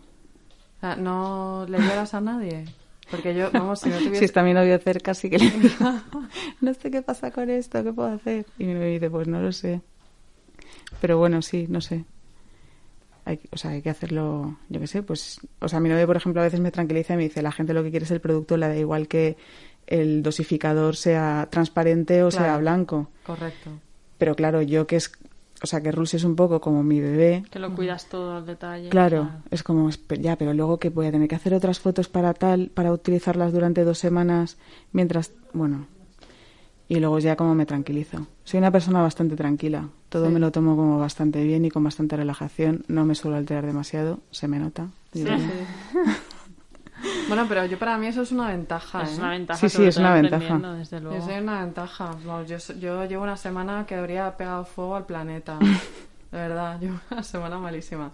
O 0.81 0.83
sea, 0.83 0.95
no 0.95 1.67
le 1.69 1.77
lloras 1.77 2.15
a 2.15 2.21
nadie. 2.21 2.65
Porque 3.11 3.35
yo, 3.35 3.51
vamos, 3.51 3.81
si 3.81 3.89
no 3.89 3.97
tuviese... 3.99 4.17
Si 4.17 4.25
está 4.25 4.41
mi 4.41 4.53
novio 4.53 4.79
cerca, 4.79 5.13
sí 5.13 5.29
que 5.29 5.37
le 5.37 5.51
digo, 5.59 5.93
no 6.59 6.73
sé 6.73 6.89
qué 6.89 7.03
pasa 7.03 7.29
con 7.29 7.51
esto, 7.51 7.83
¿qué 7.83 7.93
puedo 7.93 8.09
hacer? 8.09 8.47
Y 8.57 8.65
mi 8.65 8.73
novio 8.73 8.87
dice, 8.87 9.09
pues 9.11 9.27
no 9.27 9.39
lo 9.41 9.51
sé. 9.51 9.81
Pero 10.99 11.19
bueno, 11.19 11.43
sí, 11.43 11.67
no 11.69 11.81
sé. 11.81 12.03
Hay, 13.25 13.39
o 13.51 13.57
sea, 13.57 13.71
hay 13.71 13.83
que 13.83 13.91
hacerlo, 13.91 14.57
yo 14.69 14.79
qué 14.79 14.87
sé, 14.87 15.03
pues... 15.03 15.39
O 15.59 15.69
sea, 15.69 15.79
mi 15.79 15.89
novio, 15.89 16.07
por 16.07 16.17
ejemplo, 16.17 16.41
a 16.41 16.45
veces 16.45 16.59
me 16.59 16.71
tranquiliza 16.71 17.13
y 17.13 17.17
me 17.17 17.23
dice, 17.23 17.43
la 17.43 17.51
gente 17.51 17.75
lo 17.75 17.83
que 17.83 17.91
quiere 17.91 18.05
es 18.05 18.11
el 18.11 18.21
producto, 18.21 18.57
le 18.57 18.67
da 18.67 18.75
igual 18.75 19.07
que 19.07 19.37
el 19.85 20.23
dosificador 20.23 20.95
sea 20.95 21.47
transparente 21.51 22.23
o 22.23 22.31
sea 22.31 22.57
blanco. 22.57 23.09
Correcto. 23.23 23.69
Pero 24.17 24.35
claro, 24.35 24.63
yo 24.63 24.87
que 24.87 24.95
es... 24.95 25.11
O 25.63 25.67
sea, 25.67 25.81
que 25.81 25.91
Rules 25.91 26.15
es 26.15 26.23
un 26.23 26.35
poco 26.35 26.59
como 26.59 26.81
mi 26.81 26.99
bebé, 26.99 27.43
que 27.51 27.59
lo 27.59 27.73
cuidas 27.75 28.07
todo 28.07 28.35
al 28.35 28.45
detalle. 28.45 28.89
Claro, 28.89 29.29
es 29.51 29.61
como, 29.61 29.89
ya, 30.19 30.35
pero 30.35 30.53
luego 30.53 30.79
que 30.79 30.89
voy 30.89 31.05
a 31.05 31.11
tener 31.11 31.27
que 31.27 31.35
hacer 31.35 31.53
otras 31.53 31.79
fotos 31.79 32.07
para 32.07 32.33
tal, 32.33 32.71
para 32.73 32.91
utilizarlas 32.91 33.53
durante 33.53 33.83
dos 33.83 33.99
semanas, 33.99 34.57
mientras, 34.91 35.31
bueno, 35.53 35.85
y 36.87 36.99
luego 36.99 37.19
ya 37.19 37.35
como 37.35 37.53
me 37.53 37.67
tranquilizo. 37.67 38.25
Soy 38.43 38.57
una 38.57 38.71
persona 38.71 39.01
bastante 39.01 39.35
tranquila, 39.35 39.89
todo 40.09 40.27
Sí. 40.27 40.33
me 40.33 40.39
lo 40.39 40.51
tomo 40.51 40.75
como 40.75 40.97
bastante 40.97 41.43
bien 41.43 41.63
y 41.63 41.69
con 41.69 41.83
bastante 41.83 42.15
relajación, 42.17 42.83
no 42.87 43.05
me 43.05 43.13
suelo 43.13 43.37
alterar 43.37 43.65
demasiado, 43.65 44.19
se 44.31 44.47
me 44.47 44.57
nota. 44.57 44.87
Sí. 45.13 45.25
bueno, 47.27 47.45
pero 47.47 47.65
yo 47.65 47.77
para 47.77 47.97
mí 47.97 48.07
eso 48.07 48.21
es 48.21 48.31
una 48.31 48.47
ventaja. 48.47 49.03
es 49.03 49.17
¿eh? 49.17 49.19
una 49.19 49.29
ventaja. 49.29 49.59
Sí, 49.59 49.69
sí, 49.69 49.83
es 49.85 49.97
una 49.97 50.13
ventaja. 50.13 50.57
Desde 50.77 50.99
luego. 50.99 51.17
Yo 51.17 51.25
soy 51.25 51.39
una 51.39 51.61
ventaja. 51.61 52.11
Vamos, 52.25 52.49
yo, 52.49 52.57
yo 52.79 53.05
llevo 53.05 53.23
una 53.23 53.37
semana 53.37 53.85
que 53.85 53.95
habría 53.95 54.35
pegado 54.37 54.65
fuego 54.65 54.95
al 54.95 55.05
planeta. 55.05 55.57
De 56.31 56.37
verdad, 56.37 56.79
llevo 56.79 56.97
una 57.11 57.23
semana 57.23 57.57
malísima. 57.57 58.11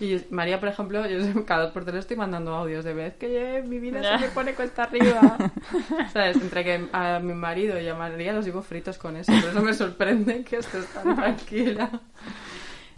Y 0.00 0.20
María, 0.30 0.58
por 0.58 0.70
ejemplo, 0.70 1.06
yo 1.06 1.44
cada 1.46 1.64
dos 1.64 1.72
por 1.72 1.84
tres 1.84 1.98
estoy 1.98 2.16
mandando 2.16 2.54
audios 2.54 2.84
de 2.84 2.94
vez 2.94 3.14
que 3.16 3.62
mi 3.66 3.78
vida 3.78 4.02
se 4.02 4.26
me 4.26 4.32
pone 4.32 4.54
cuesta 4.54 4.84
arriba. 4.84 5.36
¿Sabes? 6.12 6.36
Entre 6.36 6.64
que 6.64 6.88
a 6.92 7.20
mi 7.20 7.34
marido 7.34 7.78
y 7.78 7.86
a 7.88 7.94
María 7.94 8.32
los 8.32 8.44
llevo 8.44 8.62
fritos 8.62 8.96
con 8.96 9.16
eso. 9.16 9.32
Por 9.32 9.50
eso 9.50 9.62
me 9.62 9.74
sorprende 9.74 10.42
que 10.44 10.56
estés 10.56 10.86
tan 10.86 11.14
tranquila. 11.14 11.90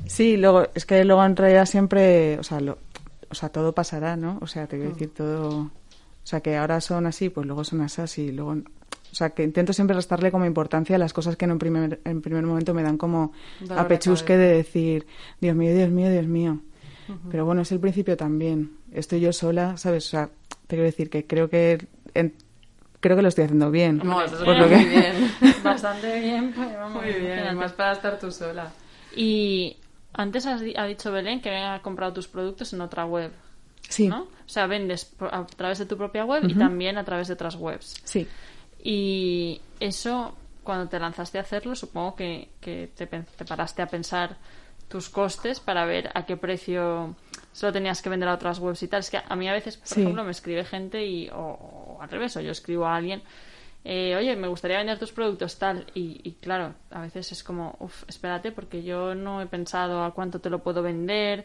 Sí, 0.06 0.36
luego, 0.36 0.68
es 0.74 0.86
que 0.86 1.04
luego 1.04 1.24
en 1.24 1.36
realidad 1.36 1.66
siempre, 1.66 2.38
o 2.38 2.42
sea, 2.42 2.60
lo, 2.60 2.78
o 3.30 3.34
sea, 3.34 3.48
todo 3.50 3.74
pasará, 3.74 4.16
¿no? 4.16 4.38
O 4.40 4.46
sea, 4.46 4.66
te 4.66 4.76
voy 4.76 4.86
a 4.86 4.88
decir 4.90 5.12
todo, 5.14 5.58
o 5.58 5.70
sea, 6.24 6.40
que 6.40 6.56
ahora 6.56 6.80
son 6.80 7.06
así, 7.06 7.28
pues 7.30 7.46
luego 7.46 7.64
son 7.64 7.80
así, 7.82 8.22
y 8.22 8.32
luego, 8.32 8.50
o 8.52 9.14
sea, 9.14 9.30
que 9.30 9.42
intento 9.42 9.72
siempre 9.72 9.94
restarle 9.96 10.30
como 10.30 10.44
importancia 10.46 10.96
a 10.96 10.98
las 10.98 11.12
cosas 11.12 11.36
que 11.36 11.44
en 11.44 11.52
un 11.52 11.58
primer, 11.58 12.00
en 12.04 12.22
primer 12.22 12.44
momento 12.44 12.74
me 12.74 12.82
dan 12.82 12.96
como 12.98 13.32
Dolor 13.60 13.74
de 13.76 13.80
apechusque 13.82 14.36
de 14.36 14.54
decir, 14.56 15.06
Dios 15.40 15.56
mío, 15.56 15.74
Dios 15.74 15.90
mío, 15.90 16.10
Dios 16.10 16.26
mío. 16.26 16.60
Pero 17.28 17.44
bueno, 17.44 17.62
es 17.62 17.72
el 17.72 17.80
principio 17.80 18.16
también. 18.16 18.70
Estoy 18.92 19.18
yo 19.18 19.32
sola, 19.32 19.76
¿sabes? 19.76 20.06
O 20.06 20.10
sea, 20.10 20.26
te 20.68 20.76
quiero 20.76 20.84
decir 20.84 21.10
que 21.10 21.26
creo 21.26 21.50
que 21.50 21.88
en- 22.14 22.34
creo 23.00 23.16
que 23.16 23.22
lo 23.22 23.28
estoy 23.28 23.44
haciendo 23.46 23.72
bien. 23.72 24.00
No, 24.04 24.22
eso 24.22 24.36
Por 24.44 24.54
está 24.54 24.62
lo 24.62 24.68
que- 24.68 24.76
muy 24.76 24.84
bien. 24.84 25.14
Bastante 25.64 26.20
bien. 26.20 26.52
pues, 26.54 26.72
vamos, 26.76 27.02
Muy 27.02 27.12
bien, 27.14 27.56
más 27.56 27.72
para 27.72 27.94
estar 27.94 28.16
tú 28.20 28.30
sola. 28.30 28.70
Y 29.16 29.76
antes 30.12 30.46
has 30.46 30.60
di- 30.60 30.74
ha 30.76 30.84
dicho 30.86 31.10
Belén 31.12 31.40
que 31.40 31.50
ha 31.56 31.80
comprado 31.82 32.12
tus 32.12 32.28
productos 32.28 32.72
en 32.72 32.80
otra 32.80 33.04
web. 33.04 33.32
Sí, 33.88 34.08
¿no? 34.08 34.22
O 34.22 34.48
sea, 34.48 34.66
vendes 34.66 35.12
a 35.20 35.44
través 35.46 35.78
de 35.78 35.86
tu 35.86 35.96
propia 35.96 36.24
web 36.24 36.44
y 36.48 36.54
también 36.54 36.96
a 36.98 37.04
través 37.04 37.28
de 37.28 37.34
otras 37.34 37.56
webs. 37.56 38.00
sí. 38.04 38.26
Y 38.82 39.60
eso, 39.78 40.34
cuando 40.64 40.88
te 40.88 40.98
lanzaste 40.98 41.38
a 41.38 41.42
hacerlo, 41.42 41.74
supongo 41.74 42.16
que, 42.16 42.48
que 42.60 42.90
te, 42.94 43.06
paraste 43.06 43.82
a 43.82 43.86
pensar 43.86 44.36
tus 44.88 45.08
costes 45.10 45.60
para 45.60 45.84
ver 45.84 46.10
a 46.14 46.24
qué 46.24 46.36
precio 46.36 47.14
solo 47.52 47.72
tenías 47.72 48.00
que 48.02 48.08
vender 48.08 48.28
a 48.28 48.34
otras 48.34 48.58
webs 48.58 48.82
y 48.82 48.88
tal. 48.88 49.00
Es 49.00 49.10
que 49.10 49.18
a 49.26 49.36
mí 49.36 49.48
a 49.48 49.52
veces, 49.52 49.76
por 49.76 49.88
Sí. 49.88 50.00
ejemplo, 50.00 50.24
me 50.24 50.30
escribe 50.30 50.64
gente 50.64 51.04
y, 51.04 51.28
o, 51.28 51.36
o 51.36 51.98
al 52.02 52.08
revés, 52.08 52.36
o 52.36 52.40
yo 52.40 52.52
escribo 52.52 52.86
a 52.86 52.96
alguien, 52.96 53.22
eh, 53.84 54.14
oye, 54.16 54.36
me 54.36 54.48
gustaría 54.48 54.78
vender 54.78 54.98
tus 54.98 55.12
productos 55.12 55.58
tal. 55.58 55.86
Y, 55.94 56.20
y 56.24 56.32
claro, 56.34 56.74
a 56.90 57.00
veces 57.02 57.32
es 57.32 57.42
como, 57.42 57.76
uff, 57.80 58.04
espérate, 58.08 58.52
porque 58.52 58.82
yo 58.82 59.14
no 59.14 59.40
he 59.42 59.46
pensado 59.46 60.04
a 60.04 60.12
cuánto 60.14 60.40
te 60.40 60.50
lo 60.50 60.60
puedo 60.62 60.82
vender. 60.82 61.44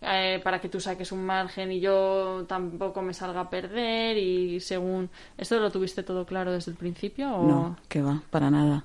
eh, 0.00 0.40
para 0.42 0.60
que 0.60 0.68
tú 0.68 0.80
saques 0.80 1.12
un 1.12 1.24
margen 1.24 1.70
y 1.72 1.80
yo 1.80 2.44
tampoco 2.48 3.02
me 3.02 3.14
salga 3.14 3.40
a 3.42 3.50
perder 3.50 4.16
y 4.18 4.58
según 4.60 5.10
esto 5.38 5.58
lo 5.60 5.70
tuviste 5.70 6.02
todo 6.02 6.26
claro 6.26 6.52
desde 6.52 6.72
el 6.72 6.76
principio 6.76 7.32
o 7.36 7.42
No, 7.42 7.76
que 7.88 8.02
va, 8.02 8.22
para 8.30 8.50
nada. 8.50 8.84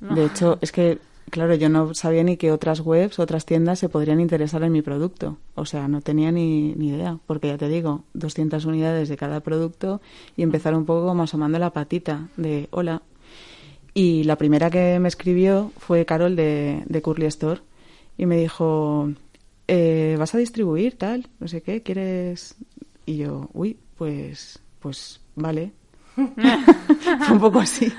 No. 0.00 0.14
De 0.14 0.24
hecho, 0.24 0.58
es 0.60 0.72
que, 0.72 0.98
claro, 1.30 1.54
yo 1.54 1.68
no 1.68 1.94
sabía 1.94 2.22
ni 2.22 2.36
que 2.36 2.52
otras 2.52 2.80
webs, 2.80 3.18
otras 3.18 3.46
tiendas 3.46 3.78
se 3.78 3.88
podrían 3.88 4.20
interesar 4.20 4.62
en 4.62 4.72
mi 4.72 4.82
producto. 4.82 5.38
O 5.54 5.64
sea, 5.64 5.88
no 5.88 6.00
tenía 6.00 6.32
ni, 6.32 6.74
ni 6.74 6.88
idea, 6.88 7.18
porque 7.26 7.48
ya 7.48 7.58
te 7.58 7.68
digo, 7.68 8.04
200 8.14 8.64
unidades 8.64 9.08
de 9.08 9.16
cada 9.16 9.40
producto 9.40 10.00
y 10.36 10.42
empezar 10.42 10.74
un 10.74 10.84
poco 10.84 11.06
como 11.06 11.22
asomando 11.22 11.58
la 11.58 11.70
patita 11.70 12.28
de, 12.36 12.68
hola. 12.70 13.02
Y 13.94 14.24
la 14.24 14.36
primera 14.36 14.70
que 14.70 14.98
me 14.98 15.08
escribió 15.08 15.72
fue 15.78 16.04
Carol 16.04 16.36
de, 16.36 16.82
de 16.86 17.02
Curly 17.02 17.26
Store 17.26 17.60
y 18.18 18.26
me 18.26 18.36
dijo, 18.36 19.10
eh, 19.68 20.16
¿vas 20.18 20.34
a 20.34 20.38
distribuir 20.38 20.96
tal? 20.96 21.28
No 21.40 21.48
sé 21.48 21.62
qué, 21.62 21.82
¿quieres...? 21.82 22.56
Y 23.08 23.18
yo, 23.18 23.48
uy, 23.52 23.78
pues, 23.96 24.58
pues 24.80 25.20
vale. 25.36 25.72
Fue 26.16 27.32
un 27.32 27.40
poco 27.40 27.60
así. 27.60 27.92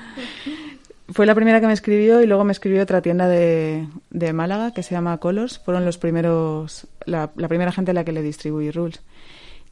Fue 1.10 1.24
la 1.24 1.34
primera 1.34 1.60
que 1.60 1.66
me 1.66 1.72
escribió 1.72 2.22
y 2.22 2.26
luego 2.26 2.44
me 2.44 2.52
escribió 2.52 2.82
otra 2.82 3.00
tienda 3.00 3.28
de, 3.28 3.88
de 4.10 4.32
Málaga 4.34 4.72
que 4.72 4.82
se 4.82 4.94
llama 4.94 5.16
Colors. 5.18 5.58
Fueron 5.58 5.84
los 5.86 5.96
primeros, 5.96 6.86
la, 7.06 7.30
la 7.36 7.48
primera 7.48 7.72
gente 7.72 7.92
a 7.92 7.94
la 7.94 8.04
que 8.04 8.12
le 8.12 8.20
distribuí 8.22 8.70
Rules. 8.70 9.00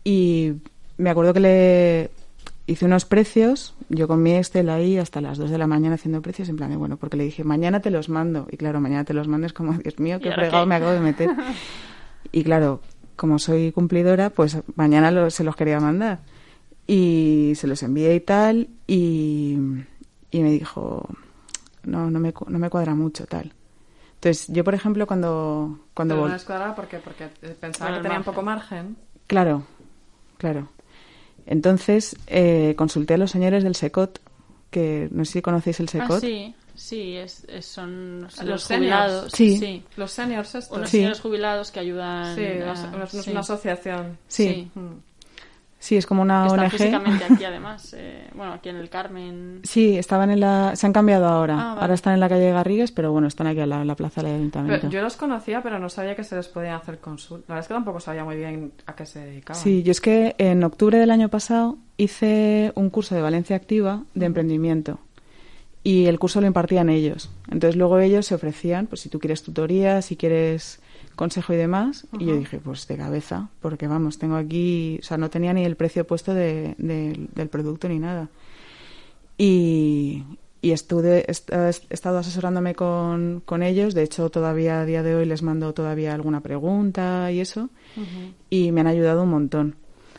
Y 0.02 0.54
me 0.96 1.10
acuerdo 1.10 1.34
que 1.34 1.40
le 1.40 2.10
hice 2.66 2.86
unos 2.86 3.04
precios, 3.04 3.74
yo 3.90 4.08
con 4.08 4.22
mi 4.22 4.34
Excel 4.34 4.70
ahí 4.70 4.96
hasta 4.96 5.20
las 5.20 5.36
2 5.36 5.50
de 5.50 5.58
la 5.58 5.66
mañana 5.66 5.96
haciendo 5.96 6.22
precios, 6.22 6.48
en 6.48 6.56
plan 6.56 6.70
de, 6.70 6.76
bueno, 6.76 6.96
porque 6.96 7.16
le 7.18 7.24
dije, 7.24 7.44
mañana 7.44 7.80
te 7.80 7.90
los 7.90 8.08
mando. 8.08 8.48
Y 8.50 8.56
claro, 8.56 8.80
mañana 8.80 9.04
te 9.04 9.12
los 9.12 9.28
mando 9.28 9.46
es 9.46 9.52
como, 9.52 9.74
Dios 9.74 9.98
mío, 9.98 10.18
qué 10.20 10.28
¿Y 10.28 10.30
ahora 10.30 10.42
fregado 10.44 10.64
qué? 10.64 10.68
me 10.70 10.74
acabo 10.76 10.92
de 10.92 11.00
meter. 11.00 11.30
y 12.32 12.44
claro, 12.44 12.80
como 13.14 13.38
soy 13.38 13.72
cumplidora, 13.72 14.30
pues 14.30 14.56
mañana 14.74 15.10
lo- 15.10 15.30
se 15.30 15.44
los 15.44 15.54
quería 15.54 15.80
mandar. 15.80 16.20
Y 16.86 17.52
se 17.56 17.66
los 17.66 17.82
envié 17.82 18.14
y 18.14 18.20
tal, 18.20 18.68
y, 18.86 19.58
y 20.30 20.40
me 20.40 20.50
dijo, 20.50 21.06
no, 21.86 22.10
no 22.10 22.20
me, 22.20 22.32
cu- 22.32 22.46
no 22.50 22.58
me 22.58 22.68
cuadra 22.70 22.94
mucho 22.94 23.26
tal. 23.26 23.52
Entonces, 24.14 24.46
yo, 24.48 24.64
por 24.64 24.74
ejemplo, 24.74 25.06
cuando... 25.06 25.80
cuando 25.94 26.14
Pero 26.14 26.26
no 26.28 26.32
les 26.32 26.44
cuadraba 26.44 26.74
porque 26.74 26.96
eh, 26.96 27.56
pensaba 27.60 27.96
que 27.96 28.02
tenían 28.02 28.24
poco 28.24 28.42
margen. 28.42 28.96
Claro, 29.26 29.64
claro. 30.38 30.68
Entonces 31.46 32.16
eh, 32.26 32.74
consulté 32.76 33.14
a 33.14 33.18
los 33.18 33.30
señores 33.30 33.62
del 33.62 33.74
SECOT, 33.76 34.18
que 34.70 35.08
no 35.12 35.24
sé 35.24 35.32
si 35.34 35.42
conocéis 35.42 35.80
el 35.80 35.86
Ah, 35.86 35.90
SECOT. 35.92 36.20
sí, 36.20 36.54
sí, 36.74 37.16
es, 37.16 37.44
es- 37.48 37.66
son 37.66 38.22
los, 38.22 38.42
Los 38.42 38.64
jubilados. 38.66 39.32
seniors. 39.32 39.60
Sí. 39.60 39.84
Los 39.96 40.10
seniors 40.12 40.54
estos. 40.54 40.76
Unos 40.76 40.90
Sí. 40.90 40.96
señores 40.98 41.20
jubilados 41.20 41.70
que 41.70 41.80
ayudan. 41.80 42.34
Sí, 42.34 42.44
a- 42.44 43.06
sí. 43.06 43.30
una 43.30 43.40
asociación. 43.40 44.18
Sí, 44.28 44.70
Mm. 44.74 44.86
Sí, 45.78 45.96
es 45.96 46.06
como 46.06 46.22
una 46.22 46.46
ONG. 46.46 46.70
físicamente 46.70 47.24
aquí, 47.24 47.44
además. 47.46 47.94
eh, 47.96 48.28
bueno, 48.34 48.52
aquí 48.54 48.68
en 48.68 48.76
el 48.76 48.88
Carmen. 48.88 49.60
Sí, 49.62 49.96
estaban 49.96 50.30
en 50.30 50.40
la... 50.40 50.74
Se 50.76 50.86
han 50.86 50.92
cambiado 50.92 51.26
ahora. 51.26 51.54
Ah, 51.54 51.68
vale. 51.68 51.80
Ahora 51.82 51.94
están 51.94 52.14
en 52.14 52.20
la 52.20 52.28
calle 52.28 52.50
Garrigues, 52.52 52.92
pero 52.92 53.12
bueno, 53.12 53.28
están 53.28 53.46
aquí 53.46 53.60
a 53.60 53.66
la, 53.66 53.84
la 53.84 53.94
plaza 53.94 54.22
del 54.22 54.34
ayuntamiento. 54.36 54.80
Pero 54.82 54.92
yo 54.92 55.02
los 55.02 55.16
conocía, 55.16 55.62
pero 55.62 55.78
no 55.78 55.88
sabía 55.88 56.14
que 56.16 56.24
se 56.24 56.36
les 56.36 56.48
podían 56.48 56.74
hacer 56.74 56.98
consultas. 56.98 57.48
La 57.48 57.54
verdad 57.54 57.64
es 57.64 57.68
que 57.68 57.74
tampoco 57.74 58.00
sabía 58.00 58.24
muy 58.24 58.36
bien 58.36 58.72
a 58.86 58.94
qué 58.94 59.06
se 59.06 59.20
dedicaban. 59.20 59.62
Sí, 59.62 59.82
yo 59.82 59.92
es 59.92 60.00
que 60.00 60.34
en 60.38 60.64
octubre 60.64 60.98
del 60.98 61.10
año 61.10 61.28
pasado 61.28 61.76
hice 61.96 62.72
un 62.74 62.90
curso 62.90 63.14
de 63.14 63.22
Valencia 63.22 63.56
Activa 63.56 64.02
de 64.14 64.26
emprendimiento 64.26 64.98
y 65.82 66.06
el 66.06 66.18
curso 66.18 66.40
lo 66.40 66.46
impartían 66.48 66.88
ellos. 66.88 67.30
Entonces 67.50 67.76
luego 67.76 67.98
ellos 68.00 68.26
se 68.26 68.34
ofrecían, 68.34 68.86
pues 68.86 69.00
si 69.02 69.08
tú 69.08 69.18
quieres 69.20 69.42
tutoría, 69.42 70.02
si 70.02 70.16
quieres 70.16 70.80
consejo 71.16 71.52
y 71.52 71.56
demás, 71.56 72.06
y 72.20 72.26
yo 72.26 72.34
dije, 72.38 72.58
pues 72.58 72.86
de 72.86 72.96
cabeza, 72.96 73.48
porque 73.60 73.88
vamos, 73.88 74.18
tengo 74.18 74.36
aquí, 74.36 74.98
o 75.00 75.04
sea, 75.04 75.16
no 75.16 75.28
tenía 75.30 75.52
ni 75.52 75.64
el 75.64 75.74
precio 75.76 76.06
puesto 76.06 76.32
de- 76.34 76.74
de- 76.78 77.28
del 77.34 77.48
producto 77.48 77.88
ni 77.88 77.98
nada. 77.98 78.28
Y, 79.38 80.24
y 80.62 80.70
estuve, 80.72 81.30
est- 81.30 81.50
he 81.52 81.70
estado 81.90 82.18
asesorándome 82.18 82.74
con, 82.74 83.42
con 83.44 83.62
ellos, 83.62 83.94
de 83.94 84.02
hecho 84.02 84.30
todavía 84.30 84.80
a 84.80 84.84
día 84.84 85.02
de 85.02 85.14
hoy 85.14 85.26
les 85.26 85.42
mando 85.42 85.72
todavía 85.74 86.14
alguna 86.14 86.40
pregunta 86.40 87.30
y 87.32 87.40
eso, 87.40 87.68
y 88.50 88.72
me 88.72 88.80
han 88.82 88.86
ayudado 88.86 89.22
un 89.22 89.30
montón. 89.30 89.76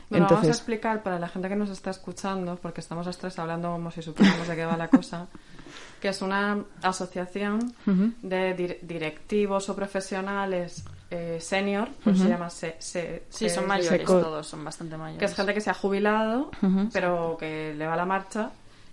Bueno, 0.10 0.26
vamos 0.26 0.32
a 0.32 0.36
Entonces, 0.46 0.58
explicar 0.62 1.04
para 1.04 1.20
la 1.20 1.28
gente 1.28 1.50
que 1.50 1.56
nos 1.56 1.70
está 1.70 1.90
escuchando, 1.90 2.56
porque 2.62 2.80
estamos 2.82 3.06
las 3.06 3.18
tres 3.18 3.38
hablando 3.40 3.72
como 3.72 3.92
si 3.92 4.02
supiéramos 4.02 4.48
de 4.48 4.56
qué 4.56 4.66
va 4.66 4.78
la 4.78 4.88
cosa, 4.88 5.28
que 6.02 6.10
es 6.10 6.22
una 6.22 6.64
asociación 6.82 7.74
Ujú. 7.86 8.14
de 8.22 8.56
dir- 8.56 8.78
directivos 8.82 9.68
o 9.70 9.76
profesionales 9.76 10.84
eh, 11.10 11.38
senior, 11.42 11.90
pues 12.04 12.20
se 12.20 12.28
llama 12.30 12.50
se, 12.50 12.76
se- 12.80 13.24
Sí, 13.30 13.48
se- 13.50 13.56
son 13.56 13.68
mayores 13.68 14.06
todos, 14.06 14.46
son 14.48 14.64
bastante 14.64 14.98
mayores. 14.98 15.20
que 15.20 15.26
es 15.26 15.36
gente 15.36 15.54
que 15.54 15.62
se 15.62 15.70
ha 15.70 15.74
jubilado, 15.74 16.52
Ujú. 16.62 16.90
pero 16.94 17.38
que 17.40 17.74
le 17.78 17.86
va 17.88 17.96
la 17.96 18.06
marcha 18.06 18.52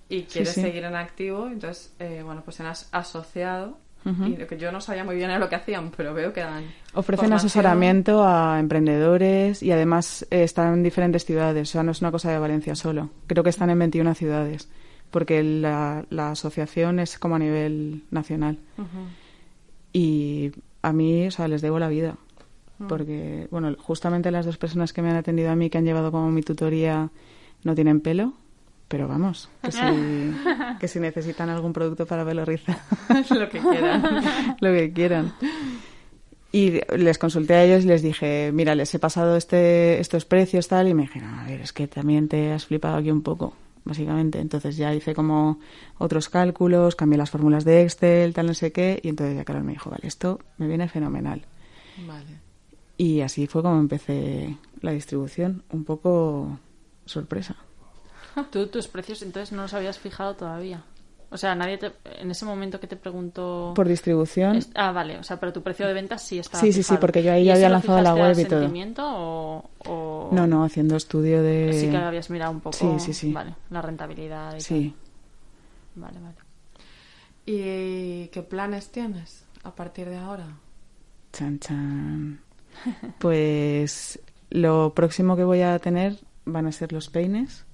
y 0.09 0.23
quiere 0.25 0.51
sí. 0.53 0.61
seguir 0.62 0.85
en 0.85 0.95
activo, 0.97 1.47
entonces, 1.49 1.93
eh, 1.99 2.23
bueno, 2.25 2.43
pues 2.45 2.57
se 2.57 2.62
han 2.62 2.69
as- 2.71 2.89
asociado. 2.93 3.79
Y 4.05 4.36
lo 4.36 4.46
que 4.46 4.59
yo 4.59 4.70
no 4.70 4.80
sabía 4.80 5.02
muy 5.02 5.16
bien 5.16 5.30
era 5.30 5.38
lo 5.38 5.48
que 5.48 5.55
hacían, 5.55 5.90
pero 5.96 6.12
veo 6.12 6.32
que 6.32 6.40
dan. 6.40 6.64
Ofrecen 6.92 7.26
formación. 7.26 7.46
asesoramiento 7.46 8.22
a 8.22 8.61
emprendedores 8.61 9.62
y 9.62 9.72
además 9.72 10.26
eh, 10.30 10.42
están 10.42 10.74
en 10.74 10.82
diferentes 10.82 11.24
ciudades, 11.24 11.70
o 11.70 11.72
sea, 11.72 11.82
no 11.82 11.92
es 11.92 12.02
una 12.02 12.11
cosa 12.11 12.30
de 12.30 12.38
Valencia 12.38 12.74
solo. 12.74 13.11
Creo 13.26 13.42
que 13.42 13.50
están 13.50 13.70
en 13.70 13.78
21 13.78 14.14
ciudades, 14.14 14.68
porque 15.11 15.42
la, 15.42 16.05
la 16.11 16.32
asociación 16.32 16.98
es 17.00 17.18
como 17.18 17.36
a 17.36 17.38
nivel 17.38 18.05
nacional. 18.11 18.59
Y 19.92 20.52
a 20.82 20.92
mí, 20.92 21.26
o 21.26 21.30
sea, 21.30 21.48
les 21.48 21.62
debo 21.62 21.78
la 21.78 21.88
vida. 21.88 22.16
Mm. 22.78 22.86
Porque, 22.88 23.48
bueno, 23.50 23.74
justamente 23.78 24.30
las 24.30 24.44
dos 24.44 24.59
personas 24.59 24.92
que 24.92 25.00
me 25.00 25.11
han 25.11 25.16
atendido 25.16 25.50
a 25.50 25.57
mí, 25.57 25.70
que 25.70 25.78
han 25.78 25.84
llevado 25.84 26.12
como 26.12 26.30
mi 26.30 26.42
tutoría, 26.42 27.11
no 27.62 27.74
tienen 27.74 28.00
pelo. 28.00 28.34
Pero 28.89 29.09
vamos, 29.09 29.49
que 29.62 29.72
si, 29.72 29.80
que 30.80 30.89
si 30.89 31.01
necesitan 31.01 31.49
algún 31.49 31.72
producto 31.72 32.07
para 32.07 32.24
pelo 32.24 32.45
rizado, 32.45 32.78
lo 33.30 33.49
que 33.49 33.59
quieran. 33.59 34.22
lo 34.61 34.72
que 34.72 34.93
quieran. 34.93 35.35
Y 36.55 36.80
les 36.97 37.18
consulté 37.18 37.55
a 37.55 37.64
ellos 37.64 37.85
y 37.85 37.89
les 37.89 38.01
dije, 38.01 38.53
mira, 38.53 38.76
les 38.76 38.95
he 38.95 39.01
pasado 39.01 39.37
este, 39.37 39.99
estos 39.99 40.24
precios 40.24 40.68
tal, 40.68 40.87
y 40.87 40.95
me 40.95 41.03
dijeron, 41.03 41.35
a 41.35 41.45
ver, 41.45 41.61
es 41.61 41.72
que 41.72 41.89
también 41.89 42.28
te 42.28 42.53
has 42.53 42.66
flipado 42.66 42.97
aquí 42.97 43.11
un 43.11 43.22
poco, 43.22 43.55
básicamente. 43.85 44.39
Entonces 44.39 44.76
ya 44.76 44.95
hice 44.95 45.14
como 45.14 45.59
otros 45.99 46.28
cálculos, 46.28 46.95
cambié 46.95 47.18
las 47.18 47.30
fórmulas 47.30 47.64
de 47.64 47.82
Excel, 47.82 48.35
tal, 48.35 48.47
no 48.47 48.55
sé 48.55 48.70
qué, 48.70 49.01
y 49.03 49.09
entonces 49.09 49.37
ya 49.37 49.45
Carol 49.45 49.64
me 49.64 49.72
dijo, 49.72 49.91
vale, 49.91 50.07
esto 50.07 50.39
me 50.59 50.68
viene 50.68 50.87
fenomenal. 50.89 51.45
Vale. 52.07 52.39
Y 52.97 53.22
así 53.22 53.49
fue 53.49 53.62
como 53.62 53.80
empecé 53.80 54.57
la 54.80 54.93
distribución, 54.93 55.64
un 55.72 55.82
poco 55.82 56.61
sorpresa. 57.05 57.57
Tú 58.51 58.66
tus 58.68 58.89
precios 58.89 59.22
entonces 59.22 59.53
no 59.53 59.62
los 59.62 59.74
habías 59.74 59.99
fijado 59.99 60.35
todavía. 60.35 60.82
O 61.30 61.37
sea, 61.37 61.55
nadie 61.57 61.78
te, 61.78 61.93
en 62.20 62.30
ese 62.30 62.45
momento 62.45 62.78
que 62.78 62.87
te 62.87 62.95
preguntó... 62.97 63.72
Por 63.74 63.89
distribución, 63.89 64.57
Es- 64.57 64.70
ah, 64.76 64.93
vale, 64.93 65.18
o 65.18 65.24
sea, 65.24 65.41
pero 65.41 65.53
tu 65.53 65.62
precio 65.62 65.85
de 65.87 65.93
ventas 65.93 66.22
sí 66.22 66.39
estaba 66.39 66.61
Sí, 66.61 66.72
sí, 66.72 66.85
sí, 66.85 66.97
porque 67.01 67.24
yo 67.24 67.32
ahí 67.32 67.43
¿Y 67.43 67.47
ya 67.47 67.55
había 67.55 67.68
lanzado 67.70 68.01
la 68.03 68.14
web 68.14 68.39
y 68.39 68.45
todo. 68.45 68.61
sentimiento 68.61 69.03
o, 69.05 69.70
o- 69.87 70.28
no, 70.32 70.47
no, 70.47 70.62
haciendo 70.64 70.95
estudio 70.97 71.43
de... 71.43 71.76
Sí 71.80 71.91
que 71.91 71.97
habías 71.97 72.30
mirado 72.30 72.53
un 72.53 72.61
poco... 72.61 72.76
Sí, 72.76 73.01
sí, 73.01 73.12
sí. 73.12 73.32
Vale, 73.32 73.57
la 73.70 73.82
rentabilidad 73.82 74.55
y 74.57 74.61
Sí. 74.61 74.95
tal. 75.97 76.05
Vale, 76.05 76.20
vale. 76.20 76.37
¿Y 77.47 78.28
qué 78.28 78.43
planes 78.43 78.91
tienes 78.91 79.45
a 79.64 79.74
partir 79.74 80.09
de 80.09 80.16
ahora? 80.18 80.47
Chan, 81.32 81.59
chan. 81.59 82.41
Pues 83.18 84.20
lo 84.51 84.95
próximo 84.95 85.37
que 85.37 85.45
voy 85.45 85.62
a 85.62 85.78
tener 85.80 86.18
van 86.45 86.66
a 86.66 86.72
ser 86.72 86.93
los 86.93 87.09
peines. 87.09 87.64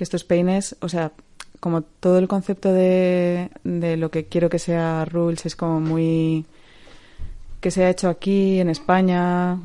Que 0.00 0.04
estos 0.04 0.24
peines, 0.24 0.76
o 0.80 0.88
sea, 0.88 1.12
como 1.60 1.82
todo 1.82 2.16
el 2.16 2.26
concepto 2.26 2.72
de, 2.72 3.50
de 3.64 3.98
lo 3.98 4.10
que 4.10 4.24
quiero 4.24 4.48
que 4.48 4.58
sea 4.58 5.04
Rules 5.04 5.44
es 5.44 5.56
como 5.56 5.78
muy. 5.78 6.46
que 7.60 7.70
se 7.70 7.84
ha 7.84 7.90
hecho 7.90 8.08
aquí 8.08 8.60
en 8.60 8.70
España, 8.70 9.60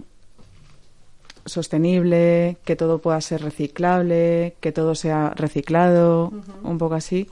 sostenible, 1.46 2.58
que 2.66 2.76
todo 2.76 3.00
pueda 3.00 3.22
ser 3.22 3.44
reciclable, 3.44 4.58
que 4.60 4.74
todo 4.74 4.94
sea 4.94 5.30
reciclado, 5.38 6.34
un 6.64 6.78
poco 6.78 6.96
así. 6.96 7.30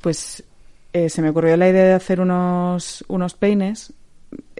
Pues 0.00 0.44
eh, 0.92 1.10
se 1.10 1.20
me 1.20 1.30
ocurrió 1.30 1.56
la 1.56 1.68
idea 1.68 1.86
de 1.86 1.94
hacer 1.94 2.20
unos, 2.20 3.04
unos 3.08 3.34
peines, 3.34 3.92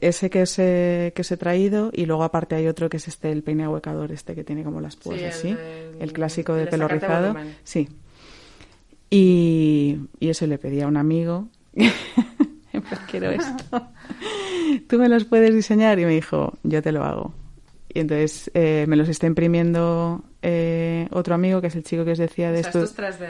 ese 0.03 0.31
que 0.31 0.43
os, 0.43 0.59
he, 0.59 1.13
que 1.15 1.23
os 1.23 1.31
he 1.33 1.37
traído, 1.37 1.91
y 1.93 2.07
luego 2.07 2.25
aparte 2.25 2.55
hay 2.55 2.67
otro 2.67 2.89
que 2.89 2.97
es 2.99 3.09
este, 3.09 3.31
el 3.33 3.43
peine 3.43 3.65
ahuecador, 3.65 4.13
este 4.13 4.35
que 4.35 4.45
tiene 4.45 4.63
como 4.65 4.81
las 4.81 4.97
púas 4.97 5.19
Sí, 5.19 5.25
el 5.25 5.31
así, 5.31 5.57
el 6.01 6.13
clásico 6.13 6.55
de 6.55 6.65
de 6.65 6.71
pelo 6.71 6.89
rizado. 6.89 7.33
volumen. 7.35 7.57
Sí. 7.65 7.89
Y, 9.11 9.99
y 10.21 10.29
eso 10.29 10.47
le 10.47 10.59
pedí 10.59 10.81
a 10.83 10.87
un 10.87 10.97
amigo, 10.97 11.49
pues 11.73 13.01
quiero 13.11 13.31
esto. 13.31 13.89
¿Tú 14.87 14.99
me 14.99 15.09
los 15.09 15.25
puedes 15.25 15.55
diseñar? 15.55 15.99
Y 15.99 16.05
me 16.05 16.13
dijo, 16.13 16.53
yo 16.63 16.83
te 16.83 16.93
lo 16.93 17.05
hago. 17.05 17.33
Y 17.93 18.01
entonces 18.01 18.51
eh, 18.53 18.85
me 18.87 18.97
los 18.97 19.09
está 19.09 19.27
imprimiendo 19.27 20.23
eh, 20.43 21.09
otro 21.11 21.35
amigo, 21.35 21.61
que 21.63 21.69
es 21.69 21.77
el 21.77 21.85
chico 21.85 22.05
que 22.05 22.13
os 22.13 22.19
decía 22.19 22.53
de 22.53 22.61
o 22.61 22.63
sea, 22.63 22.69
esto. 22.69 22.83
esto 22.85 23.07
es 23.07 23.19
3D. 23.21 23.29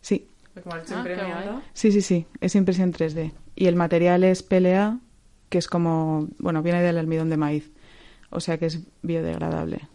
Sí, 0.00 0.26
Como 0.62 0.76
Ah, 0.76 1.62
sí, 1.74 1.92
sí, 1.92 2.00
sí, 2.00 2.26
es 2.40 2.54
impresión 2.54 2.92
3D. 2.92 3.32
Y 3.54 3.66
el 3.66 3.74
material 3.76 4.24
es 4.24 4.42
PLA, 4.42 4.98
que 5.48 5.58
es 5.58 5.68
como, 5.68 6.28
bueno, 6.38 6.62
viene 6.62 6.82
del 6.82 6.98
almidón 6.98 7.30
de 7.30 7.36
maíz, 7.36 7.70
o 8.30 8.40
sea 8.40 8.58
que 8.58 8.66
es 8.66 8.80
biodegradable. 9.02 9.88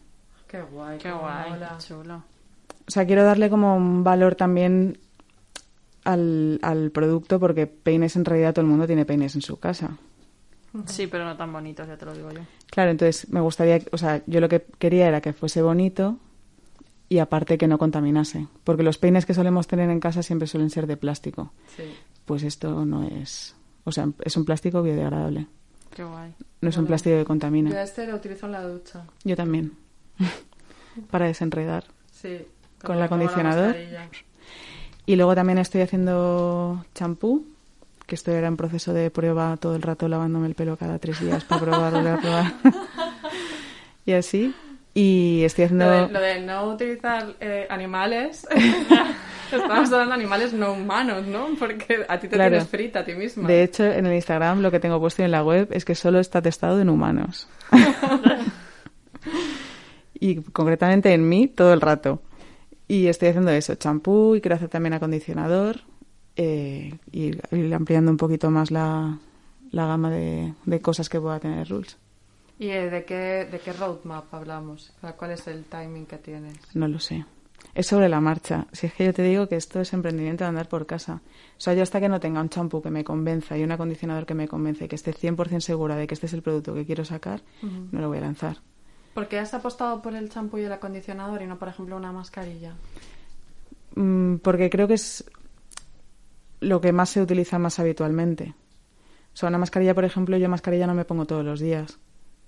Qué 0.47 0.62
guay. 0.62 0.97
Qué 0.97 1.12
guay, 1.12 1.51
mola. 1.51 1.78
qué 1.78 1.86
chulo. 1.88 2.24
O 2.88 2.91
sea, 2.91 3.06
quiero 3.06 3.24
darle 3.24 3.49
como 3.49 3.76
un 3.76 4.04
valor 4.04 4.36
también 4.36 4.97
al, 6.04 6.60
al 6.62 6.91
producto, 6.91 7.39
porque 7.39 7.68
peines 7.68 8.16
en 8.16 8.26
realidad 8.26 8.54
todo 8.54 8.62
el 8.62 8.70
mundo 8.70 8.88
tiene 8.88 9.06
peines 9.06 9.36
en 9.36 9.41
su 9.41 9.58
casa. 9.58 9.97
Sí, 10.88 11.08
pero 11.08 11.24
no 11.24 11.38
tan 11.38 11.54
bonitos, 11.54 11.88
ya 11.88 11.97
te 11.97 12.06
lo 12.06 12.14
digo 12.14 12.32
yo. 12.32 12.41
Claro, 12.72 12.91
entonces 12.91 13.30
me 13.32 13.39
gustaría, 13.39 13.80
o 13.91 13.97
sea, 13.97 14.24
yo 14.26 14.41
lo 14.41 14.49
que 14.49 14.66
quería 14.80 15.08
era 15.08 15.22
que 15.22 15.34
fuese 15.34 15.62
bonito 15.62 16.18
y 17.10 17.20
aparte 17.20 17.60
que 17.60 17.68
no 17.68 17.78
contaminase. 17.78 18.47
Porque 18.64 18.82
los 18.82 18.97
peines 18.97 19.26
que 19.26 19.36
solemos 19.36 19.68
tener 19.68 19.89
en 19.91 19.99
casa 19.99 20.24
siempre 20.24 20.47
suelen 20.47 20.72
ser 20.72 20.88
de 20.88 20.97
plástico. 20.97 21.54
Sí. 21.76 21.84
Pues 22.26 22.41
esto 22.43 22.86
no 22.86 23.04
es. 23.04 23.56
O 23.84 23.91
sea, 23.91 24.07
es 24.23 24.38
un 24.38 24.45
plástico 24.45 24.81
biodegradable. 24.81 25.47
Qué 25.95 26.03
guay. 26.03 26.34
No 26.61 26.69
es 26.69 26.77
un 26.77 26.86
plástico 26.86 27.15
que 27.15 27.21
Yo 27.21 27.25
contamina. 27.27 27.84
este 27.84 28.07
lo 28.07 28.15
utilizo 28.15 28.45
en 28.45 28.53
la 28.53 28.63
ducha. 28.63 29.05
Yo 29.23 29.36
también. 29.36 29.73
Para 31.11 31.25
desenredar. 31.25 31.84
Sí. 32.11 32.45
¿Con 32.81 32.93
el 32.93 32.99
la 32.99 33.05
acondicionador? 33.05 33.75
Y 35.05 35.15
luego 35.15 35.36
también 35.36 35.57
estoy 35.57 35.81
haciendo 35.81 36.86
champú, 36.95 37.45
que 38.05 38.15
estoy 38.15 38.36
ahora 38.36 38.47
en 38.47 38.57
proceso 38.57 38.93
de 38.93 39.09
prueba 39.09 39.57
todo 39.57 39.75
el 39.75 39.81
rato 39.81 40.07
lavándome 40.07 40.47
el 40.47 40.55
pelo 40.55 40.77
cada 40.77 40.99
tres 40.99 41.19
días 41.19 41.43
para 41.43 41.61
probar, 41.61 41.93
volver 41.93 42.13
a 42.13 42.21
probar. 42.21 42.53
y 44.05 44.13
así. 44.13 44.53
Y 44.93 45.41
estoy 45.43 45.65
haciendo... 45.65 45.86
Lo 45.86 46.07
de, 46.07 46.13
lo 46.13 46.19
de 46.19 46.41
no 46.41 46.69
utilizar 46.69 47.36
eh, 47.39 47.67
animales. 47.69 48.47
Estamos 49.52 49.91
hablando 49.91 50.08
de 50.08 50.14
animales 50.14 50.54
no 50.54 50.74
humanos, 50.74 51.26
¿no? 51.28 51.48
Porque 51.60 52.06
a 52.08 52.20
ti 52.20 52.28
te 52.28 52.36
Claro. 52.36 52.52
tienes 52.52 52.68
frita 52.70 53.00
a 53.00 53.06
ti 53.06 53.14
misma. 53.14 53.48
De 53.48 53.64
hecho, 53.64 53.84
en 53.86 54.06
el 54.06 54.14
Instagram 54.16 54.62
lo 54.62 54.72
que 54.72 54.80
tengo 54.80 55.00
puesto 55.00 55.24
en 55.24 55.32
la 55.32 55.44
web 55.44 55.68
es 55.72 55.86
que 55.86 55.96
solo 55.96 56.20
está 56.20 56.41
testado 56.41 56.80
en 56.82 56.89
humanos. 56.89 57.48
y 60.20 60.36
concretamente 60.41 61.14
en 61.14 61.28
mí 61.28 61.48
todo 61.48 61.74
el 61.74 61.82
rato. 61.82 62.22
Y 62.88 63.08
estoy 63.08 63.30
haciendo 63.30 63.52
eso, 63.52 63.76
champú 63.76 64.36
y 64.36 64.41
quiero 64.41 64.56
hacer 64.56 64.70
también 64.70 64.94
acondicionador 64.94 65.82
eh, 66.36 66.94
y 67.12 67.32
ampliando 67.74 68.12
un 68.12 68.18
poquito 68.18 68.50
más 68.52 68.72
la, 68.72 69.18
la 69.72 69.86
gama 69.88 70.10
de, 70.12 70.54
de 70.66 70.82
cosas 70.82 71.10
que 71.10 71.20
pueda 71.20 71.39
tener 71.39 71.68
Rules. 71.70 71.98
¿Y 72.60 72.68
eh, 72.70 72.89
de 72.89 73.04
qué, 73.04 73.48
de 73.52 73.60
qué 73.60 73.74
roadmap 73.74 74.32
hablamos? 74.34 74.94
¿Cuál 75.18 75.32
es 75.32 75.48
el 75.48 75.64
timing 75.66 76.06
que 76.06 76.18
tienes? 76.18 76.56
No 76.74 76.88
lo 76.88 77.00
sé. 77.00 77.26
Es 77.76 77.88
sobre 77.88 78.07
la 78.07 78.22
marcha. 78.22 78.68
Si 78.72 78.88
es 78.88 78.93
que 78.93 79.05
yo 79.05 79.14
te 79.14 79.24
digo 79.24 79.47
que 79.47 79.55
esto 79.55 79.82
es 79.82 79.93
emprendimiento 79.93 80.43
de 80.43 80.49
andar 80.49 80.70
por 80.70 80.86
casa. 80.86 81.22
O 81.57 81.59
sea, 81.59 81.74
yo 81.74 81.82
hasta 81.82 81.99
que 81.99 82.07
no 82.07 82.20
tenga 82.20 82.39
un 82.39 82.49
champú 82.49 82.82
que 82.82 82.91
me 82.91 83.03
convenza 83.03 83.57
y 83.57 83.64
un 83.64 83.72
acondicionador 83.72 84.26
que 84.26 84.36
me 84.36 84.47
convence 84.47 84.86
y 84.86 84.88
que 84.88 84.95
esté 84.95 85.14
100% 85.14 85.59
segura 85.59 85.95
de 85.95 86.05
que 86.05 86.14
este 86.14 86.28
es 86.28 86.34
el 86.34 86.43
producto 86.43 86.74
que 86.76 86.86
quiero 86.86 87.03
sacar, 87.03 87.41
no 87.61 87.99
lo 87.99 88.09
voy 88.09 88.20
a 88.20 88.22
lanzar. 88.22 88.57
¿Por 89.14 89.28
qué 89.28 89.39
has 89.39 89.53
apostado 89.53 90.01
por 90.01 90.16
el 90.16 90.30
champú 90.30 90.57
y 90.57 90.64
el 90.64 90.72
acondicionador 90.72 91.41
y 91.41 91.47
no, 91.47 91.59
por 91.59 91.68
ejemplo, 91.68 91.95
una 91.95 92.11
mascarilla? 92.11 92.76
Mm, 93.95 94.38
Porque 94.38 94.70
creo 94.70 94.88
que 94.88 94.95
es 94.95 95.24
lo 96.59 96.82
que 96.82 96.91
más 96.93 97.09
se 97.09 97.22
utiliza 97.22 97.59
más 97.59 97.80
habitualmente. 97.80 98.55
O 99.34 99.38
sea, 99.38 99.49
una 99.49 99.57
mascarilla, 99.57 99.93
por 99.93 100.05
ejemplo, 100.05 100.38
yo 100.38 100.49
mascarilla 100.49 100.88
no 100.88 100.93
me 100.93 101.05
pongo 101.05 101.26
todos 101.26 101.43
los 101.43 101.59
días. 101.59 101.99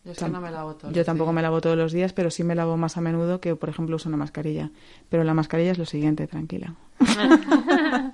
Yo 0.06 0.12
es 0.12 0.18
que 0.20 0.26
Tam- 0.26 0.32
no 0.32 0.40
me 0.42 0.52
lavo. 0.52 0.78
Yo 0.92 1.04
tampoco 1.04 1.34
me 1.34 1.42
lavo 1.42 1.60
todos 1.62 1.76
los 1.76 1.92
días, 1.92 2.14
pero 2.14 2.30
sí 2.30 2.44
me 2.44 2.54
lavo 2.56 2.78
más 2.78 2.96
a 2.96 3.02
menudo 3.02 3.42
que, 3.42 3.56
por 3.56 3.70
ejemplo, 3.70 3.96
uso 3.96 4.08
una 4.08 4.18
mascarilla. 4.18 4.70
Pero 5.10 5.24
la 5.24 5.34
mascarilla 5.34 5.72
es 5.72 5.78
lo 5.80 5.86
siguiente, 5.86 6.28
tranquila. 6.28 6.76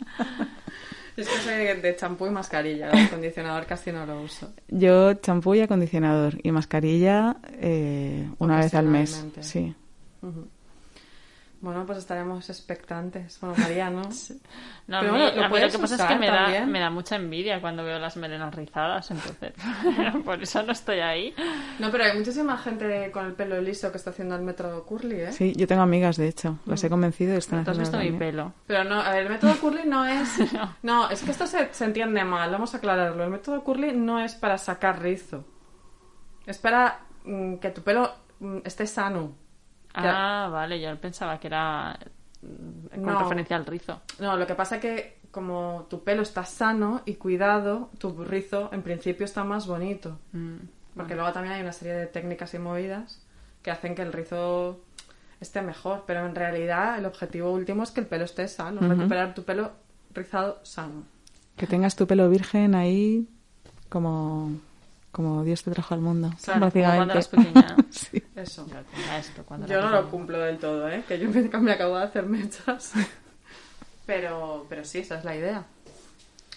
Es 1.18 1.28
que 1.28 1.38
soy 1.40 1.82
de- 1.82 1.96
champú 1.98 2.26
y 2.26 2.30
mascarilla. 2.30 2.90
El 2.90 3.06
acondicionador 3.08 3.66
casi 3.66 3.92
no 3.92 4.06
lo 4.06 4.22
uso. 4.22 4.50
Yo 4.70 5.14
champú 5.16 5.54
y 5.54 5.60
acondicionador 5.60 6.38
y 6.42 6.52
mascarilla 6.52 7.36
eh, 7.60 8.30
una 8.40 8.60
vez 8.60 8.74
al 8.74 8.88
mes. 8.88 9.26
Sí. 9.42 9.76
Bueno, 11.62 11.86
pues 11.86 12.00
estaremos 12.00 12.50
expectantes. 12.50 13.40
Bueno, 13.40 13.56
María, 13.58 13.90
¿no? 13.90 14.02
No, 14.88 14.98
a 14.98 15.00
Pero 15.02 15.14
mí, 15.14 15.20
bueno, 15.20 15.26
lo 15.26 15.32
a 15.32 15.36
mí 15.36 15.42
lo 15.44 15.50
puedes 15.50 15.72
que 15.72 15.80
pasa 15.80 15.96
es 15.96 16.02
que 16.04 16.16
me 16.16 16.28
da, 16.28 16.66
me 16.66 16.80
da 16.80 16.90
mucha 16.90 17.16
envidia 17.16 17.62
cuando 17.62 17.82
veo 17.84 17.98
las 17.98 18.18
melenas 18.18 18.54
rizadas, 18.54 19.10
entonces 19.12 19.54
por 20.26 20.42
eso 20.42 20.64
no 20.64 20.74
estoy 20.74 21.00
ahí. 21.00 21.34
No, 21.80 21.90
pero 21.92 22.04
hay 22.04 22.18
muchísima 22.18 22.58
gente 22.58 23.10
con 23.12 23.28
el 23.28 23.34
pelo 23.34 23.62
liso 23.62 23.90
que 23.90 23.98
está 23.98 24.10
haciendo 24.10 24.36
el 24.36 24.42
método 24.42 24.84
curly, 24.84 25.22
¿eh? 25.22 25.32
Sí, 25.32 25.54
yo 25.56 25.66
tengo 25.66 25.84
amigas, 25.84 26.18
de 26.18 26.28
hecho. 26.28 26.58
Las 26.66 26.84
he 26.84 26.90
convencido 26.90 27.36
y 27.36 27.38
están 27.38 27.64
¿Tú 27.64 27.72
has 27.72 27.78
visto 27.78 27.98
mi 28.00 28.12
pelo? 28.12 28.54
Pero 28.68 28.84
no, 28.84 29.00
a 29.00 29.12
ver, 29.12 29.24
el 29.24 29.30
método 29.30 29.56
curly 29.62 29.84
no 29.86 30.06
es... 30.06 30.30
No, 30.84 31.10
es 31.10 31.22
que 31.22 31.32
esto 31.32 31.48
se, 31.48 31.74
se 31.74 31.86
entiende 31.86 32.26
mal, 32.26 32.52
vamos 32.52 32.74
a 32.74 32.78
aclararlo. 32.78 33.24
El 33.24 33.30
método 33.30 33.64
curly 33.64 33.94
no 33.94 34.20
es 34.20 34.34
para 34.36 34.58
sacar 34.58 35.02
rizo. 35.02 35.46
Es 36.46 36.58
para 36.58 37.02
mm, 37.24 37.56
que 37.58 37.70
tu 37.70 37.82
pelo 37.82 38.12
mm, 38.40 38.58
esté 38.66 38.88
sano. 38.88 39.36
Ah, 39.94 40.50
vale, 40.52 40.80
yo 40.82 40.96
pensaba 41.00 41.40
que 41.40 41.48
era 41.48 41.98
mm, 42.42 42.88
con 42.96 43.04
No. 43.06 43.20
referencia 43.20 43.56
al 43.56 43.66
rizo. 43.66 44.02
No, 44.20 44.38
lo 44.38 44.48
que 44.48 44.56
pasa 44.56 44.76
es 44.76 44.82
que 44.82 45.18
como 45.32 45.88
tu 45.90 46.04
pelo 46.04 46.22
está 46.24 46.44
sano 46.46 47.02
y 47.06 47.16
cuidado, 47.16 47.90
tu 47.98 48.24
rizo 48.26 48.70
en 48.74 48.82
principio 48.82 49.26
está 49.26 49.44
más 49.44 49.66
bonito. 49.68 50.20
Mm. 50.34 50.58
Porque 50.96 51.16
luego 51.16 51.32
también 51.32 51.56
hay 51.56 51.62
una 51.62 51.72
serie 51.72 51.94
de 51.94 52.06
técnicas 52.08 52.54
y 52.54 52.60
movidas 52.60 53.22
que 53.62 53.72
hacen 53.72 53.96
que 53.96 54.02
el 54.02 54.12
rizo 54.12 54.82
esté 55.40 55.62
mejor. 55.62 56.04
Pero 56.06 56.26
en 56.26 56.36
realidad 56.36 56.98
el 56.98 57.06
objetivo 57.06 57.52
último 57.52 57.84
es 57.84 57.92
que 57.92 58.02
el 58.02 58.08
pelo 58.08 58.26
esté 58.26 58.48
sano, 58.50 58.82
recuperar 58.82 59.34
tu 59.34 59.44
pelo 59.44 59.72
rizado 60.14 60.60
sano. 60.64 61.04
Que 61.56 61.66
tengas 61.68 61.96
tu 61.96 62.08
pelo 62.08 62.30
virgen 62.30 62.76
ahí 62.76 63.26
como, 63.88 64.52
como 65.12 65.44
Dios 65.44 65.64
te 65.64 65.72
trajo 65.72 65.94
al 65.94 66.02
mundo. 66.02 66.32
Claro, 66.44 66.72
como 66.72 66.84
cuando 66.84 67.14
eras 67.14 67.28
pequeña. 67.28 67.76
Sí. 67.90 68.24
Eso. 68.36 68.66
Yo 68.68 69.14
esto 69.18 69.44
cuando 69.44 69.68
Yo 69.68 69.82
no 69.82 69.90
lo 69.90 70.10
cumplo 70.10 70.40
del 70.40 70.58
todo, 70.58 70.90
¿eh? 70.90 71.04
Que 71.08 71.20
yo 71.20 71.30
me, 71.30 71.42
me 71.42 71.72
acabo 71.74 71.98
de 71.98 72.04
hacer 72.04 72.26
mechas. 72.26 72.94
Pero, 74.06 74.66
pero 74.68 74.84
sí, 74.84 74.98
esa 75.00 75.20
es 75.20 75.24
la 75.24 75.36
idea. 75.36 75.64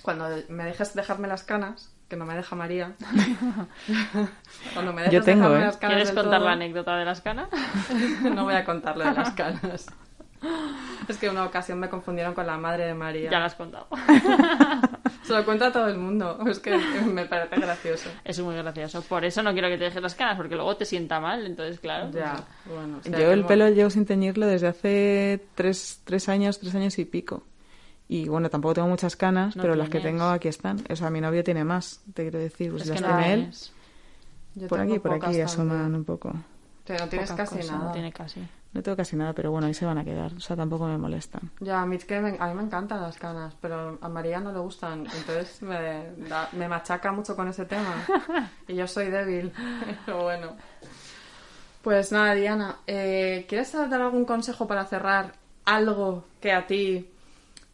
Cuando 0.03 0.29
me 0.49 0.65
dejes 0.65 0.95
dejarme 0.95 1.29
las 1.29 1.45
canas, 1.45 1.93
que 2.09 2.17
no 2.17 2.25
me 2.25 2.35
deja 2.35 2.57
María. 2.57 2.95
Cuando 4.75 4.93
me 4.93 5.03
dejes 5.03 5.13
Yo 5.13 5.23
tengo, 5.23 5.43
dejarme 5.43 5.63
¿eh? 5.63 5.67
las 5.67 5.77
canas 5.77 5.95
¿Quieres 5.95 6.09
del 6.09 6.17
contar 6.17 6.39
todo, 6.41 6.49
la 6.49 6.53
anécdota 6.53 6.97
de 6.97 7.05
las 7.05 7.21
canas? 7.21 7.49
no 8.23 8.45
voy 8.45 8.55
a 8.55 8.65
contar 8.65 8.97
lo 8.97 9.05
de 9.05 9.13
las 9.13 9.31
canas. 9.35 9.87
Es 11.09 11.19
que 11.19 11.29
una 11.29 11.45
ocasión 11.45 11.79
me 11.79 11.89
confundieron 11.89 12.35
con 12.35 12.47
la 12.47 12.57
madre 12.57 12.87
de 12.87 12.95
María. 12.95 13.31
ya 13.31 13.39
lo 13.39 13.45
has 13.45 13.55
contado. 13.55 13.87
Se 15.23 15.33
lo 15.33 15.45
cuento 15.45 15.65
a 15.65 15.73
todo 15.73 15.89
el 15.89 15.99
mundo. 15.99 16.39
Es 16.47 16.59
que 16.59 16.77
me 16.77 17.25
parece 17.27 17.57
gracioso. 17.57 18.11
Es 18.25 18.39
muy 18.41 18.57
gracioso. 18.57 19.03
Por 19.03 19.25
eso 19.25 19.43
no 19.43 19.53
quiero 19.53 19.69
que 19.69 19.79
te 19.79 19.85
dejes 19.85 20.03
las 20.03 20.15
canas, 20.15 20.37
porque 20.37 20.55
luego 20.55 20.77
te 20.77 20.85
sienta 20.85 21.21
mal. 21.21 21.47
Entonces, 21.47 21.81
claro. 21.81 22.11
Ya, 22.11 22.45
bueno. 22.67 22.99
o 22.99 23.03
sea, 23.03 23.19
Yo 23.19 23.33
el 23.33 23.45
pelo 23.45 23.69
llevo 23.71 23.91
sin 23.91 24.05
teñirlo 24.05 24.47
desde 24.47 24.69
hace 24.69 25.47
tres, 25.55 26.01
tres 26.05 26.29
años, 26.29 26.59
tres 26.59 26.75
años 26.75 26.99
y 26.99 27.05
pico. 27.05 27.43
Y 28.07 28.29
bueno, 28.29 28.51
tampoco 28.51 28.75
tengo 28.75 28.89
muchas 28.89 29.17
canas, 29.17 29.57
No 29.57 29.63
pero 29.63 29.75
las 29.75 29.89
que 29.89 30.01
tengo 30.01 30.25
aquí 30.25 30.49
están. 30.49 30.83
O 30.91 30.97
sea, 30.97 31.09
mi 31.09 31.21
novio 31.23 31.43
tiene 31.43 31.65
más, 31.65 32.03
te 32.13 32.23
quiero 32.23 32.39
decir. 32.39 32.71
Pues 32.71 32.83
Es 32.83 32.89
las 32.89 33.01
que 33.01 33.07
no 33.09 33.17
tiene 33.17 33.35
él. 33.35 33.51
yo 34.57 34.69
Por 34.69 34.81
aquí, 34.81 34.99
por 34.99 35.15
aquí 35.15 35.41
asoman 35.41 35.95
un 35.95 36.05
poco. 36.05 36.35
No 36.89 37.09
tienes 37.09 37.33
casi 37.33 37.57
cosas, 37.57 37.73
nada. 37.73 37.85
No 37.87 37.93
tiene 37.93 38.13
casi. 38.13 38.47
No 38.73 38.83
tengo 38.83 38.97
casi 38.97 39.17
nada, 39.17 39.33
pero 39.33 39.51
bueno, 39.51 39.67
ahí 39.69 39.75
se 39.75 39.87
van 39.87 39.99
a 39.99 40.05
quedar. 40.05 40.33
O 40.35 40.41
sea, 40.41 40.57
tampoco 40.57 40.87
me 40.87 40.99
molestan. 40.99 41.51
Ya, 41.61 41.81
a 41.81 41.87
mí, 41.87 41.97
es 41.97 42.05
que 42.05 42.21
me, 42.21 42.37
a 42.39 42.49
mí 42.49 42.55
me 42.55 42.63
encantan 42.63 43.01
las 43.01 43.17
canas, 43.17 43.55
pero 43.61 43.99
a 44.03 44.09
María 44.09 44.41
no 44.41 44.53
le 44.53 44.59
gustan. 44.59 45.07
Entonces 45.17 45.63
me, 45.63 46.11
da- 46.29 46.49
me 46.53 46.69
machaca 46.69 47.13
mucho 47.13 47.35
con 47.37 47.49
ese 47.49 47.65
tema. 47.65 47.95
Y 48.69 48.75
yo 48.75 48.87
soy 48.89 49.11
débil. 49.11 49.53
Pero 50.07 50.23
bueno. 50.25 50.57
Pues 51.83 52.13
nada, 52.13 52.35
Diana, 52.35 52.77
eh, 52.87 53.45
¿quieres 53.49 53.73
dar 53.73 54.01
algún 54.01 54.25
consejo 54.25 54.67
para 54.67 54.85
cerrar 54.87 55.35
algo 55.67 56.25
que 56.41 56.53
a 56.53 56.67
ti, 56.67 57.11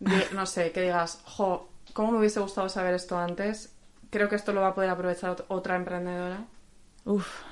no 0.34 0.46
sé, 0.46 0.72
que 0.72 0.82
digas, 0.82 1.20
jo, 1.24 1.68
¿cómo 1.92 2.12
me 2.12 2.18
hubiese 2.18 2.40
gustado 2.40 2.68
saber 2.68 2.94
esto 2.94 3.16
antes? 3.18 3.72
Creo 4.10 4.28
que 4.28 4.34
esto 4.36 4.52
lo 4.52 4.60
va 4.62 4.68
a 4.68 4.74
poder 4.74 4.90
aprovechar 4.90 5.36
ot- 5.36 5.44
otra 5.48 5.76
emprendedora. 5.76 6.44
Uf. 7.04 7.42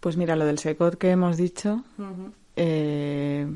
Pues 0.00 0.16
mira, 0.16 0.36
lo 0.36 0.44
del 0.46 0.58
secot 0.58 0.96
que 0.96 1.10
hemos 1.10 1.36
dicho. 1.36 1.84
Eh, 2.56 3.46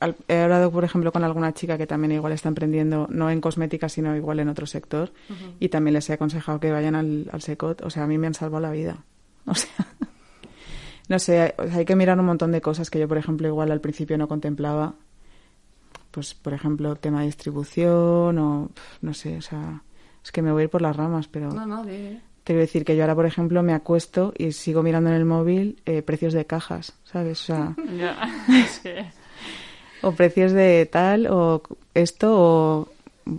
al- 0.00 0.16
he 0.28 0.38
hablado, 0.40 0.70
por 0.70 0.84
ejemplo, 0.84 1.12
con 1.12 1.24
alguna 1.24 1.52
chica 1.54 1.76
que 1.78 1.86
también 1.86 2.12
igual 2.12 2.32
está 2.32 2.48
emprendiendo, 2.48 3.06
no 3.10 3.30
en 3.30 3.40
cosmética, 3.40 3.88
sino 3.88 4.14
igual 4.16 4.40
en 4.40 4.48
otro 4.48 4.66
sector. 4.66 5.12
Y 5.60 5.68
también 5.68 5.94
les 5.94 6.08
he 6.10 6.14
aconsejado 6.14 6.60
que 6.60 6.70
vayan 6.72 6.94
al, 6.94 7.28
al 7.32 7.42
secot. 7.42 7.82
O 7.82 7.90
sea, 7.90 8.04
a 8.04 8.06
mí 8.06 8.18
me 8.18 8.26
han 8.26 8.34
salvado 8.34 8.60
la 8.62 8.70
vida. 8.70 8.98
O 9.48 9.54
sea, 9.54 9.86
no 11.08 11.18
sé, 11.20 11.54
hay 11.72 11.84
que 11.84 11.94
mirar 11.94 12.18
un 12.18 12.26
montón 12.26 12.50
de 12.50 12.60
cosas 12.60 12.90
que 12.90 12.98
yo, 12.98 13.06
por 13.06 13.16
ejemplo, 13.16 13.46
igual 13.46 13.70
al 13.70 13.80
principio 13.80 14.18
no 14.18 14.26
contemplaba. 14.26 14.94
Pues, 16.10 16.34
por 16.34 16.52
ejemplo, 16.52 16.96
tema 16.96 17.20
de 17.20 17.26
distribución 17.26 18.38
o, 18.38 18.70
no 19.02 19.14
sé, 19.14 19.36
o 19.36 19.42
sea, 19.42 19.82
es 20.24 20.32
que 20.32 20.42
me 20.42 20.50
voy 20.50 20.62
a 20.62 20.64
ir 20.64 20.70
por 20.70 20.82
las 20.82 20.96
ramas, 20.96 21.28
pero... 21.28 21.52
No, 21.52 21.64
no, 21.64 21.84
di. 21.84 22.18
Te 22.46 22.52
quiero 22.52 22.60
decir 22.60 22.84
que 22.84 22.94
yo 22.94 23.02
ahora, 23.02 23.16
por 23.16 23.26
ejemplo, 23.26 23.60
me 23.64 23.74
acuesto 23.74 24.32
y 24.38 24.52
sigo 24.52 24.84
mirando 24.84 25.10
en 25.10 25.16
el 25.16 25.24
móvil 25.24 25.82
eh, 25.84 26.02
precios 26.02 26.32
de 26.32 26.44
cajas, 26.46 26.92
¿sabes? 27.02 27.40
O 27.42 27.44
sea, 27.44 27.74
o 30.02 30.12
precios 30.12 30.52
de 30.52 30.86
tal, 30.86 31.26
o 31.26 31.60
esto, 31.92 32.32
o. 32.38 32.88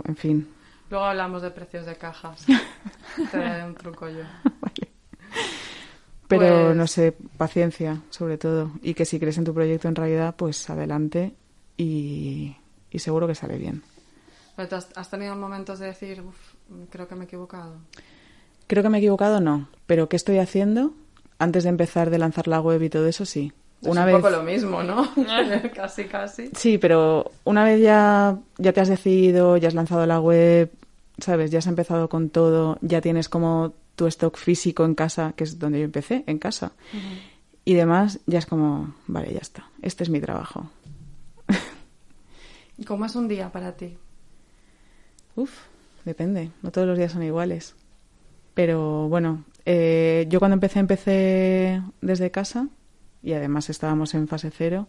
En 0.05 0.17
fin. 0.17 0.47
Luego 0.89 1.05
hablamos 1.05 1.41
de 1.41 1.51
precios 1.51 1.85
de 1.85 1.95
cajas. 1.95 2.45
Te 3.31 3.37
daré 3.37 3.63
un 3.63 3.75
truco 3.75 4.09
yo. 4.09 4.23
Pero 6.27 6.65
Pues- 6.65 6.75
no 6.75 6.87
sé, 6.87 7.13
paciencia, 7.37 8.01
sobre 8.09 8.37
todo. 8.37 8.71
Y 8.81 8.93
que 8.93 9.05
si 9.05 9.19
crees 9.19 9.37
en 9.37 9.45
tu 9.45 9.53
proyecto 9.53 9.87
en 9.87 9.95
realidad, 9.95 10.35
pues 10.35 10.69
adelante 10.69 11.33
y, 11.77 12.53
y 12.91 12.99
seguro 12.99 13.25
que 13.27 13.35
sale 13.35 13.57
bien. 13.57 13.81
Pero 14.57 14.75
has, 14.75 14.89
has 14.97 15.09
tenido 15.09 15.33
momentos 15.37 15.79
de 15.79 15.85
decir, 15.87 16.21
"Uf, 16.21 16.35
creo 16.89 17.07
que 17.07 17.15
me 17.15 17.21
he 17.21 17.27
equivocado. 17.27 17.77
Creo 18.67 18.83
que 18.83 18.89
me 18.89 18.97
he 18.97 19.01
equivocado, 19.01 19.39
no. 19.39 19.69
Pero 19.85 20.09
¿qué 20.09 20.15
estoy 20.15 20.39
haciendo? 20.39 20.93
Antes 21.39 21.63
de 21.63 21.69
empezar 21.69 22.09
de 22.09 22.17
lanzar 22.17 22.47
la 22.47 22.59
web 22.59 22.81
y 22.83 22.89
todo 22.89 23.07
eso, 23.07 23.25
sí. 23.25 23.53
Es 23.81 23.87
una 23.87 24.01
un 24.01 24.07
vez... 24.07 24.15
poco 24.15 24.29
lo 24.29 24.43
mismo, 24.43 24.83
¿no? 24.83 25.07
casi, 25.75 26.05
casi. 26.05 26.49
Sí, 26.53 26.77
pero 26.77 27.31
una 27.43 27.63
vez 27.63 27.81
ya, 27.81 28.37
ya 28.57 28.73
te 28.73 28.81
has 28.81 28.89
decidido, 28.89 29.57
ya 29.57 29.67
has 29.67 29.73
lanzado 29.73 30.05
la 30.05 30.19
web, 30.19 30.71
¿sabes? 31.17 31.51
Ya 31.51 31.59
has 31.59 31.67
empezado 31.67 32.09
con 32.09 32.29
todo, 32.29 32.77
ya 32.81 33.01
tienes 33.01 33.29
como 33.29 33.73
tu 33.95 34.07
stock 34.07 34.37
físico 34.37 34.85
en 34.85 34.95
casa, 34.95 35.33
que 35.35 35.43
es 35.43 35.57
donde 35.59 35.79
yo 35.79 35.85
empecé, 35.85 36.23
en 36.27 36.37
casa. 36.37 36.71
Y 37.65 37.73
demás, 37.73 38.19
ya 38.27 38.39
es 38.39 38.45
como, 38.45 38.95
vale, 39.07 39.33
ya 39.33 39.39
está, 39.39 39.69
este 39.81 40.03
es 40.03 40.09
mi 40.09 40.21
trabajo. 40.21 40.69
¿Cómo 42.85 43.05
es 43.05 43.15
un 43.15 43.27
día 43.27 43.51
para 43.51 43.71
ti? 43.71 43.97
Uf, 45.35 45.51
depende, 46.05 46.51
no 46.61 46.71
todos 46.71 46.87
los 46.87 46.97
días 46.97 47.11
son 47.11 47.23
iguales. 47.23 47.75
Pero 48.57 49.07
bueno, 49.07 49.43
eh, 49.67 50.25
yo 50.29 50.39
cuando 50.39 50.55
empecé, 50.55 50.79
empecé 50.79 51.79
desde 52.01 52.31
casa 52.31 52.69
y 53.21 53.33
además 53.33 53.69
estábamos 53.69 54.15
en 54.15 54.27
fase 54.27 54.49
cero, 54.49 54.87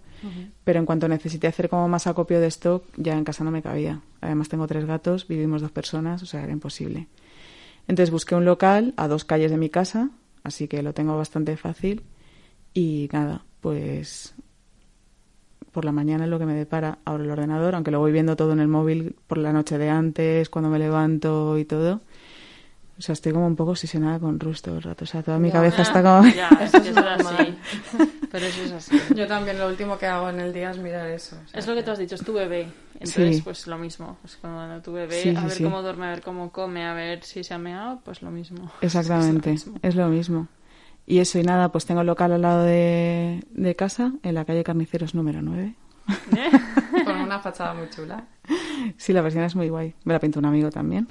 pero 0.64 0.78
en 0.78 0.86
cuanto 0.86 1.06
necesité 1.06 1.48
hacer 1.48 1.68
como 1.68 1.86
más 1.86 2.06
acopio 2.06 2.40
de 2.40 2.46
stock, 2.46 2.82
ya 2.96 3.12
en 3.12 3.24
casa 3.24 3.44
no 3.44 3.50
me 3.50 3.60
cabía. 3.60 4.00
Además 4.22 4.48
tengo 4.48 4.66
tres 4.66 4.86
gatos, 4.86 5.28
vivimos 5.28 5.60
dos 5.60 5.70
personas, 5.70 6.22
o 6.22 6.24
sea, 6.24 6.44
era 6.44 6.52
imposible. 6.52 7.08
Entonces 7.88 8.10
busqué 8.10 8.34
un 8.34 8.46
local 8.46 8.94
a 8.96 9.06
dos 9.06 9.26
calles 9.26 9.50
de 9.50 9.58
mi 9.58 9.68
casa, 9.68 10.08
así 10.44 10.66
que 10.66 10.82
lo 10.82 10.94
tengo 10.94 11.18
bastante 11.18 11.54
fácil 11.58 12.04
y 12.72 13.10
nada, 13.12 13.44
pues 13.60 14.34
por 15.72 15.84
la 15.84 15.92
mañana 15.92 16.24
es 16.24 16.30
lo 16.30 16.38
que 16.38 16.46
me 16.46 16.54
depara. 16.54 17.00
Abro 17.04 17.22
el 17.22 17.30
ordenador, 17.30 17.74
aunque 17.74 17.90
lo 17.90 17.98
voy 17.98 18.12
viendo 18.12 18.34
todo 18.34 18.54
en 18.54 18.60
el 18.60 18.68
móvil 18.68 19.14
por 19.26 19.36
la 19.36 19.52
noche 19.52 19.76
de 19.76 19.90
antes, 19.90 20.48
cuando 20.48 20.70
me 20.70 20.78
levanto 20.78 21.58
y 21.58 21.66
todo. 21.66 22.00
O 22.99 23.01
sea, 23.03 23.12
estoy 23.12 23.32
como 23.32 23.46
un 23.46 23.55
poco 23.55 23.70
obsesionada 23.70 24.18
con 24.18 24.40
Rust 24.40 24.64
todo 24.64 24.76
el 24.76 24.82
rato. 24.82 25.05
O 25.05 25.07
sea, 25.07 25.22
toda 25.22 25.38
mi 25.38 25.49
Ya. 25.49 25.55
cabeza 25.55 25.82
está 25.82 26.03
como... 26.03 26.26
Ya, 26.28 26.49
Eso 26.61 26.78
es 26.78 26.86
es 26.88 26.96
así. 26.96 27.59
Pero 28.30 28.44
eso 28.46 28.62
es 28.64 28.72
así. 28.72 28.99
Yo 29.14 29.26
también 29.28 29.57
lo 29.59 29.68
último 29.68 29.96
que 29.96 30.07
hago 30.07 30.28
en 30.30 30.40
el 30.40 30.53
día 30.53 30.70
es 30.72 30.78
mirar 30.78 31.07
eso. 31.09 31.36
o 31.44 31.49
sea 31.49 31.61
Es 31.61 31.66
lo 31.68 31.74
que 31.76 31.82
tú 31.84 31.92
has 31.92 31.99
dicho, 31.99 32.16
es 32.16 32.24
tu 32.24 32.32
bebé. 32.32 32.68
Entonces, 32.94 33.36
Sí. 33.36 33.42
pues 33.42 33.66
lo 33.68 33.78
mismo. 33.78 34.18
Pues 34.20 34.36
cuando 34.36 34.82
tu 34.82 34.92
bebé, 34.92 35.22
Sí, 35.22 35.34
a 35.36 35.42
ver 35.42 35.51
sí. 35.53 35.62
cómo 35.62 35.80
duerme, 35.82 36.07
a 36.07 36.11
ver 36.11 36.22
cómo 36.22 36.51
come, 36.51 36.84
a 36.84 36.92
ver 36.94 37.22
si 37.22 37.44
se 37.44 37.55
ha 37.55 37.59
meado, 37.59 38.01
pues 38.05 38.20
lo 38.22 38.32
mismo. 38.32 38.68
Exactamente, 38.80 39.53
Es 39.53 39.66
lo 39.66 39.72
mismo. 39.74 39.88
es 39.88 39.94
lo 39.94 40.09
mismo. 40.09 40.49
Y 41.07 41.20
eso, 41.20 41.38
y 41.38 41.42
nada, 41.44 41.70
pues 41.70 41.86
tengo 41.86 42.01
el 42.01 42.07
local 42.09 42.32
al 42.32 42.42
lado 42.42 42.64
de, 42.64 43.44
de 43.53 43.76
casa, 43.76 44.12
en 44.24 44.34
la 44.34 44.44
calle 44.44 44.64
Carniceros 44.64 45.14
número 45.14 45.40
9. 45.40 45.74
¿Eh? 46.36 46.51
Con 47.05 47.16
una 47.20 47.38
fachada 47.38 47.74
muy 47.74 47.88
chula. 47.90 48.24
Sí, 48.96 49.12
la 49.12 49.22
versión 49.22 49.44
es 49.44 49.55
muy 49.55 49.68
guay. 49.68 49.94
Me 50.05 50.12
la 50.12 50.18
pintó 50.20 50.38
un 50.38 50.46
amigo 50.46 50.70
también. 50.70 51.07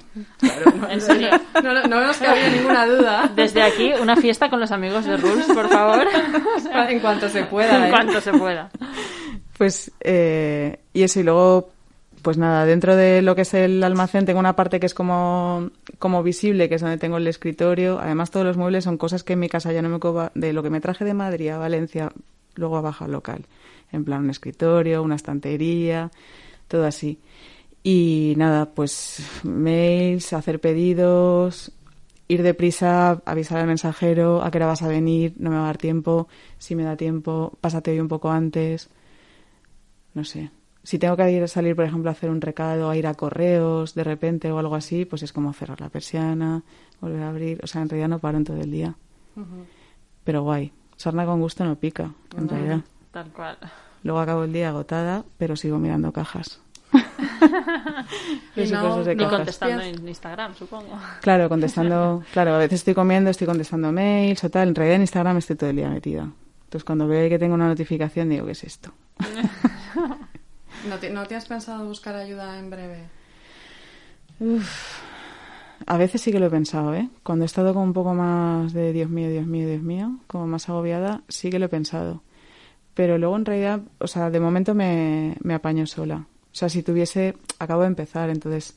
En 0.90 1.00
serio. 1.00 1.28
No, 1.62 1.72
no, 1.72 1.82
no 1.86 2.06
nos 2.06 2.16
cabía 2.18 2.50
ninguna 2.50 2.86
duda. 2.86 3.32
Desde 3.34 3.62
aquí, 3.62 3.92
una 4.00 4.16
fiesta 4.16 4.50
con 4.50 4.60
los 4.60 4.72
amigos 4.72 5.04
de 5.04 5.16
Rules, 5.16 5.46
por 5.46 5.68
favor. 5.68 6.06
En 6.88 7.00
cuanto 7.00 7.28
se 7.28 7.44
pueda. 7.44 7.76
en 7.78 7.84
¿eh? 7.84 7.90
cuanto 7.90 8.20
se 8.20 8.32
pueda. 8.32 8.70
Pues, 9.56 9.90
eh, 10.00 10.78
y 10.92 11.02
eso, 11.02 11.20
y 11.20 11.22
luego, 11.22 11.70
pues 12.22 12.38
nada, 12.38 12.64
dentro 12.64 12.94
de 12.94 13.22
lo 13.22 13.34
que 13.34 13.42
es 13.42 13.54
el 13.54 13.82
almacén 13.82 14.24
tengo 14.24 14.38
una 14.38 14.54
parte 14.54 14.80
que 14.80 14.86
es 14.86 14.94
como, 14.94 15.70
como 15.98 16.22
visible, 16.22 16.68
que 16.68 16.76
es 16.76 16.80
donde 16.80 16.98
tengo 16.98 17.16
el 17.16 17.26
escritorio. 17.26 17.98
Además, 18.00 18.30
todos 18.30 18.46
los 18.46 18.56
muebles 18.56 18.84
son 18.84 18.98
cosas 18.98 19.24
que 19.24 19.34
en 19.34 19.40
mi 19.40 19.48
casa 19.48 19.72
ya 19.72 19.82
no 19.82 19.88
me 19.88 19.98
copa, 19.98 20.30
de 20.34 20.52
lo 20.52 20.62
que 20.62 20.70
me 20.70 20.80
traje 20.80 21.04
de 21.04 21.14
Madrid 21.14 21.48
a 21.50 21.58
Valencia, 21.58 22.10
luego 22.54 22.76
a 22.76 22.80
baja 22.80 23.06
al 23.06 23.12
local. 23.12 23.46
En 23.92 24.04
plan, 24.04 24.24
un 24.24 24.30
escritorio, 24.30 25.02
una 25.02 25.16
estantería, 25.16 26.10
todo 26.68 26.84
así. 26.84 27.18
Y 27.82 28.34
nada, 28.36 28.66
pues 28.74 29.22
mails, 29.44 30.32
hacer 30.32 30.60
pedidos, 30.60 31.72
ir 32.28 32.42
deprisa, 32.42 33.22
avisar 33.24 33.58
al 33.58 33.66
mensajero 33.66 34.42
a 34.42 34.50
qué 34.50 34.58
hora 34.58 34.66
vas 34.66 34.82
a 34.82 34.88
venir, 34.88 35.34
no 35.38 35.50
me 35.50 35.56
va 35.56 35.62
a 35.62 35.66
dar 35.66 35.78
tiempo, 35.78 36.28
si 36.58 36.76
me 36.76 36.84
da 36.84 36.96
tiempo, 36.96 37.56
pásate 37.60 37.90
hoy 37.90 38.00
un 38.00 38.08
poco 38.08 38.30
antes. 38.30 38.90
No 40.14 40.24
sé. 40.24 40.50
Si 40.82 40.98
tengo 40.98 41.16
que 41.16 41.30
ir 41.30 41.42
a 41.42 41.48
salir, 41.48 41.76
por 41.76 41.84
ejemplo, 41.84 42.10
a 42.10 42.12
hacer 42.12 42.30
un 42.30 42.40
recado, 42.40 42.88
a 42.88 42.96
ir 42.96 43.06
a 43.06 43.14
correos 43.14 43.94
de 43.94 44.04
repente 44.04 44.50
o 44.50 44.58
algo 44.58 44.74
así, 44.74 45.04
pues 45.04 45.22
es 45.22 45.32
como 45.32 45.52
cerrar 45.52 45.80
la 45.80 45.88
persiana, 45.88 46.62
volver 47.00 47.22
a 47.22 47.28
abrir. 47.28 47.60
O 47.62 47.66
sea, 47.66 47.82
en 47.82 47.88
realidad 47.88 48.08
no 48.08 48.18
paro 48.18 48.38
en 48.38 48.44
todo 48.44 48.60
el 48.60 48.70
día. 48.70 48.94
Pero 50.24 50.42
guay. 50.42 50.72
Sarna 50.96 51.24
con 51.26 51.40
gusto 51.40 51.64
no 51.64 51.76
pica, 51.76 52.12
en 52.36 52.48
realidad. 52.48 52.80
Tal 53.12 53.32
cual. 53.32 53.58
Luego 54.02 54.20
acabo 54.20 54.44
el 54.44 54.52
día 54.52 54.68
agotada, 54.70 55.24
pero 55.38 55.56
sigo 55.56 55.78
mirando 55.78 56.12
cajas. 56.12 56.60
Y 58.56 58.66
no- 58.70 59.04
de 59.04 59.12
Y 59.12 59.16
cajas. 59.16 59.36
contestando 59.36 59.82
en 59.82 60.08
Instagram, 60.08 60.54
supongo. 60.54 60.98
Claro, 61.20 61.48
contestando. 61.48 62.22
Claro, 62.32 62.54
a 62.54 62.58
veces 62.58 62.80
estoy 62.80 62.94
comiendo, 62.94 63.30
estoy 63.30 63.46
contestando 63.46 63.92
mails 63.92 64.42
o 64.44 64.50
tal. 64.50 64.68
En 64.68 64.74
realidad 64.74 64.96
en 64.96 65.02
Instagram 65.02 65.36
estoy 65.38 65.56
todo 65.56 65.70
el 65.70 65.76
día 65.76 65.88
metida. 65.90 66.22
Entonces 66.64 66.84
cuando 66.84 67.06
veo 67.06 67.28
que 67.28 67.38
tengo 67.38 67.54
una 67.54 67.68
notificación 67.68 68.28
digo, 68.28 68.46
¿qué 68.46 68.52
es 68.52 68.64
esto? 68.64 68.92
¿No 70.88 70.96
te, 71.00 71.10
no 71.10 71.26
te 71.26 71.34
has 71.36 71.46
pensado 71.46 71.84
buscar 71.86 72.14
ayuda 72.16 72.58
en 72.58 72.70
breve? 72.70 73.04
A 75.86 75.96
veces 75.96 76.20
sí 76.20 76.32
que 76.32 76.38
lo 76.40 76.46
he 76.46 76.50
pensado, 76.50 76.94
¿eh? 76.94 77.08
Cuando 77.22 77.44
he 77.44 77.46
estado 77.46 77.72
como 77.72 77.84
un 77.84 77.92
poco 77.92 78.12
más 78.14 78.72
de 78.72 78.92
Dios 78.92 79.08
mío, 79.08 79.30
Dios 79.30 79.46
mío, 79.46 79.66
Dios 79.68 79.82
mío, 79.82 80.18
como 80.26 80.46
más 80.46 80.68
agobiada, 80.68 81.22
sí 81.28 81.50
que 81.50 81.58
lo 81.58 81.66
he 81.66 81.68
pensado. 81.68 82.22
Pero 82.98 83.16
luego 83.16 83.36
en 83.36 83.44
realidad, 83.44 83.80
o 83.98 84.08
sea, 84.08 84.28
de 84.28 84.40
momento 84.40 84.74
me, 84.74 85.36
me 85.44 85.54
apaño 85.54 85.86
sola. 85.86 86.26
O 86.50 86.50
sea, 86.50 86.68
si 86.68 86.82
tuviese, 86.82 87.36
acabo 87.60 87.82
de 87.82 87.86
empezar, 87.86 88.28
entonces 88.28 88.76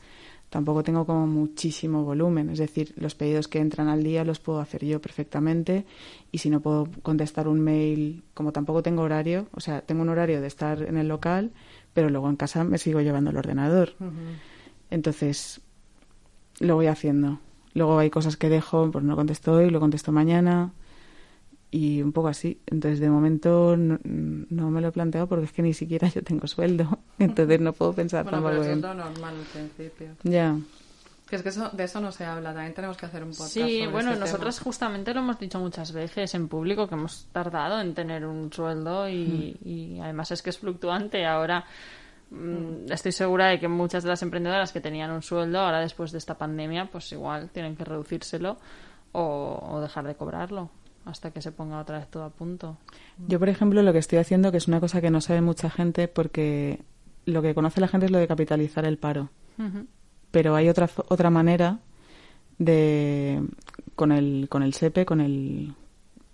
tampoco 0.51 0.83
tengo 0.83 1.07
como 1.07 1.25
muchísimo 1.25 2.03
volumen. 2.03 2.51
Es 2.51 2.59
decir, 2.59 2.93
los 2.97 3.15
pedidos 3.15 3.47
que 3.47 3.57
entran 3.57 3.87
al 3.87 4.03
día 4.03 4.23
los 4.23 4.39
puedo 4.39 4.59
hacer 4.59 4.85
yo 4.85 5.01
perfectamente 5.01 5.87
y 6.31 6.37
si 6.37 6.51
no 6.51 6.59
puedo 6.59 6.87
contestar 7.01 7.47
un 7.47 7.61
mail, 7.61 8.23
como 8.35 8.51
tampoco 8.51 8.83
tengo 8.83 9.01
horario, 9.01 9.47
o 9.53 9.59
sea, 9.59 9.81
tengo 9.81 10.03
un 10.03 10.09
horario 10.09 10.39
de 10.39 10.45
estar 10.45 10.83
en 10.83 10.97
el 10.97 11.07
local, 11.07 11.49
pero 11.95 12.11
luego 12.11 12.29
en 12.29 12.35
casa 12.35 12.63
me 12.63 12.77
sigo 12.77 13.01
llevando 13.01 13.31
el 13.31 13.37
ordenador. 13.37 13.95
Entonces, 14.91 15.61
lo 16.59 16.75
voy 16.75 16.85
haciendo. 16.85 17.39
Luego 17.73 17.97
hay 17.97 18.11
cosas 18.11 18.37
que 18.37 18.49
dejo, 18.49 18.91
pues 18.91 19.03
no 19.03 19.15
contesto 19.15 19.53
hoy, 19.53 19.71
lo 19.71 19.79
contesto 19.79 20.11
mañana 20.11 20.73
y 21.71 22.01
un 22.01 22.11
poco 22.11 22.27
así. 22.27 22.59
Entonces, 22.67 22.99
de 22.99 23.09
momento 23.09 23.77
no, 23.77 23.97
no 24.03 24.69
me 24.69 24.81
lo 24.81 24.89
he 24.89 24.91
planteado 24.91 25.27
porque 25.27 25.45
es 25.45 25.53
que 25.53 25.61
ni 25.61 25.73
siquiera 25.73 26.09
yo 26.09 26.21
tengo 26.21 26.45
sueldo. 26.45 26.99
Entonces, 27.19 27.61
no 27.61 27.71
puedo 27.73 27.93
pensar 27.93 28.23
Bueno, 28.25 28.39
tampoco 28.43 28.61
pero 28.61 28.75
lo 28.75 28.93
normal 28.93 29.35
al 29.37 29.45
principio. 29.45 30.07
Ya, 30.23 30.57
Que 31.29 31.37
es 31.37 31.43
que 31.43 31.49
eso, 31.49 31.69
de 31.69 31.85
eso 31.85 32.01
no 32.01 32.11
se 32.11 32.25
habla. 32.25 32.53
También 32.53 32.73
tenemos 32.73 32.97
que 32.97 33.05
hacer 33.05 33.23
un 33.23 33.29
podcast 33.29 33.53
Sí, 33.53 33.61
sobre 33.79 33.87
bueno, 33.87 34.09
este 34.11 34.19
nosotras 34.19 34.55
tema. 34.57 34.63
justamente 34.65 35.13
lo 35.13 35.21
hemos 35.21 35.39
dicho 35.39 35.59
muchas 35.59 35.93
veces 35.93 36.35
en 36.35 36.49
público 36.49 36.87
que 36.89 36.95
hemos 36.95 37.27
tardado 37.31 37.79
en 37.79 37.93
tener 37.93 38.25
un 38.25 38.51
sueldo 38.51 39.07
y, 39.07 39.57
y 39.63 39.97
además 40.01 40.29
es 40.31 40.41
que 40.41 40.49
es 40.49 40.57
fluctuante. 40.59 41.25
Ahora 41.25 41.63
mm, 42.31 42.91
estoy 42.91 43.13
segura 43.13 43.47
de 43.47 43.61
que 43.61 43.69
muchas 43.69 44.03
de 44.03 44.09
las 44.09 44.21
emprendedoras 44.23 44.73
que 44.73 44.81
tenían 44.81 45.09
un 45.11 45.21
sueldo 45.21 45.59
ahora 45.61 45.79
después 45.79 46.11
de 46.11 46.17
esta 46.17 46.37
pandemia, 46.37 46.89
pues 46.91 47.09
igual 47.13 47.49
tienen 47.49 47.77
que 47.77 47.85
reducírselo 47.85 48.57
o, 49.13 49.69
o 49.71 49.79
dejar 49.79 50.05
de 50.05 50.15
cobrarlo 50.15 50.69
hasta 51.05 51.31
que 51.31 51.41
se 51.41 51.51
ponga 51.51 51.79
otra 51.79 51.99
vez 51.99 52.07
todo 52.07 52.23
a 52.23 52.29
punto. 52.29 52.77
Yo, 53.27 53.39
por 53.39 53.49
ejemplo, 53.49 53.81
lo 53.81 53.93
que 53.93 53.99
estoy 53.99 54.19
haciendo, 54.19 54.51
que 54.51 54.57
es 54.57 54.67
una 54.67 54.79
cosa 54.79 55.01
que 55.01 55.09
no 55.09 55.21
sabe 55.21 55.41
mucha 55.41 55.69
gente, 55.69 56.07
porque 56.07 56.81
lo 57.25 57.41
que 57.41 57.53
conoce 57.53 57.81
la 57.81 57.87
gente 57.87 58.05
es 58.05 58.11
lo 58.11 58.17
de 58.17 58.27
capitalizar 58.27 58.85
el 58.85 58.97
paro. 58.97 59.29
Pero 60.31 60.55
hay 60.55 60.69
otra, 60.69 60.89
otra 61.09 61.29
manera 61.29 61.79
de 62.57 63.41
con 63.95 64.11
el, 64.11 64.47
con 64.49 64.63
el 64.63 64.73
SEPE, 64.73 65.05
con 65.05 65.21
el 65.21 65.75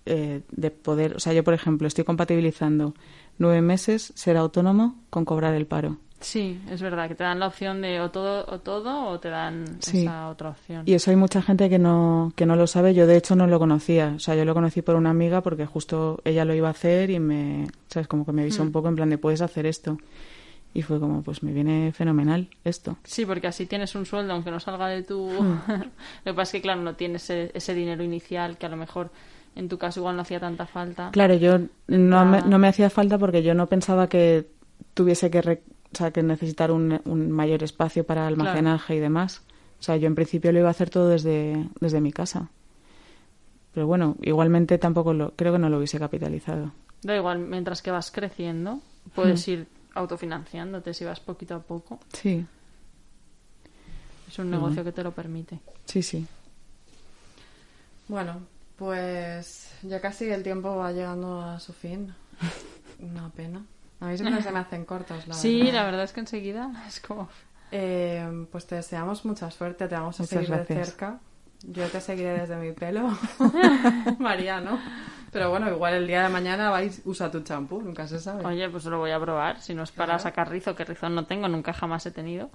eh, 0.06 0.42
de 0.50 0.72
poder, 0.72 1.18
o 1.18 1.20
sea, 1.20 1.34
yo 1.34 1.44
por 1.44 1.54
ejemplo 1.54 1.86
estoy 1.86 2.06
compatibilizando 2.06 2.94
nueve 3.38 3.62
meses 3.62 4.14
ser 4.16 4.38
autónomo 4.38 4.96
con 5.10 5.26
cobrar 5.26 5.54
el 5.54 5.66
paro. 5.66 5.98
Sí, 6.20 6.60
es 6.72 6.82
verdad 6.82 7.08
que 7.08 7.14
te 7.16 7.24
dan 7.24 7.40
la 7.40 7.48
opción 7.48 7.82
de 7.82 8.02
o 8.02 8.10
todo 8.10 8.44
o 8.52 8.60
todo 8.60 9.06
o 9.08 9.20
te 9.20 9.30
dan 9.30 9.66
Sí. 9.82 10.02
esa 10.02 10.30
otra 10.30 10.50
opción. 10.50 10.82
Y 10.88 10.94
eso 10.96 11.12
hay 11.12 11.16
mucha 11.16 11.42
gente 11.44 11.70
que 11.70 11.78
no, 11.78 12.34
que 12.36 12.46
no 12.48 12.56
lo 12.56 12.66
sabe. 12.66 12.94
Yo, 12.96 13.06
de 13.06 13.18
hecho, 13.18 13.36
no 13.36 13.46
lo 13.46 13.60
conocía. 13.60 14.14
O 14.16 14.20
sea, 14.20 14.34
yo 14.36 14.44
lo 14.44 14.56
conocí 14.56 14.82
por 14.82 14.96
una 14.96 15.12
amiga 15.12 15.42
porque 15.42 15.66
justo 15.68 16.20
ella 16.26 16.44
lo 16.44 16.56
iba 16.56 16.70
a 16.70 16.72
hacer 16.72 17.12
y 17.12 17.20
me, 17.20 17.68
¿sabes? 17.88 18.08
Como 18.08 18.26
que 18.26 18.32
me 18.32 18.42
avisó 18.42 18.64
un 18.64 18.72
poco 18.72 18.88
en 18.90 18.96
plan 18.96 19.10
de, 19.12 19.20
puedes 19.20 19.42
hacer 19.42 19.68
esto. 19.68 20.00
Y 20.74 20.82
fue 20.82 21.00
como, 21.00 21.22
pues 21.22 21.44
me 21.44 21.52
viene 21.54 21.92
fenomenal 21.94 22.50
esto. 22.64 22.98
Sí, 23.04 23.26
porque 23.26 23.48
así 23.48 23.66
tienes 23.68 23.94
un 23.96 24.06
sueldo, 24.06 24.34
aunque 24.34 24.52
no 24.52 24.60
salga 24.60 24.88
de 24.88 25.04
tu... 25.04 25.28
Hmm. 25.30 25.60
lo 26.26 26.32
que 26.32 26.34
pasa 26.34 26.42
es 26.42 26.52
que, 26.52 26.62
claro, 26.62 26.82
no 26.82 26.96
tienes 26.96 27.24
ese, 27.30 27.52
ese 27.54 27.74
dinero 27.76 28.04
inicial 28.04 28.58
que 28.58 28.66
a 28.66 28.70
lo 28.70 28.76
mejor 28.78 29.12
en 29.56 29.70
tu 29.70 29.78
caso 29.78 30.00
igual 30.00 30.16
no 30.16 30.24
hacía 30.24 30.40
tanta 30.40 30.66
falta. 30.66 31.10
Claro, 31.12 31.36
yo 31.36 31.60
no, 31.88 32.20
Ah. 32.20 32.26
me, 32.26 32.42
no 32.42 32.58
me 32.60 32.68
hacía 32.68 32.90
falta 32.90 33.18
porque 33.20 33.42
yo 33.44 33.54
no 33.54 33.68
pensaba 33.68 34.08
que 34.10 34.48
tuviese 34.94 35.32
que, 35.32 35.42
re- 35.42 35.64
o 35.98 36.00
sea, 36.00 36.12
que 36.12 36.22
necesitar 36.22 36.72
un, 36.72 37.02
un 37.06 37.32
mayor 37.32 37.64
espacio 37.64 38.06
para 38.06 38.28
almacenaje 38.28 38.96
y 38.96 39.00
demás. 39.00 39.42
O 39.80 39.84
sea, 39.84 39.96
yo 39.98 40.06
en 40.08 40.14
principio 40.16 40.52
lo 40.52 40.60
iba 40.60 40.68
a 40.68 40.72
hacer 40.72 40.90
todo 40.92 41.10
desde, 41.10 41.68
desde 41.80 42.02
mi 42.02 42.12
casa. 42.12 42.50
Pero 43.74 43.88
bueno, 43.88 44.16
igualmente 44.22 44.78
tampoco 44.78 45.14
lo, 45.14 45.32
creo 45.36 45.54
que 45.54 45.60
no 45.60 45.70
lo 45.70 45.78
hubiese 45.78 45.98
capitalizado. 46.00 46.72
Da 47.02 47.16
igual, 47.16 47.40
mientras 47.40 47.82
que 47.82 47.90
vas 47.92 48.12
creciendo, 48.12 48.80
puedes 49.16 49.48
Hmm. 49.48 49.52
ir 49.52 49.68
autofinanciándote 49.96 50.94
si 50.94 51.04
vas 51.06 51.20
poquito 51.20 51.56
a 51.56 51.60
poco. 51.64 52.00
Sí, 52.14 52.46
Es 54.28 54.38
un 54.40 54.52
negocio 54.52 54.84
que 54.84 54.92
te 54.92 55.04
lo 55.04 55.12
permite. 55.12 55.60
sí, 55.86 56.04
sí. 56.04 56.28
Bueno, 58.08 58.42
pues 58.78 59.72
ya 59.84 60.00
casi 60.00 60.26
el 60.30 60.44
tiempo 60.44 60.76
va 60.76 60.92
llegando 60.92 61.42
a 61.42 61.60
su 61.60 61.74
fin. 61.74 62.14
Una 63.00 63.30
pena. 63.30 63.66
A 64.00 64.06
mí 64.06 64.18
siempre 64.18 64.42
se 64.44 64.52
me 64.52 64.60
hacen 64.60 64.86
cortos, 64.86 65.28
la 65.28 65.34
Sí, 65.34 65.60
verdad. 65.60 65.74
la 65.74 65.84
verdad 65.86 66.04
es 66.04 66.14
que 66.14 66.20
enseguida 66.20 66.72
es 66.88 67.00
como... 67.00 67.30
Eh, 67.72 68.48
pues 68.52 68.66
te 68.66 68.76
deseamos 68.76 69.26
mucha 69.26 69.52
suerte, 69.52 69.88
te 69.88 69.96
vamos 69.96 70.20
a 70.20 70.24
Muchas 70.24 70.30
seguir 70.30 70.50
de 70.50 70.56
gracias. 70.56 70.88
cerca. 70.90 71.20
Yo 71.64 71.88
te 71.90 72.00
seguiré 72.00 72.40
desde 72.40 72.56
mi 72.56 72.72
pelo, 72.72 73.10
María, 74.20 74.62
¿no? 74.62 74.80
Pero 75.32 75.50
bueno, 75.50 75.70
igual 75.70 75.96
el 75.96 76.08
día 76.08 76.24
de 76.24 76.30
mañana 76.30 76.70
vais, 76.70 77.02
usa 77.06 77.30
tu 77.30 77.42
champú, 77.42 77.82
nunca 77.82 78.08
se 78.08 78.20
sabe. 78.20 78.46
Oye, 78.46 78.70
pues 78.70 78.86
lo 78.86 78.98
voy 79.00 79.12
a 79.12 79.20
probar. 79.20 79.60
Si 79.62 79.74
no 79.76 79.84
es 79.84 79.92
para 79.92 80.14
Claro. 80.14 80.20
sacar 80.24 80.50
rizo, 80.50 80.76
que 80.76 80.86
rizo 80.86 81.10
no 81.10 81.26
tengo, 81.26 81.48
nunca 81.48 81.74
jamás 81.74 82.06
he 82.06 82.12
tenido. 82.12 82.50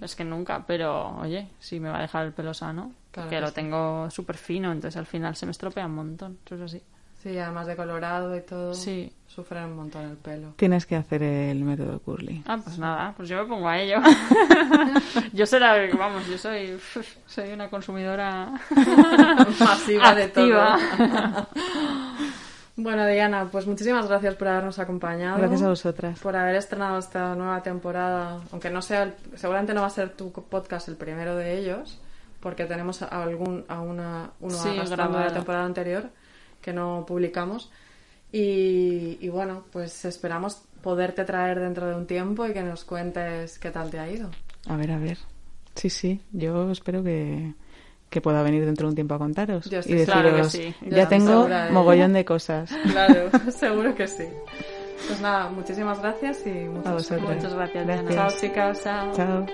es 0.00 0.16
que 0.16 0.24
nunca, 0.24 0.64
pero 0.66 1.16
oye, 1.18 1.48
si 1.58 1.80
me 1.80 1.90
va 1.90 1.98
a 1.98 2.02
dejar 2.02 2.26
el 2.26 2.32
pelo 2.32 2.54
sano, 2.54 2.92
Claro 3.10 3.28
que 3.28 3.36
que 3.36 3.40
lo 3.40 3.48
sí. 3.48 3.54
tengo 3.54 4.10
súper 4.10 4.36
fino, 4.36 4.72
entonces 4.72 4.96
al 4.96 5.06
final 5.06 5.36
se 5.36 5.44
me 5.44 5.52
estropea 5.52 5.86
un 5.86 5.94
montón. 5.94 6.38
Eso 6.46 6.54
es 6.54 6.60
así. 6.62 6.82
Sí, 7.22 7.36
además 7.36 7.66
de 7.66 7.74
colorado 7.74 8.36
y 8.36 8.40
todo, 8.42 8.74
Sí. 8.74 9.12
sufren 9.26 9.64
un 9.64 9.76
montón 9.76 10.04
el 10.04 10.16
pelo. 10.16 10.52
Tienes 10.56 10.86
que 10.86 10.94
hacer 10.94 11.22
el 11.24 11.64
método 11.64 11.98
Curly. 11.98 12.44
Ah, 12.46 12.58
pues 12.62 12.78
nada, 12.78 13.12
pues 13.16 13.28
yo 13.28 13.42
me 13.42 13.48
pongo 13.48 13.68
a 13.68 13.76
ello. 13.78 13.96
yo 15.32 15.44
será, 15.44 15.74
vamos, 15.98 16.26
yo 16.28 16.38
soy, 16.38 16.78
soy 17.26 17.52
una 17.52 17.68
consumidora 17.70 18.52
Masiva 19.60 20.14
de 20.14 20.28
todo. 20.28 20.60
Bueno, 22.76 23.04
Diana, 23.08 23.48
pues 23.50 23.66
muchísimas 23.66 24.06
gracias 24.06 24.36
por 24.36 24.46
habernos 24.46 24.78
acompañado. 24.78 25.38
Gracias 25.38 25.62
a 25.62 25.68
vosotras. 25.68 26.20
Por 26.20 26.36
haber 26.36 26.54
estrenado 26.54 26.98
esta 26.98 27.34
nueva 27.34 27.60
temporada, 27.64 28.40
aunque 28.52 28.70
no 28.70 28.80
sea, 28.82 29.02
el- 29.02 29.14
seguramente 29.34 29.74
no 29.74 29.80
va 29.80 29.88
a 29.88 29.90
ser 29.90 30.10
tu 30.10 30.30
podcast 30.30 30.86
el 30.86 30.94
primero 30.96 31.34
de 31.34 31.58
ellos, 31.58 32.00
porque 32.38 32.66
tenemos 32.66 33.02
a 33.02 33.06
algún, 33.24 33.64
a 33.66 33.80
una, 33.80 34.30
uno 34.38 34.54
Sí, 34.54 34.68
arrastrando 34.68 35.18
de 35.18 35.24
la 35.24 35.32
temporada 35.32 35.64
anterior 35.64 36.04
que 36.68 36.74
no 36.74 37.04
publicamos. 37.06 37.70
Y, 38.30 39.16
y 39.20 39.28
bueno, 39.30 39.64
pues 39.72 40.04
esperamos 40.04 40.60
poderte 40.82 41.24
traer 41.24 41.60
dentro 41.60 41.86
de 41.88 41.94
un 41.94 42.06
tiempo 42.06 42.46
y 42.46 42.52
que 42.52 42.62
nos 42.62 42.84
cuentes 42.84 43.58
qué 43.58 43.70
tal 43.70 43.90
te 43.90 43.98
ha 43.98 44.10
ido. 44.10 44.30
A 44.68 44.76
ver, 44.76 44.90
a 44.92 44.98
ver. 44.98 45.16
Sí, 45.74 45.88
sí, 45.88 46.20
yo 46.32 46.70
espero 46.70 47.02
que, 47.02 47.54
que 48.10 48.20
pueda 48.20 48.42
venir 48.42 48.66
dentro 48.66 48.86
de 48.86 48.90
un 48.90 48.94
tiempo 48.96 49.14
a 49.14 49.18
contaros. 49.18 49.64
Yo 49.70 49.78
y 49.78 49.80
estoy 49.80 49.94
deciros, 49.94 50.20
Claro 50.22 50.36
que 50.36 50.44
sí. 50.50 50.74
Ya 50.90 51.02
estoy 51.04 51.18
tengo 51.18 51.32
segura 51.32 51.64
ello. 51.64 51.74
mogollón 51.74 52.12
de 52.12 52.24
cosas. 52.26 52.70
Claro, 52.92 53.30
seguro 53.50 53.94
que 53.94 54.06
sí. 54.08 54.24
Pues 55.06 55.20
nada, 55.22 55.48
muchísimas 55.48 56.00
gracias 56.00 56.44
y 56.46 56.50
mucha 56.50 56.90
A 56.90 56.92
vosotras. 56.94 57.06
suerte. 57.20 57.34
Muchas 57.34 57.54
gracias, 57.54 57.86
Gracias. 57.86 58.14
Chao, 58.14 58.30
chicas. 58.40 58.82
Chao. 58.84 59.12
Chao. 59.14 59.46